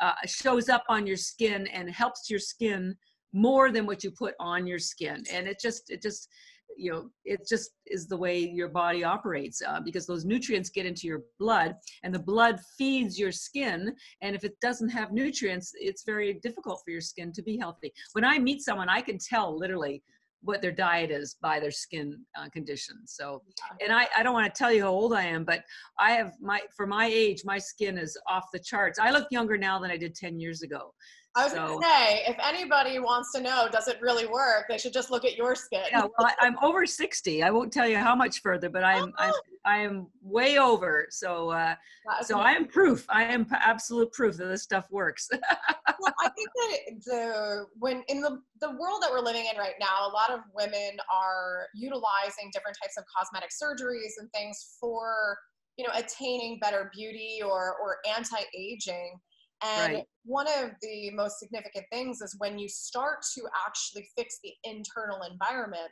uh, 0.00 0.12
shows 0.26 0.68
up 0.68 0.84
on 0.88 1.06
your 1.06 1.16
skin 1.16 1.66
and 1.68 1.90
helps 1.90 2.28
your 2.28 2.40
skin 2.40 2.96
more 3.32 3.70
than 3.70 3.86
what 3.86 4.02
you 4.02 4.10
put 4.10 4.34
on 4.40 4.66
your 4.66 4.78
skin. 4.78 5.22
And 5.32 5.46
it 5.46 5.58
just 5.60 5.90
it 5.90 6.02
just 6.02 6.28
you 6.76 6.90
know 6.90 7.10
it 7.24 7.40
just 7.48 7.70
is 7.86 8.06
the 8.06 8.16
way 8.16 8.38
your 8.38 8.68
body 8.68 9.04
operates 9.04 9.62
uh, 9.66 9.80
because 9.80 10.06
those 10.06 10.24
nutrients 10.24 10.70
get 10.70 10.86
into 10.86 11.06
your 11.06 11.22
blood 11.38 11.74
and 12.02 12.14
the 12.14 12.18
blood 12.18 12.58
feeds 12.78 13.18
your 13.18 13.32
skin 13.32 13.94
and 14.22 14.36
if 14.36 14.44
it 14.44 14.54
doesn't 14.60 14.88
have 14.88 15.12
nutrients 15.12 15.72
it's 15.74 16.04
very 16.04 16.34
difficult 16.42 16.80
for 16.84 16.90
your 16.90 17.00
skin 17.00 17.32
to 17.32 17.42
be 17.42 17.56
healthy 17.56 17.92
when 18.12 18.24
i 18.24 18.38
meet 18.38 18.62
someone 18.62 18.88
i 18.88 19.00
can 19.00 19.18
tell 19.18 19.56
literally 19.56 20.02
what 20.42 20.62
their 20.62 20.72
diet 20.72 21.10
is 21.10 21.36
by 21.40 21.58
their 21.58 21.70
skin 21.70 22.18
uh, 22.38 22.48
condition 22.50 22.96
so 23.06 23.42
and 23.82 23.92
I, 23.92 24.06
I 24.16 24.22
don't 24.22 24.34
want 24.34 24.52
to 24.52 24.56
tell 24.56 24.72
you 24.72 24.82
how 24.82 24.90
old 24.90 25.12
I 25.12 25.24
am, 25.24 25.44
but 25.44 25.64
I 25.98 26.12
have 26.12 26.32
my 26.40 26.60
for 26.76 26.86
my 26.86 27.06
age, 27.06 27.42
my 27.44 27.58
skin 27.58 27.98
is 27.98 28.16
off 28.28 28.44
the 28.52 28.58
charts. 28.58 28.98
I 28.98 29.10
look 29.10 29.26
younger 29.30 29.56
now 29.58 29.78
than 29.78 29.90
I 29.90 29.96
did 29.96 30.14
10 30.14 30.38
years 30.38 30.62
ago. 30.62 30.92
I 31.36 31.44
was 31.44 31.52
So- 31.52 31.58
gonna 31.58 31.82
say, 31.82 32.24
if 32.26 32.36
anybody 32.38 32.98
wants 32.98 33.30
to 33.32 33.40
know, 33.40 33.68
does 33.70 33.88
it 33.88 34.00
really 34.00 34.26
work? 34.26 34.66
They 34.70 34.78
should 34.78 34.94
just 34.94 35.10
look 35.10 35.24
at 35.26 35.36
your 35.36 35.54
skin. 35.54 35.84
Yeah, 35.90 36.06
well, 36.18 36.26
I, 36.26 36.34
I'm 36.40 36.58
over 36.62 36.86
60. 36.86 37.42
I 37.42 37.50
won't 37.50 37.70
tell 37.70 37.86
you 37.86 37.98
how 37.98 38.14
much 38.14 38.40
further, 38.40 38.70
but 38.70 38.82
I'm 38.82 39.12
I'm 39.18 39.32
I 39.66 39.78
am 39.78 40.06
way 40.22 40.58
over. 40.58 41.08
So 41.10 41.50
uh, 41.50 41.74
so 42.22 42.38
I 42.38 42.52
am 42.52 42.66
proof. 42.66 43.04
I 43.10 43.24
am 43.24 43.46
absolute 43.50 44.12
proof 44.12 44.38
that 44.38 44.46
this 44.46 44.62
stuff 44.62 44.86
works. 44.90 45.28
well, 46.00 46.14
I 46.20 46.30
think 46.30 46.48
that 46.54 47.04
the 47.04 47.66
when 47.78 48.02
in 48.08 48.22
the 48.22 48.40
the 48.62 48.70
world 48.70 49.02
that 49.02 49.10
we're 49.10 49.20
living 49.20 49.44
in 49.52 49.58
right 49.58 49.74
now, 49.78 50.08
a 50.08 50.12
lot 50.12 50.30
of 50.30 50.40
women 50.54 50.96
are 51.14 51.66
utilizing 51.74 52.50
different 52.52 52.78
types 52.82 52.96
of 52.96 53.04
cosmetic 53.14 53.50
surgeries 53.50 54.12
and 54.18 54.32
things 54.32 54.76
for 54.80 55.36
you 55.76 55.86
know 55.86 55.92
attaining 55.94 56.58
better 56.60 56.90
beauty 56.94 57.40
or 57.44 57.76
or 57.82 57.98
anti-aging. 58.08 59.20
And 59.62 59.94
Right. 59.94 60.04
one 60.24 60.46
of 60.46 60.70
the 60.82 61.10
most 61.12 61.38
significant 61.38 61.86
things 61.90 62.20
is 62.20 62.34
when 62.38 62.58
you 62.58 62.68
start 62.68 63.18
to 63.36 63.42
actually 63.66 64.08
fix 64.16 64.38
the 64.42 64.52
internal 64.64 65.22
environment, 65.22 65.90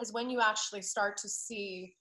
is 0.00 0.12
when 0.12 0.30
you 0.30 0.40
actually 0.40 0.82
start 0.82 1.16
to 1.18 1.28
see 1.28 1.94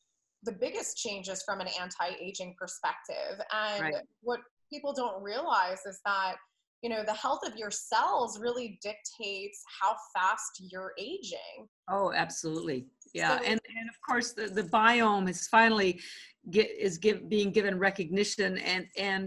the 0.44 0.52
biggest 0.52 0.98
changes 0.98 1.44
from 1.44 1.62
an 1.62 1.68
anti-aging 1.80 2.56
perspective. 2.60 3.44
And 3.52 3.84
Right. 3.84 3.96
what 4.22 4.40
people 4.72 4.94
don't 4.94 5.22
realize 5.24 5.80
is 5.86 6.00
that 6.06 6.36
you 6.82 6.90
know 6.90 7.04
the 7.04 7.14
health 7.14 7.40
of 7.46 7.56
your 7.58 7.72
cells 7.72 8.40
really 8.40 8.80
dictates 8.84 9.64
how 9.82 9.96
fast 10.14 10.62
you're 10.72 10.94
aging 11.00 11.68
Oh, 11.90 12.12
absolutely. 12.12 12.86
Yeah, 13.18 13.38
So- 13.38 13.44
and 13.50 13.60
and 13.78 13.90
of 13.94 13.98
course 14.08 14.30
the, 14.38 14.46
the 14.60 14.64
biome 14.64 15.28
is 15.34 15.48
finally 15.48 15.92
get 16.50 16.70
is 16.88 16.98
give, 16.98 17.28
being 17.28 17.52
given 17.58 17.74
recognition 17.78 18.58
and 18.74 18.84
and 18.98 19.24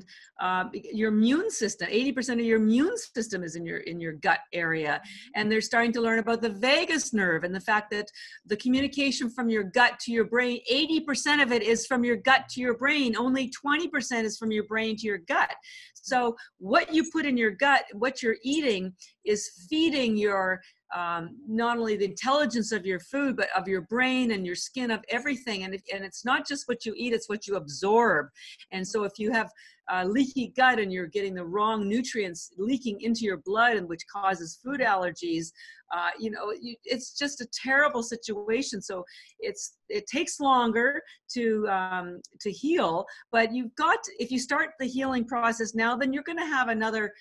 um, 0.46 0.70
your 1.00 1.10
immune 1.16 1.50
system. 1.50 1.86
Eighty 1.90 2.12
percent 2.12 2.40
of 2.40 2.46
your 2.46 2.60
immune 2.64 2.96
system 3.16 3.42
is 3.48 3.56
in 3.58 3.64
your 3.70 3.80
in 3.90 4.00
your 4.00 4.14
gut 4.28 4.40
area, 4.64 4.94
and 5.36 5.44
they're 5.50 5.60
starting 5.72 5.92
to 5.96 6.00
learn 6.00 6.18
about 6.24 6.40
the 6.40 6.48
vagus 6.68 7.12
nerve 7.12 7.44
and 7.44 7.54
the 7.54 7.64
fact 7.70 7.90
that 7.90 8.06
the 8.46 8.56
communication 8.64 9.28
from 9.36 9.46
your 9.50 9.64
gut 9.78 9.94
to 10.04 10.10
your 10.16 10.24
brain. 10.34 10.56
Eighty 10.78 11.00
percent 11.00 11.42
of 11.42 11.52
it 11.56 11.62
is 11.62 11.86
from 11.90 12.04
your 12.08 12.16
gut 12.16 12.42
to 12.52 12.60
your 12.60 12.76
brain. 12.84 13.14
Only 13.16 13.50
twenty 13.50 13.88
percent 13.88 14.22
is 14.26 14.38
from 14.38 14.50
your 14.50 14.64
brain 14.72 14.96
to 15.00 15.06
your 15.06 15.18
gut. 15.34 15.54
So 15.94 16.36
what 16.58 16.86
you 16.94 17.02
put 17.10 17.24
in 17.26 17.36
your 17.36 17.54
gut, 17.66 17.84
what 17.92 18.22
you're 18.22 18.40
eating, 18.42 18.82
is 19.24 19.40
feeding 19.68 20.16
your 20.16 20.62
um, 20.94 21.36
not 21.46 21.78
only 21.78 21.96
the 21.96 22.04
intelligence 22.04 22.72
of 22.72 22.84
your 22.84 23.00
food, 23.00 23.36
but 23.36 23.48
of 23.56 23.68
your 23.68 23.82
brain 23.82 24.32
and 24.32 24.44
your 24.44 24.56
skin, 24.56 24.90
of 24.90 25.04
everything. 25.08 25.64
And, 25.64 25.74
it, 25.74 25.82
and 25.92 26.04
it's 26.04 26.24
not 26.24 26.46
just 26.46 26.68
what 26.68 26.84
you 26.84 26.94
eat, 26.96 27.12
it's 27.12 27.28
what 27.28 27.46
you 27.46 27.56
absorb. 27.56 28.26
And 28.72 28.86
so 28.86 29.04
if 29.04 29.12
you 29.18 29.30
have 29.32 29.50
uh, 29.92 30.04
leaky 30.04 30.52
gut 30.56 30.78
and 30.78 30.92
you're 30.92 31.06
getting 31.06 31.34
the 31.34 31.44
wrong 31.44 31.88
nutrients 31.88 32.50
leaking 32.58 33.00
into 33.00 33.20
your 33.20 33.38
blood, 33.38 33.76
and 33.76 33.88
which 33.88 34.02
causes 34.12 34.58
food 34.64 34.80
allergies, 34.80 35.52
uh, 35.92 36.10
you 36.18 36.30
know, 36.30 36.52
you, 36.60 36.76
it's 36.84 37.18
just 37.18 37.40
a 37.40 37.46
terrible 37.52 38.02
situation. 38.02 38.80
So 38.80 39.04
it's 39.40 39.78
it 39.88 40.06
takes 40.06 40.38
longer 40.38 41.02
to 41.34 41.68
um, 41.68 42.20
to 42.40 42.52
heal, 42.52 43.04
but 43.32 43.52
you've 43.52 43.74
got 43.74 44.02
to, 44.04 44.12
if 44.20 44.30
you 44.30 44.38
start 44.38 44.70
the 44.78 44.86
healing 44.86 45.24
process 45.24 45.74
now, 45.74 45.96
then 45.96 46.12
you're 46.12 46.22
going 46.22 46.38
to 46.38 46.44
have 46.46 46.68
another 46.68 47.12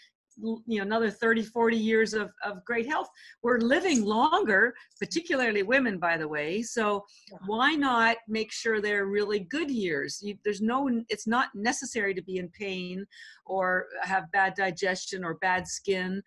you 0.42 0.78
know 0.78 0.84
another 0.84 1.10
30 1.10 1.44
40 1.44 1.78
years 1.78 2.14
of, 2.14 2.32
of 2.44 2.64
great 2.66 2.88
health. 2.88 3.08
We're 3.42 3.60
living 3.60 4.04
longer 4.04 4.74
particularly 5.00 5.64
women 5.64 6.00
by 6.00 6.18
the 6.18 6.28
way 6.28 6.62
so 6.62 7.04
why 7.46 7.74
not 7.74 8.18
make 8.28 8.52
sure 8.52 8.82
they're 8.82 9.06
really 9.06 9.42
good 9.42 9.70
years? 9.70 10.20
You, 10.22 10.38
there's 10.44 10.62
no 10.62 10.90
it's 11.10 11.28
not 11.28 11.50
necessary 11.56 12.14
to 12.14 12.22
be 12.22 12.38
in 12.38 12.50
pain 12.50 13.06
or 13.46 13.86
have 14.04 14.32
bad 14.32 14.54
digestion 14.56 15.24
or 15.24 15.36
bad 15.36 15.68
skin. 15.68 16.22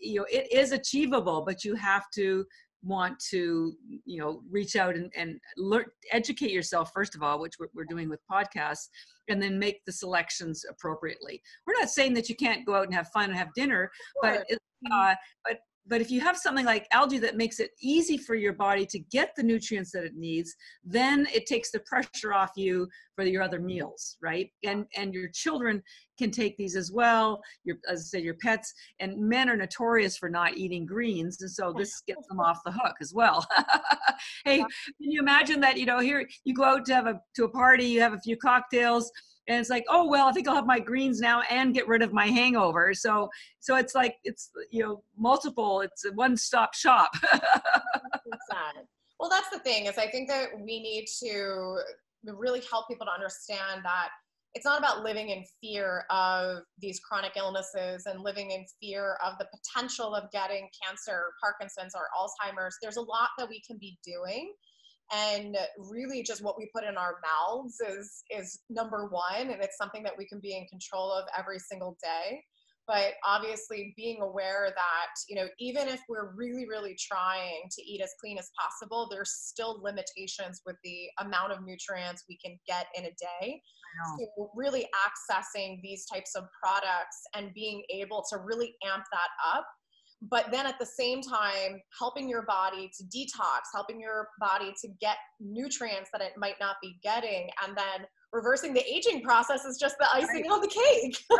You 0.00 0.20
know 0.20 0.26
it 0.30 0.52
is 0.52 0.72
achievable 0.72 1.42
but 1.46 1.64
you 1.64 1.74
have 1.74 2.04
to 2.14 2.44
want 2.82 3.18
to 3.18 3.72
you 4.04 4.18
know 4.20 4.40
reach 4.50 4.76
out 4.76 4.94
and, 4.94 5.12
and 5.16 5.40
learn 5.56 5.84
educate 6.12 6.50
yourself 6.50 6.90
first 6.94 7.14
of 7.14 7.22
all 7.22 7.40
which 7.40 7.54
we're, 7.58 7.68
we're 7.74 7.84
doing 7.84 8.08
with 8.08 8.20
podcasts 8.30 8.88
and 9.28 9.42
then 9.42 9.58
make 9.58 9.84
the 9.84 9.92
selections 9.92 10.64
appropriately 10.70 11.42
we're 11.66 11.78
not 11.78 11.90
saying 11.90 12.14
that 12.14 12.28
you 12.28 12.36
can't 12.36 12.64
go 12.64 12.74
out 12.74 12.84
and 12.84 12.94
have 12.94 13.08
fun 13.08 13.30
and 13.30 13.38
have 13.38 13.52
dinner 13.54 13.90
but 14.22 14.34
Sure. 14.34 14.44
it, 14.48 14.58
uh, 14.92 15.14
but 15.44 15.58
but 15.88 16.00
if 16.00 16.10
you 16.10 16.20
have 16.20 16.36
something 16.36 16.64
like 16.64 16.86
algae 16.92 17.18
that 17.18 17.36
makes 17.36 17.60
it 17.60 17.70
easy 17.80 18.16
for 18.16 18.34
your 18.34 18.52
body 18.52 18.86
to 18.86 18.98
get 18.98 19.34
the 19.36 19.42
nutrients 19.42 19.90
that 19.92 20.04
it 20.04 20.14
needs 20.16 20.54
then 20.84 21.26
it 21.32 21.46
takes 21.46 21.70
the 21.70 21.80
pressure 21.80 22.32
off 22.32 22.50
you 22.56 22.88
for 23.16 23.24
your 23.24 23.42
other 23.42 23.60
meals 23.60 24.16
right? 24.22 24.50
And 24.64 24.86
and 24.96 25.12
your 25.12 25.28
children 25.28 25.82
can 26.18 26.30
take 26.30 26.56
these 26.56 26.76
as 26.76 26.90
well 26.92 27.40
your 27.64 27.76
as 27.88 28.00
i 28.00 28.02
said 28.02 28.24
your 28.24 28.34
pets 28.34 28.72
and 29.00 29.18
men 29.18 29.48
are 29.48 29.56
notorious 29.56 30.16
for 30.16 30.28
not 30.28 30.56
eating 30.56 30.84
greens 30.84 31.40
and 31.40 31.50
so 31.50 31.72
this 31.76 32.02
gets 32.06 32.26
them 32.28 32.40
off 32.40 32.58
the 32.64 32.72
hook 32.72 32.96
as 33.00 33.12
well. 33.14 33.46
Hey 34.44 34.58
can 34.58 35.10
you 35.12 35.20
imagine 35.20 35.60
that 35.60 35.78
you 35.78 35.86
know 35.86 36.00
here 36.00 36.28
you 36.44 36.52
go 36.52 36.64
out 36.64 36.84
to 36.86 36.94
have 36.94 37.06
a 37.06 37.20
to 37.36 37.44
a 37.44 37.48
party 37.48 37.84
you 37.84 38.00
have 38.00 38.14
a 38.14 38.18
few 38.18 38.36
cocktails 38.36 39.12
and 39.48 39.58
it's 39.58 39.70
like 39.70 39.84
oh 39.88 40.06
well 40.06 40.28
i 40.28 40.32
think 40.32 40.46
i'll 40.46 40.54
have 40.54 40.66
my 40.66 40.78
greens 40.78 41.20
now 41.20 41.42
and 41.50 41.74
get 41.74 41.88
rid 41.88 42.02
of 42.02 42.12
my 42.12 42.26
hangover. 42.26 42.94
So 42.94 43.28
so 43.60 43.76
it's 43.76 43.94
like 43.94 44.16
it's 44.24 44.50
you 44.70 44.82
know 44.82 45.02
multiple 45.16 45.80
it's 45.80 46.04
a 46.04 46.12
one 46.12 46.36
stop 46.36 46.74
shop 46.74 47.10
well 49.18 49.30
that's 49.30 49.50
the 49.50 49.58
thing 49.60 49.86
is 49.86 49.98
i 49.98 50.06
think 50.06 50.28
that 50.28 50.48
we 50.58 50.80
need 50.80 51.06
to 51.20 51.78
really 52.24 52.62
help 52.70 52.88
people 52.88 53.06
to 53.06 53.12
understand 53.12 53.80
that 53.84 54.08
it's 54.54 54.64
not 54.64 54.78
about 54.78 55.04
living 55.04 55.28
in 55.28 55.44
fear 55.60 56.04
of 56.10 56.62
these 56.80 57.00
chronic 57.00 57.32
illnesses 57.36 58.06
and 58.06 58.20
living 58.22 58.50
in 58.50 58.64
fear 58.80 59.16
of 59.24 59.34
the 59.38 59.46
potential 59.46 60.14
of 60.14 60.30
getting 60.32 60.68
cancer 60.82 61.26
parkinson's 61.40 61.94
or 61.94 62.08
alzheimer's. 62.18 62.76
There's 62.82 62.96
a 62.96 63.02
lot 63.02 63.28
that 63.38 63.48
we 63.48 63.60
can 63.66 63.76
be 63.78 63.98
doing 64.04 64.52
and 65.12 65.56
really 65.78 66.22
just 66.22 66.42
what 66.42 66.56
we 66.58 66.70
put 66.74 66.84
in 66.84 66.96
our 66.96 67.16
mouths 67.22 67.80
is 67.80 68.24
is 68.30 68.60
number 68.68 69.08
one 69.08 69.50
and 69.50 69.62
it's 69.62 69.76
something 69.76 70.02
that 70.02 70.16
we 70.16 70.26
can 70.26 70.40
be 70.40 70.56
in 70.56 70.66
control 70.66 71.12
of 71.12 71.24
every 71.36 71.58
single 71.58 71.96
day. 72.02 72.42
But 72.86 73.14
obviously 73.22 73.92
being 73.96 74.22
aware 74.22 74.72
that 74.74 75.06
you 75.28 75.36
know 75.36 75.46
even 75.58 75.88
if 75.88 76.00
we're 76.08 76.34
really 76.34 76.66
really 76.68 76.96
trying 77.00 77.68
to 77.70 77.82
eat 77.82 78.00
as 78.02 78.12
clean 78.20 78.38
as 78.38 78.50
possible 78.58 79.08
there's 79.10 79.30
still 79.30 79.80
limitations 79.82 80.62
with 80.66 80.76
the 80.84 81.08
amount 81.20 81.52
of 81.52 81.58
nutrients 81.64 82.24
we 82.28 82.38
can 82.44 82.58
get 82.66 82.86
in 82.96 83.04
a 83.04 83.10
day. 83.10 83.62
So 84.18 84.50
really 84.54 84.86
accessing 84.94 85.80
these 85.82 86.04
types 86.06 86.34
of 86.36 86.44
products 86.62 87.18
and 87.34 87.52
being 87.54 87.82
able 87.90 88.24
to 88.30 88.38
really 88.38 88.76
amp 88.84 89.04
that 89.12 89.56
up 89.56 89.66
but 90.22 90.46
then 90.50 90.66
at 90.66 90.78
the 90.78 90.86
same 90.86 91.20
time 91.22 91.80
helping 91.96 92.28
your 92.28 92.42
body 92.42 92.90
to 92.96 93.04
detox 93.04 93.60
helping 93.72 94.00
your 94.00 94.28
body 94.40 94.72
to 94.80 94.88
get 95.00 95.16
nutrients 95.40 96.10
that 96.12 96.20
it 96.20 96.32
might 96.36 96.56
not 96.60 96.76
be 96.82 96.98
getting 97.02 97.48
and 97.64 97.76
then 97.76 98.06
reversing 98.32 98.74
the 98.74 98.84
aging 98.92 99.22
process 99.22 99.64
is 99.64 99.78
just 99.78 99.96
the 99.98 100.06
icing 100.12 100.42
right. 100.42 100.50
on 100.50 100.60
the 100.60 100.68
cake. 100.68 101.24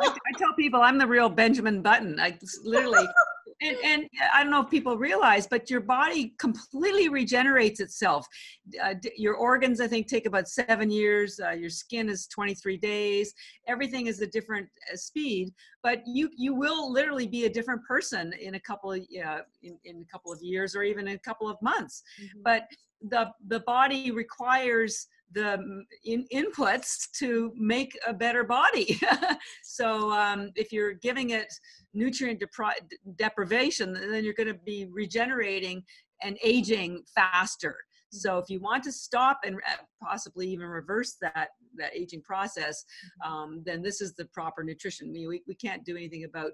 I, 0.00 0.08
I, 0.08 0.38
tell 0.38 0.52
people 0.58 0.80
i'm 0.80 0.98
the 0.98 1.06
real 1.06 1.28
benjamin 1.28 1.82
button. 1.82 2.18
I 2.18 2.36
literally 2.64 3.06
and, 3.64 3.76
and, 3.84 4.10
I 4.32 4.42
don't 4.42 4.50
know 4.50 4.62
if 4.62 4.70
people 4.70 4.96
realize, 4.96 5.46
but 5.46 5.70
your 5.70 5.80
body 5.80 6.34
completely 6.38 7.08
regenerates 7.08 7.80
itself. 7.80 8.26
Uh, 8.82 8.94
your 9.16 9.34
organs, 9.34 9.80
I 9.80 9.86
think, 9.86 10.06
take 10.06 10.26
about 10.26 10.48
seven 10.48 10.90
years. 10.90 11.40
Uh, 11.42 11.50
your 11.50 11.70
skin 11.70 12.08
is 12.08 12.26
23 12.28 12.76
days. 12.76 13.34
Everything 13.66 14.06
is 14.06 14.20
a 14.20 14.26
different 14.26 14.68
uh, 14.92 14.96
speed, 14.96 15.52
but 15.82 16.02
you 16.06 16.30
you 16.36 16.54
will 16.54 16.92
literally 16.92 17.26
be 17.26 17.44
a 17.46 17.50
different 17.50 17.84
person 17.84 18.32
in 18.40 18.54
a 18.54 18.60
couple 18.60 18.92
of 18.92 19.00
uh, 19.00 19.38
in, 19.62 19.78
in 19.84 20.00
a 20.00 20.12
couple 20.12 20.32
of 20.32 20.40
years 20.42 20.76
or 20.76 20.82
even 20.82 21.08
in 21.08 21.14
a 21.14 21.18
couple 21.18 21.48
of 21.48 21.60
months. 21.62 22.02
Mm-hmm. 22.20 22.40
But 22.42 22.68
the 23.08 23.30
the 23.48 23.60
body 23.60 24.10
requires 24.10 25.06
the 25.32 25.84
in, 26.04 26.26
inputs 26.32 27.10
to 27.18 27.52
make 27.56 27.98
a 28.06 28.12
better 28.12 28.44
body. 28.44 29.00
so 29.62 30.12
um, 30.12 30.50
if 30.54 30.72
you're 30.72 30.94
giving 30.94 31.30
it 31.30 31.52
nutrient 31.92 32.40
depri- 32.40 32.72
deprivation, 33.16 33.92
then 33.92 34.24
you're 34.24 34.34
going 34.34 34.48
to 34.48 34.60
be 34.64 34.86
regenerating 34.90 35.82
and 36.22 36.38
aging 36.42 37.02
faster. 37.14 37.76
So 38.10 38.38
if 38.38 38.48
you 38.48 38.60
want 38.60 38.84
to 38.84 38.92
stop 38.92 39.40
and 39.44 39.56
possibly 40.00 40.48
even 40.48 40.66
reverse 40.66 41.16
that 41.20 41.48
that 41.78 41.94
aging 41.94 42.22
process, 42.22 42.84
mm-hmm. 43.24 43.32
um, 43.32 43.62
then 43.64 43.82
this 43.82 44.00
is 44.00 44.14
the 44.14 44.26
proper 44.26 44.62
nutrition. 44.62 45.12
We, 45.12 45.26
we, 45.26 45.42
we 45.46 45.54
can't 45.54 45.84
do 45.84 45.96
anything 45.96 46.24
about 46.24 46.52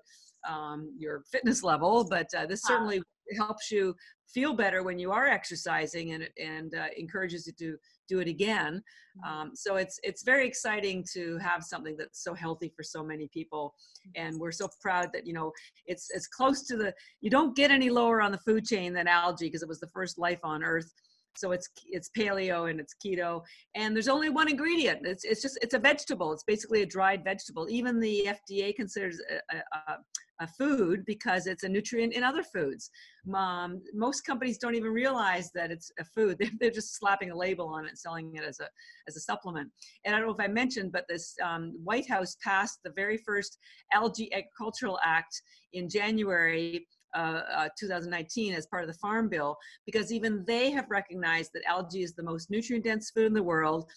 um, 0.48 0.94
your 0.98 1.22
fitness 1.30 1.62
level, 1.62 2.06
but 2.08 2.28
uh, 2.36 2.46
this 2.46 2.62
certainly 2.62 3.02
helps 3.36 3.70
you 3.70 3.94
feel 4.32 4.54
better 4.54 4.82
when 4.82 4.98
you 4.98 5.12
are 5.12 5.26
exercising 5.26 6.12
and, 6.12 6.28
and 6.40 6.74
uh, 6.74 6.86
encourages 6.96 7.46
you 7.46 7.52
to 7.58 7.76
do 8.08 8.20
it 8.20 8.28
again. 8.28 8.82
Mm-hmm. 9.18 9.28
Um, 9.28 9.50
so 9.54 9.76
it's 9.76 9.98
it's 10.02 10.22
very 10.22 10.46
exciting 10.46 11.04
to 11.14 11.38
have 11.38 11.64
something 11.64 11.96
that's 11.96 12.22
so 12.22 12.34
healthy 12.34 12.72
for 12.74 12.82
so 12.82 13.02
many 13.02 13.28
people, 13.32 13.74
and 14.16 14.38
we're 14.38 14.52
so 14.52 14.68
proud 14.80 15.10
that 15.12 15.26
you 15.26 15.32
know 15.32 15.52
it's 15.86 16.08
it's 16.12 16.26
close 16.26 16.66
to 16.68 16.76
the. 16.76 16.94
You 17.20 17.30
don't 17.30 17.56
get 17.56 17.70
any 17.70 17.90
lower 17.90 18.20
on 18.20 18.32
the 18.32 18.38
food 18.38 18.64
chain 18.64 18.92
than 18.92 19.08
algae 19.08 19.46
because 19.46 19.62
it 19.62 19.68
was 19.68 19.80
the 19.80 19.88
first 19.88 20.18
life 20.18 20.40
on 20.42 20.62
Earth. 20.62 20.92
So 21.36 21.52
it's 21.52 21.68
it's 21.86 22.10
paleo 22.16 22.70
and 22.70 22.80
it's 22.80 22.94
keto, 23.04 23.42
and 23.74 23.94
there's 23.94 24.08
only 24.08 24.30
one 24.30 24.48
ingredient. 24.48 25.06
It's 25.06 25.24
it's 25.24 25.42
just 25.42 25.58
it's 25.62 25.74
a 25.74 25.78
vegetable. 25.78 26.32
It's 26.32 26.44
basically 26.44 26.82
a 26.82 26.86
dried 26.86 27.24
vegetable. 27.24 27.68
Even 27.70 28.00
the 28.00 28.28
FDA 28.48 28.74
considers 28.74 29.20
a, 29.52 29.56
a, 29.56 29.98
a 30.40 30.46
food 30.46 31.04
because 31.06 31.46
it's 31.46 31.62
a 31.62 31.68
nutrient 31.68 32.14
in 32.14 32.24
other 32.24 32.42
foods. 32.42 32.90
Um, 33.34 33.82
most 33.94 34.22
companies 34.22 34.58
don't 34.58 34.74
even 34.74 34.90
realize 34.90 35.50
that 35.54 35.70
it's 35.70 35.92
a 36.00 36.04
food. 36.04 36.36
They're, 36.40 36.50
they're, 36.58 36.70
just 36.70 36.98
slapping 36.98 37.30
a 37.30 37.36
label 37.36 37.68
on 37.68 37.86
it, 37.86 37.98
selling 37.98 38.34
it 38.34 38.42
as 38.42 38.60
a 38.60 38.68
as 39.06 39.16
a 39.16 39.20
supplement. 39.20 39.70
And 40.04 40.14
I 40.14 40.18
don't 40.18 40.28
know 40.28 40.34
if 40.34 40.40
I 40.40 40.52
mentioned, 40.52 40.92
but 40.92 41.04
this 41.08 41.34
um, 41.44 41.74
White 41.84 42.08
House 42.08 42.36
passed 42.42 42.80
the 42.84 42.92
very 42.96 43.18
first 43.18 43.58
Algae 43.92 44.32
Agricultural 44.32 44.98
Act 45.04 45.42
in 45.72 45.88
January 45.88 46.86
uh, 47.14 47.42
uh, 47.56 47.68
2019 47.78 48.54
as 48.54 48.66
part 48.66 48.82
of 48.82 48.88
the 48.88 48.98
Farm 48.98 49.28
Bill, 49.28 49.56
because 49.86 50.12
even 50.12 50.44
they 50.46 50.70
have 50.70 50.86
recognized 50.88 51.50
that 51.54 51.62
algae 51.66 52.02
is 52.02 52.14
the 52.14 52.22
most 52.22 52.50
nutrient 52.50 52.84
dense 52.84 53.11
food 53.11 53.26
in 53.26 53.34
the 53.34 53.42
world 53.42 53.90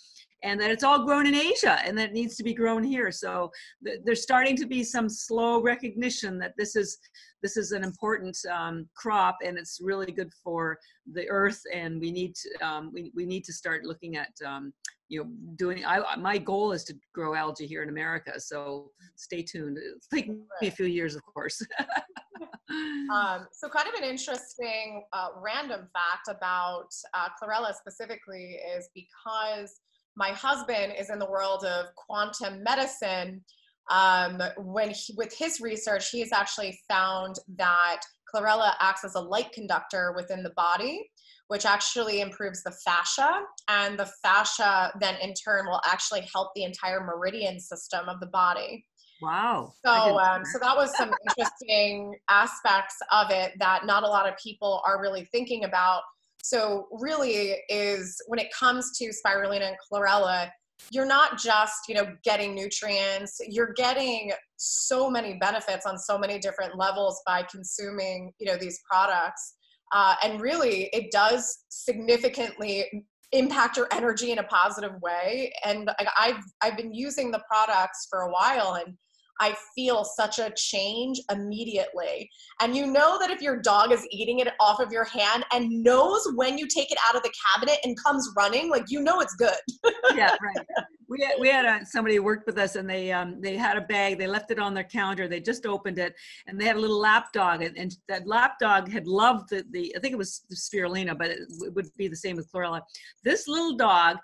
and 0.43 0.59
that 0.59 0.71
it's 0.71 0.83
all 0.83 1.05
grown 1.05 1.25
in 1.25 1.35
Asia 1.35 1.79
and 1.85 1.97
that 1.97 2.09
it 2.09 2.13
needs 2.13 2.35
to 2.35 2.43
be 2.43 2.53
grown 2.53 2.83
here. 2.83 3.11
So 3.11 3.51
th- 3.85 3.99
there's 4.03 4.21
starting 4.21 4.55
to 4.57 4.65
be 4.65 4.83
some 4.83 5.09
slow 5.09 5.61
recognition 5.61 6.37
that 6.39 6.53
this 6.57 6.75
is 6.75 6.97
this 7.43 7.57
is 7.57 7.71
an 7.71 7.83
important 7.83 8.35
um, 8.51 8.87
crop 8.95 9.37
and 9.45 9.57
it's 9.57 9.79
really 9.81 10.11
good 10.11 10.31
for 10.43 10.77
the 11.13 11.29
earth 11.29 11.61
and 11.73 11.99
we 11.99 12.11
need 12.11 12.33
to, 12.35 12.65
um, 12.65 12.91
we, 12.93 13.11
we 13.15 13.25
need 13.25 13.43
to 13.43 13.53
start 13.53 13.83
looking 13.83 14.15
at 14.15 14.31
um, 14.45 14.73
you 15.09 15.19
know 15.19 15.29
doing 15.57 15.85
I, 15.85 16.15
my 16.15 16.37
goal 16.37 16.71
is 16.71 16.83
to 16.85 16.95
grow 17.13 17.35
algae 17.35 17.67
here 17.67 17.83
in 17.83 17.89
America 17.89 18.39
so 18.39 18.91
stay 19.15 19.43
tuned 19.43 19.77
it'll 19.77 19.99
take 20.11 20.29
me 20.29 20.67
a 20.67 20.71
few 20.71 20.87
years 20.87 21.15
of 21.15 21.21
course 21.25 21.61
um, 23.13 23.47
so 23.51 23.69
kind 23.69 23.87
of 23.87 24.01
an 24.01 24.09
interesting 24.09 25.03
uh, 25.11 25.27
random 25.41 25.87
fact 25.93 26.29
about 26.29 26.87
uh, 27.13 27.27
chlorella 27.41 27.73
specifically 27.73 28.57
is 28.75 28.89
because 28.95 29.81
my 30.15 30.29
husband 30.29 30.93
is 30.97 31.09
in 31.09 31.19
the 31.19 31.29
world 31.29 31.65
of 31.65 31.87
quantum 31.95 32.63
medicine. 32.63 33.43
Um, 33.89 34.41
when 34.57 34.91
he, 34.91 35.13
with 35.17 35.35
his 35.37 35.59
research, 35.59 36.09
he 36.09 36.21
has 36.21 36.31
actually 36.31 36.79
found 36.87 37.35
that 37.57 38.01
chlorella 38.33 38.73
acts 38.79 39.03
as 39.03 39.15
a 39.15 39.19
light 39.19 39.51
conductor 39.51 40.13
within 40.15 40.43
the 40.43 40.51
body, 40.51 41.09
which 41.47 41.65
actually 41.65 42.21
improves 42.21 42.63
the 42.63 42.73
fascia, 42.85 43.41
and 43.67 43.99
the 43.99 44.09
fascia 44.23 44.91
then 44.99 45.15
in 45.21 45.33
turn 45.33 45.65
will 45.65 45.81
actually 45.85 46.27
help 46.33 46.49
the 46.55 46.63
entire 46.63 47.01
meridian 47.01 47.59
system 47.59 48.07
of 48.07 48.19
the 48.19 48.27
body. 48.27 48.85
Wow. 49.21 49.73
So, 49.85 50.19
um, 50.19 50.43
so 50.45 50.59
that 50.59 50.75
was 50.75 50.95
some 50.97 51.13
interesting 51.29 52.15
aspects 52.29 52.95
of 53.11 53.29
it 53.29 53.53
that 53.59 53.85
not 53.85 54.03
a 54.03 54.07
lot 54.07 54.27
of 54.27 54.35
people 54.37 54.81
are 54.85 55.01
really 55.01 55.25
thinking 55.31 55.63
about 55.63 56.01
so 56.43 56.87
really 56.91 57.55
is 57.69 58.21
when 58.27 58.37
it 58.37 58.51
comes 58.51 58.97
to 58.97 59.11
spirulina 59.11 59.65
and 59.65 59.77
chlorella, 59.89 60.49
you're 60.91 61.05
not 61.05 61.39
just, 61.39 61.87
you 61.87 61.95
know, 61.95 62.07
getting 62.23 62.55
nutrients, 62.55 63.39
you're 63.47 63.73
getting 63.73 64.31
so 64.57 65.09
many 65.09 65.33
benefits 65.33 65.85
on 65.85 65.97
so 65.97 66.17
many 66.17 66.39
different 66.39 66.77
levels 66.77 67.21
by 67.25 67.43
consuming, 67.43 68.31
you 68.39 68.45
know, 68.45 68.57
these 68.57 68.79
products. 68.89 69.55
Uh, 69.93 70.15
and 70.23 70.41
really 70.41 70.89
it 70.93 71.11
does 71.11 71.65
significantly 71.69 72.85
impact 73.31 73.77
your 73.77 73.87
energy 73.91 74.31
in 74.31 74.39
a 74.39 74.43
positive 74.43 74.93
way 75.01 75.51
and 75.65 75.89
i've 76.19 76.41
i've 76.61 76.77
been 76.77 76.93
using 76.93 77.31
the 77.31 77.41
products 77.49 78.05
for 78.07 78.21
a 78.21 78.31
while 78.31 78.75
and 78.75 78.95
I 79.43 79.53
feel 79.75 80.05
such 80.05 80.39
a 80.39 80.53
change 80.55 81.19
immediately. 81.29 82.29
And 82.61 82.77
you 82.77 82.87
know 82.87 83.19
that 83.19 83.29
if 83.29 83.41
your 83.41 83.59
dog 83.59 83.91
is 83.91 84.07
eating 84.09 84.39
it 84.39 84.47
off 84.61 84.79
of 84.79 84.89
your 84.89 85.03
hand 85.03 85.43
and 85.51 85.83
knows 85.83 86.25
when 86.35 86.57
you 86.57 86.65
take 86.65 86.93
it 86.93 86.97
out 87.09 87.17
of 87.17 87.23
the 87.23 87.33
cabinet 87.51 87.77
and 87.83 88.01
comes 88.01 88.31
running, 88.37 88.69
like 88.69 88.85
you 88.87 89.01
know 89.01 89.19
it's 89.19 89.35
good. 89.35 89.53
yeah, 90.15 90.37
right. 90.41 90.65
we 91.09 91.25
had, 91.25 91.35
we 91.39 91.49
had 91.49 91.65
a, 91.65 91.85
somebody 91.85 92.19
worked 92.19 92.45
with 92.47 92.57
us 92.57 92.75
and 92.75 92.89
they 92.89 93.11
um, 93.11 93.39
they 93.41 93.57
had 93.57 93.77
a 93.77 93.81
bag 93.81 94.17
they 94.17 94.27
left 94.27 94.51
it 94.51 94.59
on 94.59 94.73
their 94.73 94.83
counter 94.83 95.27
they 95.27 95.39
just 95.39 95.65
opened 95.65 95.99
it 95.99 96.13
and 96.47 96.59
they 96.59 96.65
had 96.65 96.75
a 96.75 96.79
little 96.79 96.99
lap 96.99 97.27
dog 97.33 97.61
and, 97.61 97.77
and 97.77 97.95
that 98.07 98.27
lap 98.27 98.55
dog 98.59 98.89
had 98.89 99.05
loved 99.07 99.49
the, 99.49 99.63
the 99.71 99.93
i 99.95 99.99
think 99.99 100.13
it 100.13 100.17
was 100.17 100.41
the 100.49 100.55
spirulina 100.55 101.17
but 101.17 101.27
it, 101.29 101.39
it 101.61 101.73
would 101.73 101.87
be 101.97 102.07
the 102.07 102.15
same 102.15 102.35
with 102.35 102.49
chlorella 102.51 102.81
this 103.23 103.47
little 103.47 103.75
dog 103.75 104.17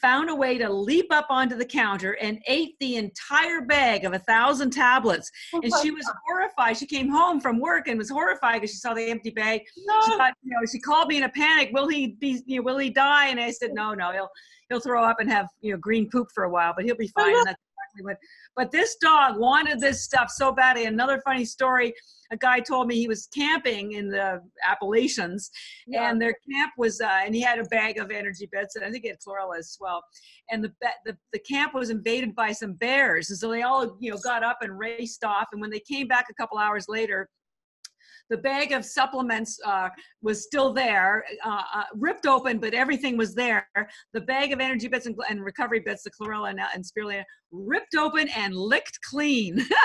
found 0.00 0.28
a 0.28 0.34
way 0.34 0.58
to 0.58 0.68
leap 0.68 1.06
up 1.12 1.26
onto 1.30 1.56
the 1.56 1.64
counter 1.64 2.12
and 2.20 2.40
ate 2.48 2.74
the 2.80 2.96
entire 2.96 3.60
bag 3.60 4.04
of 4.04 4.12
a 4.12 4.18
thousand 4.18 4.70
tablets. 4.70 5.30
And 5.62 5.72
she 5.80 5.92
was 5.92 6.10
horrified. 6.26 6.76
She 6.76 6.86
came 6.86 7.08
home 7.08 7.40
from 7.40 7.60
work 7.60 7.86
and 7.86 7.96
was 7.96 8.10
horrified 8.10 8.62
because 8.62 8.70
she 8.70 8.78
saw 8.78 8.94
the 8.94 9.08
empty 9.08 9.30
bag. 9.30 9.62
No. 9.86 10.00
She 10.04 10.10
thought, 10.16 10.32
you 10.42 10.50
know, 10.50 10.66
she 10.70 10.80
called 10.80 11.08
me 11.08 11.18
in 11.18 11.22
a 11.22 11.28
panic. 11.28 11.70
Will 11.72 11.88
he 11.88 12.16
be, 12.18 12.42
you 12.46 12.56
know, 12.56 12.62
will 12.62 12.78
he 12.78 12.90
die? 12.90 13.28
And 13.28 13.38
I 13.38 13.52
said, 13.52 13.70
no, 13.74 13.94
no, 13.94 14.10
he'll, 14.10 14.28
he'll 14.68 14.80
throw 14.80 15.04
up 15.04 15.20
and 15.20 15.30
have, 15.30 15.46
you 15.60 15.72
know, 15.72 15.78
green 15.78 16.10
poop 16.10 16.28
for 16.34 16.44
a 16.44 16.50
while, 16.50 16.72
but 16.74 16.84
he'll 16.84 16.96
be 16.96 17.08
fine. 17.08 17.34
Exactly 17.94 18.04
what, 18.04 18.16
but 18.56 18.70
this 18.70 18.96
dog 18.96 19.38
wanted 19.38 19.80
this 19.80 20.02
stuff 20.04 20.30
so 20.30 20.52
badly. 20.52 20.86
Another 20.86 21.20
funny 21.24 21.44
story 21.44 21.94
a 22.32 22.36
guy 22.36 22.60
told 22.60 22.88
me 22.88 22.96
he 22.96 23.08
was 23.08 23.28
camping 23.34 23.92
in 23.92 24.08
the 24.08 24.40
Appalachians, 24.66 25.50
yeah. 25.86 26.10
and 26.10 26.20
their 26.20 26.34
camp 26.50 26.72
was, 26.78 27.00
uh, 27.00 27.20
and 27.24 27.34
he 27.34 27.42
had 27.42 27.58
a 27.58 27.64
bag 27.64 27.98
of 27.98 28.10
energy 28.10 28.48
bits, 28.50 28.74
and 28.74 28.84
I 28.84 28.90
think 28.90 29.04
he 29.04 29.10
had 29.10 29.18
chlorella 29.20 29.58
as 29.58 29.76
well. 29.80 30.02
And 30.50 30.64
the, 30.64 30.72
the 31.04 31.16
the 31.32 31.38
camp 31.40 31.74
was 31.74 31.90
invaded 31.90 32.34
by 32.34 32.52
some 32.52 32.72
bears, 32.74 33.28
and 33.30 33.38
so 33.38 33.50
they 33.50 33.62
all 33.62 33.96
you 34.00 34.10
know 34.10 34.18
got 34.24 34.42
up 34.42 34.58
and 34.62 34.76
raced 34.78 35.24
off. 35.24 35.48
And 35.52 35.60
when 35.60 35.70
they 35.70 35.80
came 35.80 36.08
back 36.08 36.26
a 36.30 36.34
couple 36.34 36.58
hours 36.58 36.86
later, 36.88 37.28
the 38.32 38.38
bag 38.38 38.72
of 38.72 38.82
supplements 38.82 39.60
uh, 39.62 39.90
was 40.22 40.42
still 40.42 40.72
there, 40.72 41.22
uh, 41.44 41.62
uh, 41.74 41.84
ripped 41.94 42.26
open, 42.26 42.58
but 42.58 42.72
everything 42.72 43.18
was 43.18 43.34
there. 43.34 43.68
The 44.14 44.22
bag 44.22 44.52
of 44.52 44.58
energy 44.58 44.88
bits 44.88 45.04
and, 45.04 45.14
and 45.28 45.44
recovery 45.44 45.80
bits, 45.80 46.02
the 46.02 46.10
chlorella 46.10 46.48
and, 46.48 46.60
and 46.74 46.82
spirulina, 46.82 47.24
ripped 47.50 47.94
open 47.94 48.28
and 48.28 48.56
licked 48.56 48.98
clean. 49.08 49.64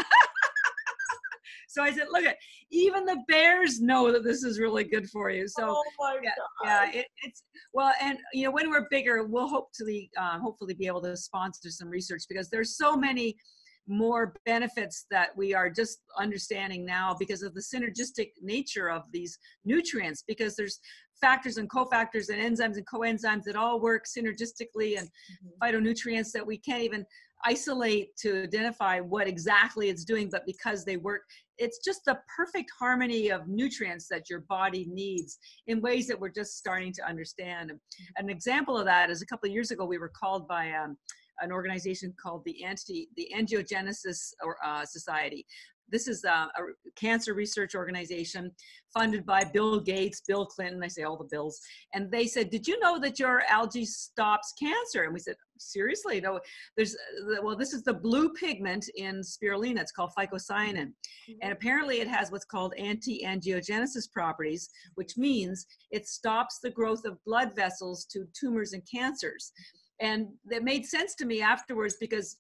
So 1.70 1.84
I 1.84 1.92
said, 1.92 2.08
look 2.12 2.26
at 2.26 2.38
even 2.72 3.06
the 3.06 3.22
bears 3.28 3.80
know 3.80 4.12
that 4.12 4.24
this 4.24 4.44
is 4.44 4.58
really 4.58 4.84
good 4.84 5.08
for 5.12 5.30
you. 5.30 5.48
So 5.48 5.80
oh 6.00 6.20
yeah, 6.24 6.32
yeah 6.64 6.92
it, 6.92 7.06
it's 7.22 7.44
well, 7.72 7.94
and 8.02 8.18
you 8.34 8.46
know 8.46 8.52
when 8.52 8.72
we're 8.72 8.88
bigger, 8.90 9.24
we'll 9.28 9.48
hopefully 9.48 10.10
uh, 10.18 10.40
hopefully 10.40 10.74
be 10.74 10.88
able 10.88 11.04
to 11.04 11.16
sponsor 11.16 11.70
some 11.70 11.88
research 11.88 12.24
because 12.28 12.50
there's 12.50 12.78
so 12.78 12.98
many 12.98 13.36
more 13.88 14.34
benefits 14.46 15.06
that 15.10 15.30
we 15.36 15.54
are 15.54 15.70
just 15.70 16.00
understanding 16.18 16.86
now 16.86 17.16
because 17.18 17.42
of 17.42 17.54
the 17.54 17.62
synergistic 17.62 18.32
nature 18.42 18.90
of 18.90 19.04
these 19.12 19.38
nutrients 19.66 20.24
because 20.28 20.56
there's 20.56 20.80
factors 21.20 21.58
and 21.58 21.70
cofactors 21.70 22.30
and 22.30 22.40
enzymes 22.40 22.76
and 22.76 22.86
coenzymes 22.88 23.44
that 23.44 23.56
all 23.56 23.80
work 23.80 24.06
synergistically 24.06 24.98
and 24.98 25.08
mm-hmm. 25.08 25.48
phytonutrients 25.64 26.32
that 26.32 26.46
we 26.46 26.58
can't 26.58 26.84
even 26.84 27.06
isolate 27.46 28.16
to 28.18 28.44
identify 28.44 29.00
what 29.00 29.28
exactly 29.28 29.90
it's 29.90 30.04
doing 30.04 30.28
but 30.30 30.46
because 30.46 30.84
they 30.84 30.98
work 30.98 31.22
it's 31.58 31.80
just 31.84 32.06
the 32.06 32.20
perfect 32.36 32.72
harmony 32.78 33.30
of 33.30 33.48
nutrients 33.48 34.08
that 34.10 34.30
your 34.30 34.42
body 34.42 34.88
needs 34.90 35.40
in 35.68 35.82
ways 35.82 36.08
that 36.08 36.20
we're 36.20 36.30
just 36.30 36.58
starting 36.58 36.94
to 36.94 37.08
understand. 37.08 37.72
An 38.18 38.30
example 38.30 38.78
of 38.78 38.86
that 38.86 39.10
is 39.10 39.22
a 39.22 39.26
couple 39.26 39.48
of 39.48 39.54
years 39.54 39.72
ago, 39.72 39.86
we 39.86 39.98
were 39.98 40.12
called 40.20 40.48
by 40.48 40.72
um, 40.72 40.98
an 41.42 41.52
organization 41.52 42.14
called 42.22 42.44
the 42.46 42.64
anti 42.64 43.10
the 43.16 43.32
Angiogenesis 43.36 44.34
uh, 44.64 44.86
Society. 44.86 45.46
This 45.90 46.08
is 46.08 46.24
a, 46.26 46.30
a, 46.30 46.50
cancer 46.96 47.34
research 47.34 47.76
organization 47.76 48.52
funded 48.94 49.26
by 49.26 49.44
Bill 49.46 49.80
Gates, 49.80 50.22
Bill 50.28 50.46
Clinton. 50.46 50.84
I 50.84 50.88
say 50.88 51.04
all 51.04 51.18
the 51.18 51.28
bills. 51.32 51.62
And 51.94 52.12
they 52.12 52.28
said, 52.28 52.50
"Did 52.50 52.68
you 52.68 52.80
know 52.80 53.00
that 53.00 53.20
your 53.20 53.44
algae 53.50 53.86
stops 53.86 54.54
cancer?" 54.60 55.04
And 55.04 55.14
we 55.14 55.20
said, 55.20 55.36
"Seriously? 55.58 56.20
No. 56.20 56.40
There's 56.76 56.96
uh, 56.96 57.42
well, 57.42 57.56
this 57.56 57.74
is 57.74 57.84
the 57.84 57.94
blue 57.94 58.34
pigment 58.34 58.90
in 58.96 59.22
spirulina. 59.22 59.80
It's 59.80 59.92
called 59.92 60.12
phycocyanin, 60.18 60.88
mm-hmm. 60.88 61.34
and 61.42 61.54
apparently 61.54 62.02
it 62.02 62.08
has 62.08 62.32
what's 62.32 62.46
called 62.46 62.74
anti-angiogenesis 62.78 64.12
properties, 64.12 64.70
which 64.96 65.18
means 65.18 65.66
it 65.92 66.08
stops 66.08 66.60
the 66.62 66.72
growth 66.72 67.06
of 67.06 67.24
blood 67.26 67.56
vessels 67.56 68.06
to 68.12 68.28
tumors 68.38 68.74
and 68.74 68.84
cancers." 68.94 69.54
And 70.00 70.28
that 70.46 70.64
made 70.64 70.86
sense 70.86 71.16
to 71.16 71.26
me 71.26 71.42
afterwards 71.42 71.98
because 72.00 72.38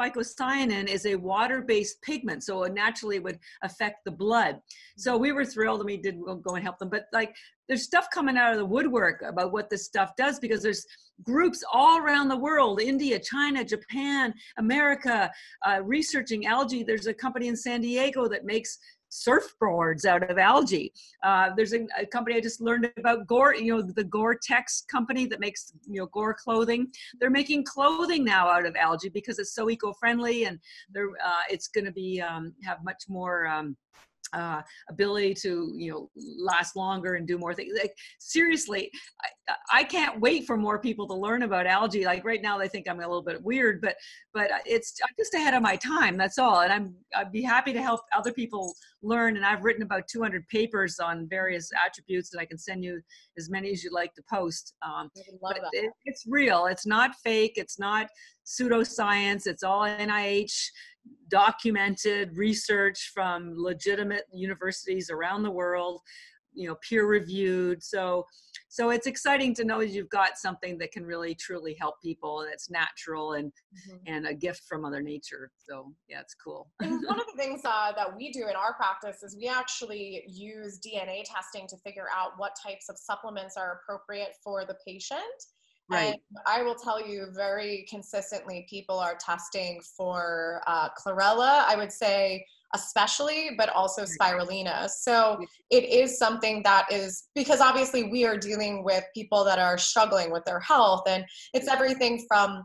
phycocyanin 0.00 0.88
is 0.88 1.06
a 1.06 1.14
water-based 1.14 2.02
pigment, 2.02 2.42
so 2.42 2.64
it 2.64 2.74
naturally 2.74 3.20
would 3.20 3.38
affect 3.62 4.04
the 4.04 4.10
blood. 4.10 4.60
So 4.96 5.16
we 5.16 5.32
were 5.32 5.44
thrilled 5.44 5.80
and 5.80 5.86
we 5.86 5.96
did 5.96 6.18
go 6.42 6.54
and 6.54 6.64
help 6.64 6.78
them. 6.78 6.90
But 6.90 7.06
like 7.12 7.34
there's 7.68 7.84
stuff 7.84 8.08
coming 8.12 8.36
out 8.36 8.52
of 8.52 8.58
the 8.58 8.64
woodwork 8.64 9.22
about 9.22 9.52
what 9.52 9.70
this 9.70 9.84
stuff 9.84 10.16
does 10.16 10.40
because 10.40 10.62
there's 10.62 10.84
groups 11.22 11.62
all 11.72 11.98
around 11.98 12.28
the 12.28 12.36
world 12.36 12.80
india 12.80 13.18
china 13.18 13.64
japan 13.64 14.32
america 14.58 15.30
uh, 15.66 15.80
researching 15.82 16.46
algae 16.46 16.82
there's 16.82 17.06
a 17.06 17.14
company 17.14 17.48
in 17.48 17.56
san 17.56 17.80
diego 17.80 18.28
that 18.28 18.44
makes 18.44 18.78
surfboards 19.26 20.04
out 20.04 20.28
of 20.30 20.38
algae. 20.38 20.92
Uh, 21.22 21.50
there's 21.56 21.72
a, 21.72 21.86
a, 21.98 22.06
company 22.06 22.36
I 22.36 22.40
just 22.40 22.60
learned 22.60 22.90
about 22.96 23.26
Gore, 23.26 23.54
you 23.54 23.76
know, 23.76 23.82
the 23.82 24.04
Gore-Tex 24.04 24.82
company 24.90 25.26
that 25.26 25.40
makes, 25.40 25.72
you 25.86 26.00
know, 26.00 26.06
Gore 26.06 26.34
clothing. 26.34 26.88
They're 27.20 27.30
making 27.30 27.64
clothing 27.64 28.24
now 28.24 28.48
out 28.48 28.66
of 28.66 28.76
algae 28.76 29.08
because 29.08 29.38
it's 29.38 29.54
so 29.54 29.70
eco-friendly 29.70 30.44
and 30.44 30.58
they're, 30.92 31.10
uh, 31.10 31.42
it's 31.50 31.68
going 31.68 31.84
to 31.84 31.92
be, 31.92 32.20
um, 32.20 32.54
have 32.64 32.82
much 32.84 33.04
more, 33.08 33.46
um, 33.46 33.76
uh, 34.32 34.62
ability 34.90 35.34
to 35.34 35.72
you 35.76 35.90
know 35.90 36.10
last 36.38 36.76
longer 36.76 37.14
and 37.14 37.26
do 37.26 37.38
more 37.38 37.54
things 37.54 37.76
like 37.80 37.94
seriously 38.18 38.90
I, 39.48 39.80
I 39.80 39.84
can't 39.84 40.20
wait 40.20 40.46
for 40.46 40.56
more 40.56 40.78
people 40.78 41.06
to 41.08 41.14
learn 41.14 41.42
about 41.42 41.66
algae. 41.66 42.04
Like 42.04 42.24
right 42.24 42.42
now 42.42 42.58
they 42.58 42.68
think 42.68 42.88
i'm 42.88 42.98
a 42.98 43.06
little 43.06 43.22
bit 43.22 43.42
weird 43.42 43.80
but 43.80 43.96
but 44.34 44.50
it's 44.66 44.94
I'm 45.02 45.14
just 45.18 45.34
ahead 45.34 45.54
of 45.54 45.62
my 45.62 45.76
time 45.76 46.16
that's 46.16 46.38
all. 46.38 46.60
And 46.60 46.72
i'm 46.72 46.94
i'd 47.16 47.32
be 47.32 47.42
happy 47.42 47.72
to 47.72 47.82
help 47.82 48.00
other 48.14 48.32
people 48.32 48.74
learn 49.02 49.36
and 49.36 49.46
i've 49.46 49.64
written 49.64 49.82
about 49.82 50.08
200 50.08 50.46
papers 50.48 50.98
on 50.98 51.28
various 51.28 51.70
attributes 51.84 52.30
that 52.30 52.40
i 52.40 52.44
can 52.44 52.58
send 52.58 52.84
you 52.84 53.00
as 53.38 53.48
many 53.48 53.70
as 53.70 53.82
you'd 53.82 53.92
like 53.92 54.12
to 54.14 54.22
post 54.30 54.74
um, 54.82 55.10
but 55.40 55.58
it, 55.72 55.90
it's 56.04 56.24
real 56.28 56.66
it's 56.66 56.86
not 56.86 57.14
fake 57.22 57.52
it's 57.56 57.78
not 57.78 58.08
pseudoscience 58.46 59.46
it's 59.46 59.62
all 59.62 59.82
nih 59.82 60.50
documented 61.30 62.36
research 62.36 63.10
from 63.14 63.54
legitimate 63.56 64.24
universities 64.32 65.10
around 65.10 65.42
the 65.42 65.50
world 65.50 66.00
you 66.52 66.66
know 66.66 66.76
peer 66.88 67.06
reviewed 67.06 67.82
so 67.82 68.24
so 68.70 68.90
it's 68.90 69.06
exciting 69.06 69.54
to 69.54 69.64
know 69.64 69.80
you've 69.80 70.10
got 70.10 70.36
something 70.36 70.76
that 70.78 70.92
can 70.92 71.04
really 71.04 71.34
truly 71.34 71.74
help 71.80 71.94
people 72.02 72.44
that's 72.48 72.70
natural 72.70 73.32
and 73.32 73.50
mm-hmm. 73.50 73.96
and 74.06 74.26
a 74.26 74.34
gift 74.34 74.62
from 74.68 74.82
mother 74.82 75.02
nature. 75.02 75.50
So 75.68 75.94
yeah 76.08 76.20
it's 76.20 76.34
cool. 76.34 76.70
And 76.80 77.02
one 77.06 77.18
of 77.18 77.26
the 77.34 77.42
things 77.42 77.62
uh, 77.64 77.92
that 77.96 78.14
we 78.14 78.30
do 78.30 78.46
in 78.48 78.56
our 78.56 78.74
practice 78.74 79.22
is 79.22 79.36
we 79.40 79.48
actually 79.48 80.22
use 80.28 80.78
dna 80.86 81.24
testing 81.24 81.66
to 81.68 81.76
figure 81.78 82.06
out 82.14 82.32
what 82.36 82.52
types 82.62 82.88
of 82.88 82.98
supplements 82.98 83.56
are 83.56 83.80
appropriate 83.82 84.34
for 84.44 84.64
the 84.64 84.76
patient 84.86 85.22
Right. 85.90 86.12
And 86.12 86.20
I 86.46 86.62
will 86.62 86.74
tell 86.74 87.04
you 87.06 87.28
very 87.34 87.86
consistently, 87.88 88.66
people 88.68 88.98
are 88.98 89.16
testing 89.18 89.80
for 89.96 90.60
uh, 90.66 90.88
chlorella, 90.98 91.64
I 91.66 91.76
would 91.76 91.92
say, 91.92 92.44
especially, 92.74 93.50
but 93.56 93.70
also 93.70 94.04
spirulina. 94.04 94.88
So 94.90 95.38
it 95.70 95.84
is 95.84 96.18
something 96.18 96.62
that 96.64 96.86
is 96.92 97.28
because 97.34 97.60
obviously 97.60 98.04
we 98.04 98.26
are 98.26 98.36
dealing 98.36 98.84
with 98.84 99.04
people 99.14 99.44
that 99.44 99.58
are 99.58 99.78
struggling 99.78 100.30
with 100.30 100.44
their 100.44 100.60
health, 100.60 101.04
and 101.08 101.24
it's 101.54 101.68
everything 101.68 102.24
from 102.28 102.62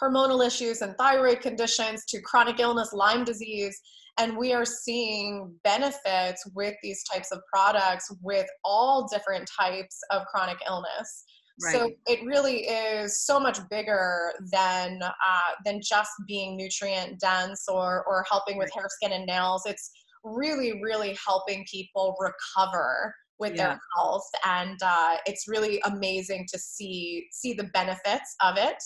hormonal 0.00 0.46
issues 0.46 0.82
and 0.82 0.94
thyroid 0.96 1.40
conditions 1.40 2.04
to 2.06 2.20
chronic 2.20 2.60
illness, 2.60 2.92
Lyme 2.92 3.24
disease. 3.24 3.80
And 4.18 4.36
we 4.36 4.52
are 4.52 4.64
seeing 4.64 5.54
benefits 5.62 6.44
with 6.54 6.74
these 6.82 7.04
types 7.04 7.30
of 7.30 7.40
products 7.52 8.12
with 8.20 8.46
all 8.64 9.08
different 9.10 9.48
types 9.58 10.00
of 10.10 10.26
chronic 10.26 10.58
illness. 10.66 11.24
Right. 11.62 11.74
So 11.74 11.90
it 12.06 12.24
really 12.24 12.66
is 12.66 13.24
so 13.24 13.40
much 13.40 13.58
bigger 13.68 14.32
than 14.52 15.00
uh, 15.02 15.54
than 15.64 15.80
just 15.82 16.12
being 16.26 16.56
nutrient 16.56 17.18
dense 17.18 17.66
or 17.68 18.04
or 18.06 18.24
helping 18.30 18.58
with 18.58 18.70
hair, 18.74 18.86
skin, 18.88 19.12
and 19.12 19.26
nails. 19.26 19.64
It's 19.66 19.90
really 20.22 20.80
really 20.82 21.16
helping 21.26 21.64
people 21.70 22.16
recover 22.20 23.14
with 23.38 23.54
yeah. 23.54 23.68
their 23.68 23.80
health, 23.96 24.28
and 24.44 24.78
uh, 24.82 25.16
it's 25.26 25.48
really 25.48 25.80
amazing 25.84 26.46
to 26.52 26.58
see 26.58 27.26
see 27.32 27.54
the 27.54 27.64
benefits 27.74 28.36
of 28.40 28.56
it. 28.56 28.76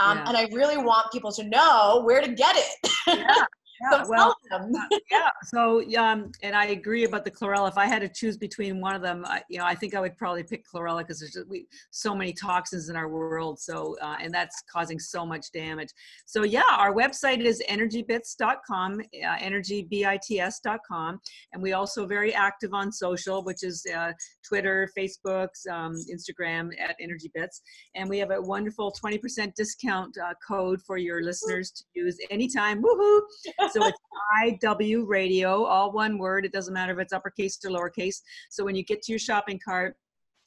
Um, 0.00 0.18
yeah. 0.18 0.28
And 0.28 0.36
I 0.36 0.48
really 0.52 0.78
want 0.78 1.10
people 1.12 1.32
to 1.32 1.44
know 1.48 2.02
where 2.04 2.20
to 2.20 2.32
get 2.32 2.56
it. 2.56 2.90
yeah. 3.06 3.44
Yeah, 3.80 4.02
so 4.02 4.08
well, 4.08 4.36
uh, 4.50 4.66
yeah. 5.10 5.30
So 5.44 5.82
um, 5.96 6.32
and 6.42 6.54
I 6.56 6.66
agree 6.66 7.04
about 7.04 7.24
the 7.24 7.30
chlorella. 7.30 7.68
If 7.68 7.78
I 7.78 7.86
had 7.86 8.00
to 8.00 8.08
choose 8.08 8.36
between 8.36 8.80
one 8.80 8.94
of 8.94 9.02
them, 9.02 9.24
I, 9.26 9.42
you 9.48 9.58
know, 9.58 9.64
I 9.64 9.74
think 9.74 9.94
I 9.94 10.00
would 10.00 10.16
probably 10.16 10.42
pick 10.42 10.64
chlorella 10.66 10.98
because 10.98 11.20
there's 11.20 11.32
just, 11.32 11.48
we, 11.48 11.66
so 11.90 12.14
many 12.14 12.32
toxins 12.32 12.88
in 12.88 12.96
our 12.96 13.08
world. 13.08 13.58
So 13.60 13.96
uh, 14.00 14.16
and 14.20 14.32
that's 14.32 14.62
causing 14.70 14.98
so 14.98 15.24
much 15.24 15.50
damage. 15.52 15.90
So 16.26 16.44
yeah, 16.44 16.62
our 16.70 16.92
website 16.92 17.40
is 17.40 17.62
energybits.com, 17.68 19.00
uh, 19.00 19.36
energybits.com, 19.36 21.20
and 21.52 21.62
we 21.62 21.72
also 21.72 22.06
very 22.06 22.34
active 22.34 22.74
on 22.74 22.92
social, 22.92 23.42
which 23.44 23.62
is 23.62 23.84
uh, 23.94 24.12
Twitter, 24.46 24.90
Facebook, 24.96 25.48
um, 25.70 25.94
Instagram 26.12 26.70
at 26.78 26.96
Energy 27.00 27.30
Bits, 27.34 27.62
and 27.94 28.08
we 28.08 28.18
have 28.18 28.30
a 28.30 28.40
wonderful 28.40 28.94
20% 29.02 29.54
discount 29.54 30.16
uh, 30.18 30.34
code 30.46 30.80
for 30.86 30.96
your 30.96 31.22
listeners 31.22 31.70
to 31.70 31.84
use 31.94 32.18
anytime. 32.30 32.82
Woohoo! 32.82 33.20
So 33.72 33.86
it's 33.86 33.98
IW 34.44 35.06
Radio, 35.06 35.64
all 35.64 35.92
one 35.92 36.18
word. 36.18 36.44
It 36.44 36.52
doesn't 36.52 36.72
matter 36.72 36.92
if 36.92 36.98
it's 36.98 37.12
uppercase 37.12 37.58
or 37.64 37.70
lowercase. 37.70 38.20
So 38.50 38.64
when 38.64 38.74
you 38.74 38.84
get 38.84 39.02
to 39.02 39.12
your 39.12 39.18
shopping 39.18 39.60
cart, 39.62 39.96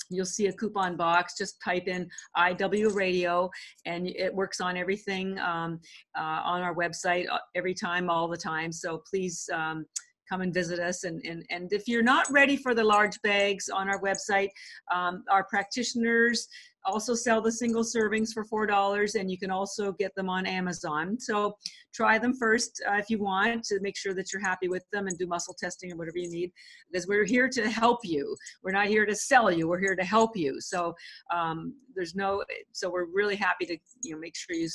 you'll 0.10 0.26
see 0.26 0.48
a 0.48 0.54
coupon 0.54 0.98
box. 0.98 1.38
Just 1.38 1.62
type 1.64 1.88
in 1.88 2.10
IW 2.38 2.94
Radio, 2.94 3.50
and 3.86 4.08
it 4.08 4.34
works 4.34 4.62
on 4.62 4.78
everything 4.78 5.38
um, 5.40 5.80
uh, 6.18 6.42
on 6.44 6.62
our 6.62 6.76
website 6.76 7.30
uh, 7.30 7.40
every 7.56 7.74
time, 7.74 8.10
all 8.10 8.28
the 8.28 8.38
time. 8.38 8.72
So 8.72 9.02
please. 9.10 9.50
Um, 9.54 9.86
come 10.30 10.40
and 10.40 10.54
visit 10.54 10.80
us 10.80 11.04
and, 11.04 11.22
and, 11.26 11.44
and 11.50 11.74
if 11.74 11.90
you're 11.90 12.02
not 12.02 12.26
ready 12.32 12.56
for 12.56 12.74
the 12.74 12.82
large 12.82 13.22
bags 13.22 13.68
on 13.68 13.90
our 13.90 14.02
website 14.02 14.48
um, 14.90 15.26
our 15.30 15.44
practitioners 15.44 16.48
also 16.86 17.14
sell 17.14 17.42
the 17.42 17.52
single 17.52 17.84
servings 17.84 18.34
for 18.34 18.44
four 18.44 18.66
dollars 18.66 19.16
and 19.16 19.30
you 19.30 19.38
can 19.38 19.52
also 19.52 19.92
get 19.94 20.14
them 20.16 20.30
on 20.30 20.46
amazon. 20.46 21.20
So 21.20 21.56
try 21.94 22.18
them 22.18 22.34
first 22.34 22.82
uh, 22.88 22.96
if 22.96 23.10
you 23.10 23.20
want 23.20 23.64
to 23.66 23.80
make 23.82 23.98
sure 23.98 24.14
that 24.14 24.32
you're 24.32 24.42
happy 24.42 24.68
with 24.68 24.84
them 24.92 25.08
and 25.08 25.18
do 25.18 25.28
muscle 25.28 25.56
testing 25.58 25.92
or 25.92 25.96
whatever 25.96 26.18
you 26.18 26.30
need 26.30 26.52
because 26.92 27.08
we're 27.08 27.26
here 27.26 27.50
to 27.50 27.70
help 27.70 28.00
you. 28.04 28.36
We're 28.64 28.72
not 28.72 28.88
here 28.88 29.06
to 29.06 29.16
sell 29.16 29.52
you. 29.52 29.68
We're 29.68 29.80
here 29.80 29.96
to 29.96 30.04
help 30.04 30.36
you. 30.36 30.60
So 30.60 30.94
um, 31.34 31.76
there's 31.96 32.16
no 32.16 32.44
so 32.72 32.90
we're 32.90 33.06
really 33.06 33.36
happy 33.36 33.66
to 33.66 33.78
you 34.04 34.14
know 34.14 34.20
make 34.20 34.36
sure 34.36 34.56
you 34.56 34.70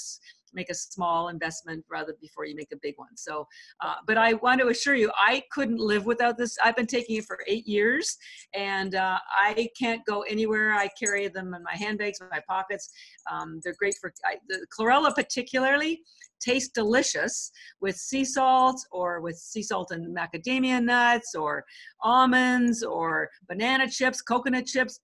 make 0.56 0.70
a 0.70 0.74
small 0.74 1.28
investment 1.28 1.84
rather 1.88 2.14
before 2.20 2.46
you 2.46 2.56
make 2.56 2.72
a 2.72 2.76
big 2.82 2.94
one. 2.96 3.16
So, 3.16 3.46
uh, 3.80 3.94
but 4.06 4.18
I 4.18 4.32
want 4.34 4.60
to 4.62 4.68
assure 4.68 4.96
you, 4.96 5.12
I 5.14 5.42
couldn't 5.52 5.78
live 5.78 6.06
without 6.06 6.36
this. 6.36 6.56
I've 6.64 6.74
been 6.74 6.86
taking 6.86 7.16
it 7.16 7.24
for 7.24 7.38
eight 7.46 7.66
years, 7.68 8.16
and 8.54 8.94
uh, 8.94 9.18
I 9.30 9.68
can't 9.78 10.04
go 10.04 10.22
anywhere. 10.22 10.74
I 10.74 10.88
carry 10.98 11.28
them 11.28 11.54
in 11.54 11.62
my 11.62 11.76
handbags, 11.76 12.20
in 12.20 12.28
my 12.30 12.40
pockets. 12.48 12.90
Um, 13.30 13.60
they're 13.62 13.76
great 13.78 13.96
for 14.00 14.12
I, 14.24 14.36
the 14.48 14.66
chlorella, 14.76 15.14
particularly 15.14 16.00
taste 16.40 16.74
delicious 16.74 17.50
with 17.80 17.96
sea 17.96 18.24
salt 18.24 18.80
or 18.92 19.20
with 19.20 19.36
sea 19.36 19.62
salt 19.62 19.90
and 19.90 20.16
macadamia 20.16 20.82
nuts 20.82 21.34
or 21.34 21.64
almonds 22.02 22.82
or 22.82 23.28
banana 23.48 23.88
chips, 23.88 24.22
coconut 24.22 24.66
chips, 24.66 25.00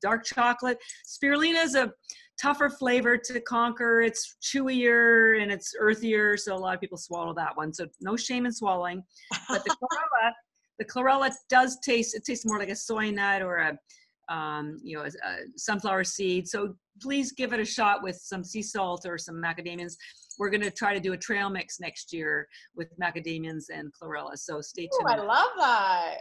dark 0.00 0.24
chocolate. 0.24 0.78
Spirulina 1.06 1.64
is 1.64 1.74
a 1.74 1.92
tougher 2.40 2.68
flavor 2.68 3.16
to 3.16 3.40
conquer. 3.40 4.00
It's 4.00 4.36
chewier 4.42 5.40
and 5.42 5.50
it's 5.50 5.74
earthier, 5.80 6.36
so 6.36 6.54
a 6.54 6.58
lot 6.58 6.74
of 6.74 6.80
people 6.80 6.98
swallow 6.98 7.34
that 7.34 7.56
one. 7.56 7.72
So 7.72 7.86
no 8.00 8.16
shame 8.16 8.46
in 8.46 8.52
swallowing. 8.52 9.02
But 9.48 9.64
the 9.64 9.70
chlorella, 9.70 10.32
the 10.78 10.84
chlorella 10.84 11.32
does 11.48 11.78
taste. 11.80 12.14
It 12.14 12.24
tastes 12.24 12.46
more 12.46 12.58
like 12.58 12.70
a 12.70 12.76
soy 12.76 13.10
nut 13.10 13.42
or 13.42 13.58
a 13.58 13.78
um, 14.32 14.78
you 14.82 14.96
know, 14.96 15.04
a, 15.04 15.08
a 15.08 15.36
sunflower 15.56 16.04
seed. 16.04 16.48
So 16.48 16.74
please 17.02 17.32
give 17.32 17.52
it 17.52 17.60
a 17.60 17.64
shot 17.64 18.02
with 18.02 18.16
some 18.16 18.42
sea 18.42 18.62
salt 18.62 19.04
or 19.04 19.18
some 19.18 19.34
macadamians 19.34 19.96
we're 20.38 20.50
going 20.50 20.62
to 20.62 20.70
try 20.70 20.94
to 20.94 21.00
do 21.00 21.12
a 21.12 21.16
trail 21.16 21.50
mix 21.50 21.80
next 21.80 22.12
year 22.12 22.48
with 22.74 22.88
macadamians 22.98 23.64
and 23.72 23.92
chlorella. 23.92 24.36
So 24.36 24.60
stay 24.60 24.82
tuned. 24.82 25.08
Ooh, 25.08 25.12
I 25.12 25.16
love 25.16 25.50
that. 25.58 26.16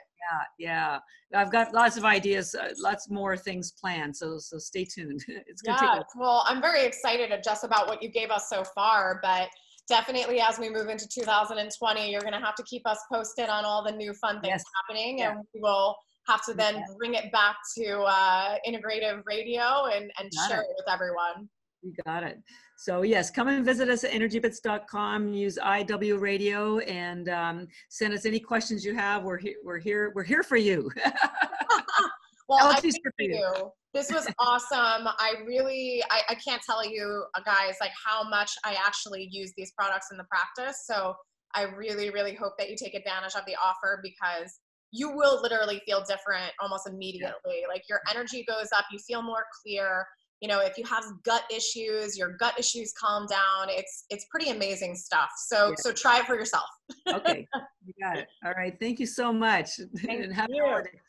Yeah, 0.60 1.00
yeah. 1.32 1.40
I've 1.40 1.52
got 1.52 1.74
lots 1.74 1.98
of 1.98 2.06
ideas, 2.06 2.56
uh, 2.56 2.70
lots 2.78 3.10
more 3.10 3.36
things 3.36 3.72
planned. 3.72 4.16
So 4.16 4.38
so 4.40 4.58
stay 4.58 4.86
tuned. 4.86 5.24
it's 5.28 5.62
going 5.62 5.78
yeah, 5.82 5.96
take. 5.96 6.02
A- 6.02 6.20
well, 6.20 6.44
I'm 6.48 6.62
very 6.62 6.86
excited 6.86 7.32
just 7.44 7.64
about 7.64 7.88
what 7.88 8.02
you 8.02 8.10
gave 8.10 8.30
us 8.30 8.50
so 8.50 8.64
far, 8.64 9.20
but 9.22 9.50
definitely 9.88 10.40
as 10.40 10.60
we 10.60 10.70
move 10.70 10.88
into 10.88 11.08
2020, 11.08 12.10
you're 12.10 12.22
going 12.22 12.34
to 12.34 12.40
have 12.40 12.56
to 12.56 12.64
keep 12.64 12.88
us 12.88 13.00
posted 13.12 13.50
on 13.50 13.66
all 13.66 13.84
the 13.84 13.92
new 13.92 14.14
fun 14.14 14.40
things 14.42 14.54
yes. 14.54 14.64
happening, 14.88 15.20
yeah. 15.20 15.32
and 15.32 15.40
we 15.54 15.60
will 15.60 15.96
have 16.28 16.44
to 16.46 16.54
then 16.54 16.84
bring 16.98 17.16
it 17.16 17.32
back 17.32 17.58
to 17.78 18.00
uh, 18.02 18.56
integrative 18.68 19.22
radio 19.26 19.86
and, 19.94 20.10
and 20.20 20.32
share 20.48 20.62
it. 20.62 20.68
it 20.70 20.76
with 20.78 20.94
everyone. 20.94 21.50
You 21.84 21.94
got 22.06 22.24
it. 22.24 22.42
So 22.78 23.02
yes, 23.02 23.30
come 23.30 23.50
and 23.50 23.66
visit 23.66 23.90
us 23.90 24.04
at 24.06 24.12
energybits.com. 24.12 25.34
Use 25.34 25.60
IW 25.62 26.20
Radio 26.20 26.80
and 26.80 27.28
um, 27.28 27.68
send 27.90 28.14
us 28.14 28.26
any 28.26 28.40
questions 28.40 28.86
you 28.86 28.96
have. 28.96 29.24
We're 29.24 29.38
here. 29.38 29.56
We're 29.64 29.80
here. 29.80 30.12
We're 30.16 30.24
here 30.24 30.44
for 30.44 30.56
you. 30.56 30.90
well, 32.48 32.68
I 32.68 32.80
thank 32.80 32.96
you. 33.20 33.72
This 33.94 34.12
was 34.12 34.28
awesome. 34.40 35.08
I 35.20 35.36
really, 35.46 36.02
I, 36.10 36.22
I 36.30 36.36
can't 36.36 36.62
tell 36.64 36.84
you 36.90 37.26
guys 37.46 37.76
like 37.80 37.92
how 38.04 38.28
much 38.28 38.52
I 38.66 38.76
actually 38.84 39.28
use 39.30 39.52
these 39.56 39.72
products 39.78 40.08
in 40.12 40.18
the 40.18 40.24
practice. 40.24 40.86
So 40.86 41.14
I 41.54 41.64
really, 41.64 42.10
really 42.10 42.34
hope 42.34 42.54
that 42.58 42.70
you 42.70 42.76
take 42.76 42.96
advantage 42.96 43.36
of 43.36 43.46
the 43.46 43.56
offer 43.64 44.00
because 44.02 44.60
you 44.92 45.12
will 45.12 45.42
literally 45.42 45.82
feel 45.86 46.04
different 46.08 46.52
almost 46.62 46.88
immediately. 46.88 47.62
Yeah. 47.62 47.68
Like 47.68 47.84
your 47.90 48.00
energy 48.10 48.46
goes 48.48 48.70
up, 48.76 48.86
you 48.92 49.00
feel 49.00 49.22
more 49.22 49.44
clear 49.62 50.06
you 50.44 50.50
know 50.50 50.60
if 50.60 50.78
you 50.78 50.84
have 50.84 51.06
gut 51.24 51.44
issues 51.50 52.18
your 52.18 52.36
gut 52.38 52.54
issues 52.60 52.92
calm 52.94 53.26
down. 53.28 53.70
It's 53.70 54.04
it's 54.10 54.26
pretty 54.30 54.50
amazing 54.52 54.94
stuff. 54.96 55.30
So 55.38 55.70
yeah. 55.70 55.76
so 55.78 55.94
try 55.94 56.20
it 56.20 56.26
for 56.26 56.36
yourself. 56.36 56.70
Okay. 57.12 57.48
You 57.86 57.94
got 58.02 58.18
it. 58.18 58.28
All 58.46 58.54
right. 58.54 58.74
Thank 58.80 59.02
you 59.02 59.06
so 59.06 59.34
much. 59.34 59.72
Thank 60.06 60.24
and 60.24 60.34
happy 60.42 60.54
you. 60.54 60.64
holidays. 60.64 61.02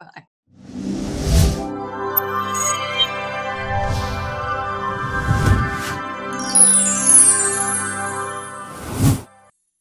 Bye 0.00 0.24